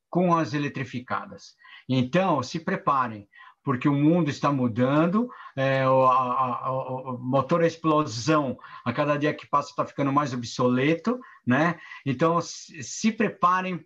com 0.09 0.33
as 0.33 0.53
eletrificadas. 0.53 1.55
Então, 1.89 2.41
se 2.41 2.61
preparem, 2.61 3.27
porque 3.63 3.87
o 3.87 3.93
mundo 3.93 4.29
está 4.29 4.51
mudando, 4.51 5.29
é, 5.55 5.87
o, 5.87 6.05
a, 6.05 6.71
o, 6.71 7.17
motor 7.19 7.61
a 7.61 7.67
explosão, 7.67 8.57
a 8.83 8.91
cada 8.91 9.17
dia 9.17 9.33
que 9.33 9.47
passa 9.47 9.69
está 9.69 9.85
ficando 9.85 10.11
mais 10.11 10.33
obsoleto, 10.33 11.19
né? 11.45 11.79
Então, 12.05 12.41
se, 12.41 12.83
se 12.83 13.11
preparem 13.11 13.85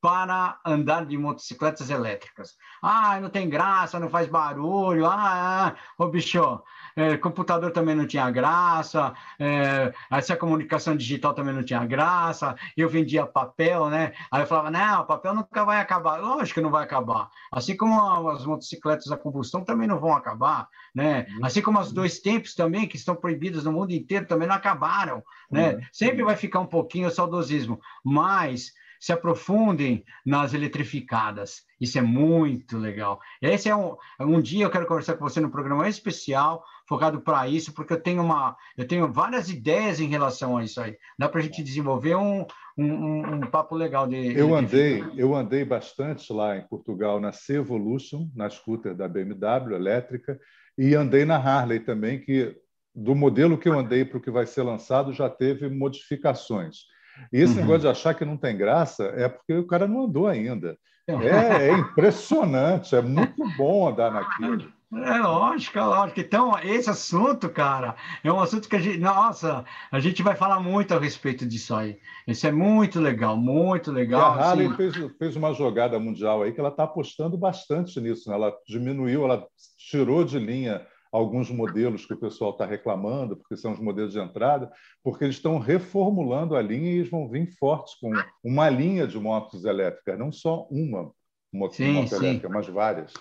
para 0.00 0.58
andar 0.64 1.04
de 1.04 1.16
motocicletas 1.18 1.90
elétricas. 1.90 2.56
Ah, 2.80 3.20
não 3.20 3.28
tem 3.28 3.48
graça, 3.48 4.00
não 4.00 4.08
faz 4.08 4.26
barulho. 4.26 5.06
Ah, 5.06 5.76
ah. 5.98 6.06
bicho, 6.06 6.62
é, 6.96 7.16
computador 7.18 7.70
também 7.70 7.94
não 7.94 8.06
tinha 8.06 8.30
graça, 8.30 9.12
é, 9.38 9.92
essa 10.10 10.36
comunicação 10.36 10.96
digital 10.96 11.34
também 11.34 11.54
não 11.54 11.62
tinha 11.62 11.84
graça. 11.84 12.56
Eu 12.76 12.88
vendia 12.88 13.26
papel, 13.26 13.90
né? 13.90 14.12
Aí 14.30 14.42
eu 14.42 14.46
falava, 14.46 14.70
não, 14.70 15.02
o 15.02 15.06
papel 15.06 15.34
nunca 15.34 15.64
vai 15.64 15.80
acabar. 15.80 16.18
Lógico 16.18 16.54
que 16.54 16.64
não 16.64 16.70
vai 16.70 16.84
acabar. 16.84 17.28
Assim 17.52 17.76
como 17.76 18.28
as 18.30 18.44
motocicletas 18.46 19.12
a 19.12 19.16
combustão 19.18 19.62
também 19.62 19.86
não 19.86 20.00
vão 20.00 20.14
acabar, 20.14 20.68
né? 20.94 21.26
Uhum. 21.28 21.44
Assim 21.44 21.60
como 21.60 21.78
as 21.78 21.92
dois 21.92 22.20
tempos 22.20 22.54
também, 22.54 22.88
que 22.88 22.96
estão 22.96 23.14
proibidas 23.14 23.64
no 23.64 23.72
mundo 23.72 23.92
inteiro, 23.92 24.26
também 24.26 24.48
não 24.48 24.54
acabaram, 24.54 25.22
né? 25.50 25.74
Uhum. 25.74 25.80
Sempre 25.92 26.24
vai 26.24 26.36
ficar 26.36 26.60
um 26.60 26.66
pouquinho 26.66 27.08
o 27.08 27.10
saudosismo, 27.10 27.78
mas 28.02 28.72
se 29.00 29.12
aprofundem 29.12 30.04
nas 30.24 30.52
eletrificadas. 30.52 31.62
Isso 31.80 31.98
é 31.98 32.02
muito 32.02 32.76
legal. 32.76 33.18
Esse 33.40 33.70
é 33.70 33.74
um, 33.74 33.96
um 34.20 34.40
dia 34.40 34.66
eu 34.66 34.70
quero 34.70 34.86
conversar 34.86 35.14
com 35.14 35.26
você 35.26 35.40
no 35.40 35.50
programa 35.50 35.88
especial 35.88 36.62
focado 36.86 37.20
para 37.20 37.48
isso, 37.48 37.72
porque 37.72 37.92
eu 37.92 38.00
tenho 38.00 38.20
uma, 38.22 38.56
eu 38.76 38.86
tenho 38.86 39.10
várias 39.10 39.48
ideias 39.48 40.00
em 40.00 40.08
relação 40.08 40.58
a 40.58 40.64
isso 40.64 40.80
aí. 40.80 40.98
Dá 41.18 41.28
para 41.28 41.40
a 41.40 41.42
gente 41.42 41.62
desenvolver 41.62 42.16
um, 42.16 42.44
um, 42.76 43.36
um, 43.36 43.40
papo 43.42 43.74
legal 43.74 44.06
de. 44.06 44.36
Eu 44.36 44.54
andei, 44.54 45.02
eu 45.16 45.34
andei 45.34 45.64
bastante 45.64 46.30
lá 46.32 46.56
em 46.56 46.66
Portugal 46.66 47.20
na 47.20 47.32
C-Evolution, 47.32 48.28
na 48.34 48.50
scooter 48.50 48.94
da 48.94 49.08
BMW 49.08 49.74
elétrica, 49.74 50.38
e 50.76 50.94
andei 50.94 51.24
na 51.24 51.36
Harley 51.36 51.80
também, 51.80 52.20
que 52.20 52.56
do 52.94 53.14
modelo 53.14 53.56
que 53.56 53.68
eu 53.68 53.78
andei 53.78 54.04
para 54.04 54.18
o 54.18 54.20
que 54.20 54.30
vai 54.30 54.44
ser 54.44 54.62
lançado 54.64 55.12
já 55.12 55.30
teve 55.30 55.68
modificações. 55.68 56.86
E 57.32 57.40
esse 57.40 57.54
uhum. 57.54 57.60
negócio 57.60 57.80
de 57.80 57.88
achar 57.88 58.14
que 58.14 58.24
não 58.24 58.36
tem 58.36 58.56
graça 58.56 59.04
é 59.16 59.28
porque 59.28 59.54
o 59.54 59.66
cara 59.66 59.86
não 59.86 60.04
andou 60.04 60.26
ainda. 60.26 60.76
É, 61.08 61.68
é 61.68 61.72
impressionante, 61.72 62.94
é 62.94 63.02
muito 63.02 63.42
bom 63.56 63.88
andar 63.88 64.12
naquilo. 64.12 64.72
É 64.92 65.18
lógico, 65.18 65.78
é 65.78 65.82
lógico. 65.82 66.20
Então, 66.20 66.58
esse 66.64 66.90
assunto, 66.90 67.48
cara, 67.48 67.94
é 68.24 68.32
um 68.32 68.40
assunto 68.40 68.68
que 68.68 68.74
a 68.74 68.80
gente, 68.80 68.98
nossa, 68.98 69.64
a 69.90 70.00
gente 70.00 70.20
vai 70.20 70.34
falar 70.34 70.58
muito 70.58 70.92
a 70.92 70.98
respeito 70.98 71.46
disso 71.46 71.76
aí. 71.76 71.96
Isso 72.26 72.44
é 72.44 72.50
muito 72.50 72.98
legal, 72.98 73.36
muito 73.36 73.92
legal. 73.92 74.36
E 74.36 74.40
a 74.40 74.44
Harley 74.44 74.66
assim... 74.66 74.76
fez, 74.76 75.12
fez 75.16 75.36
uma 75.36 75.52
jogada 75.52 75.96
mundial 76.00 76.42
aí 76.42 76.52
que 76.52 76.58
ela 76.58 76.70
está 76.70 76.84
apostando 76.84 77.38
bastante 77.38 78.00
nisso. 78.00 78.28
Né? 78.28 78.34
Ela 78.34 78.52
diminuiu, 78.66 79.24
ela 79.24 79.46
tirou 79.78 80.24
de 80.24 80.40
linha 80.40 80.84
alguns 81.12 81.50
modelos 81.50 82.06
que 82.06 82.14
o 82.14 82.20
pessoal 82.20 82.52
está 82.52 82.64
reclamando, 82.64 83.36
porque 83.36 83.56
são 83.56 83.72
os 83.72 83.80
modelos 83.80 84.12
de 84.12 84.20
entrada, 84.20 84.70
porque 85.02 85.24
eles 85.24 85.36
estão 85.36 85.58
reformulando 85.58 86.54
a 86.54 86.62
linha 86.62 86.90
e 86.90 86.98
eles 86.98 87.10
vão 87.10 87.28
vir 87.28 87.50
fortes 87.58 87.94
com 87.96 88.12
uma 88.44 88.68
linha 88.68 89.06
de 89.06 89.18
motos 89.18 89.64
elétricas, 89.64 90.18
não 90.18 90.30
só 90.30 90.66
uma 90.70 91.10
moto, 91.52 91.74
sim, 91.74 91.92
moto 91.92 92.08
sim. 92.08 92.16
elétrica, 92.16 92.48
mas 92.48 92.66
várias. 92.68 93.12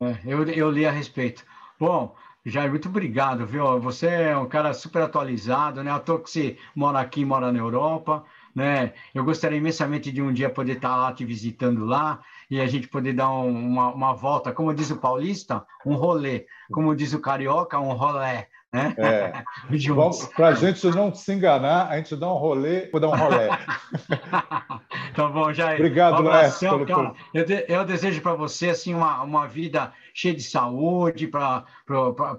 É, 0.00 0.18
eu, 0.24 0.42
eu 0.48 0.70
li 0.70 0.86
a 0.86 0.90
respeito. 0.90 1.44
Bom, 1.78 2.14
Jair, 2.44 2.70
muito 2.70 2.88
obrigado, 2.88 3.46
viu? 3.46 3.78
Você 3.80 4.06
é 4.06 4.36
um 4.36 4.48
cara 4.48 4.72
super 4.72 5.02
atualizado, 5.02 5.84
né? 5.84 5.90
À 5.90 6.00
toa 6.00 6.22
que 6.22 6.30
você 6.30 6.56
mora 6.74 6.98
aqui, 6.98 7.24
mora 7.24 7.52
na 7.52 7.58
Europa, 7.58 8.24
né? 8.54 8.92
Eu 9.14 9.24
gostaria 9.24 9.56
imensamente 9.56 10.12
de 10.12 10.20
um 10.20 10.32
dia 10.32 10.50
poder 10.50 10.76
estar 10.76 10.94
lá 10.96 11.12
te 11.12 11.24
visitando 11.24 11.84
lá 11.84 12.20
e 12.50 12.60
a 12.60 12.66
gente 12.66 12.88
poder 12.88 13.14
dar 13.14 13.30
um, 13.30 13.48
uma, 13.48 13.94
uma 13.94 14.12
volta, 14.12 14.52
como 14.52 14.74
diz 14.74 14.90
o 14.90 14.98
paulista, 14.98 15.64
um 15.86 15.94
rolê, 15.94 16.46
como 16.70 16.94
diz 16.94 17.14
o 17.14 17.20
carioca, 17.20 17.80
um 17.80 17.92
rolé. 17.92 18.49
Né? 18.72 18.94
É. 18.98 19.42
Para 20.36 20.48
a 20.48 20.54
gente 20.54 20.86
não 20.88 21.12
se 21.12 21.32
enganar, 21.32 21.88
a 21.88 21.96
gente 21.96 22.14
dá 22.14 22.32
um 22.32 22.36
rolê, 22.36 22.88
vou 22.90 23.00
dar 23.00 23.08
um 23.08 23.16
rolé. 23.16 23.48
tá 25.14 25.28
bom, 25.28 25.52
Jair. 25.52 25.80
Obrigado, 25.80 26.14
um 26.14 26.28
abração, 26.28 26.84
Léo. 26.84 27.14
Eu, 27.34 27.44
de, 27.44 27.64
eu 27.68 27.84
desejo 27.84 28.20
para 28.22 28.34
você 28.34 28.70
assim 28.70 28.94
uma, 28.94 29.22
uma 29.22 29.48
vida 29.48 29.92
cheia 30.14 30.34
de 30.34 30.42
saúde 30.42 31.26
para 31.26 31.64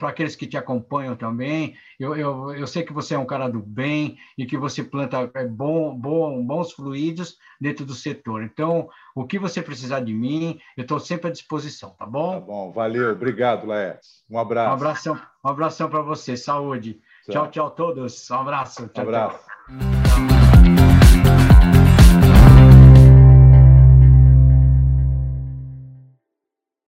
aqueles 0.01 0.35
que 0.35 0.47
te 0.47 0.55
acompanham 0.55 1.15
também. 1.15 1.75
Eu, 1.99 2.15
eu, 2.15 2.55
eu 2.55 2.67
sei 2.67 2.83
que 2.83 2.93
você 2.93 3.15
é 3.15 3.19
um 3.19 3.25
cara 3.25 3.49
do 3.49 3.59
bem 3.59 4.17
e 4.37 4.45
que 4.45 4.57
você 4.57 4.83
planta 4.83 5.29
é, 5.33 5.45
bom, 5.45 5.93
bom, 5.93 6.41
bons 6.43 6.71
fluidos 6.71 7.37
dentro 7.59 7.85
do 7.85 7.93
setor. 7.93 8.43
Então, 8.43 8.89
o 9.15 9.25
que 9.25 9.39
você 9.39 9.61
precisar 9.61 9.99
de 10.01 10.13
mim, 10.13 10.59
eu 10.77 10.83
estou 10.83 10.99
sempre 10.99 11.29
à 11.29 11.31
disposição, 11.31 11.91
tá 11.91 12.05
bom? 12.05 12.33
Tá 12.33 12.39
bom, 12.39 12.71
valeu. 12.71 13.11
Obrigado, 13.11 13.67
Laércio. 13.67 14.23
Um 14.29 14.37
abraço. 14.37 14.69
Um 14.69 14.73
abração, 14.73 15.21
um 15.43 15.49
abração 15.49 15.89
para 15.89 16.01
você. 16.01 16.37
Saúde. 16.37 17.01
Tchau, 17.25 17.47
tchau, 17.47 17.51
tchau 17.51 17.71
todos. 17.71 18.29
Um 18.29 18.35
abraço. 18.35 18.87
Tchau, 18.89 19.05
um 19.05 19.07
abraço. 19.07 19.39
Tchau. 19.39 20.00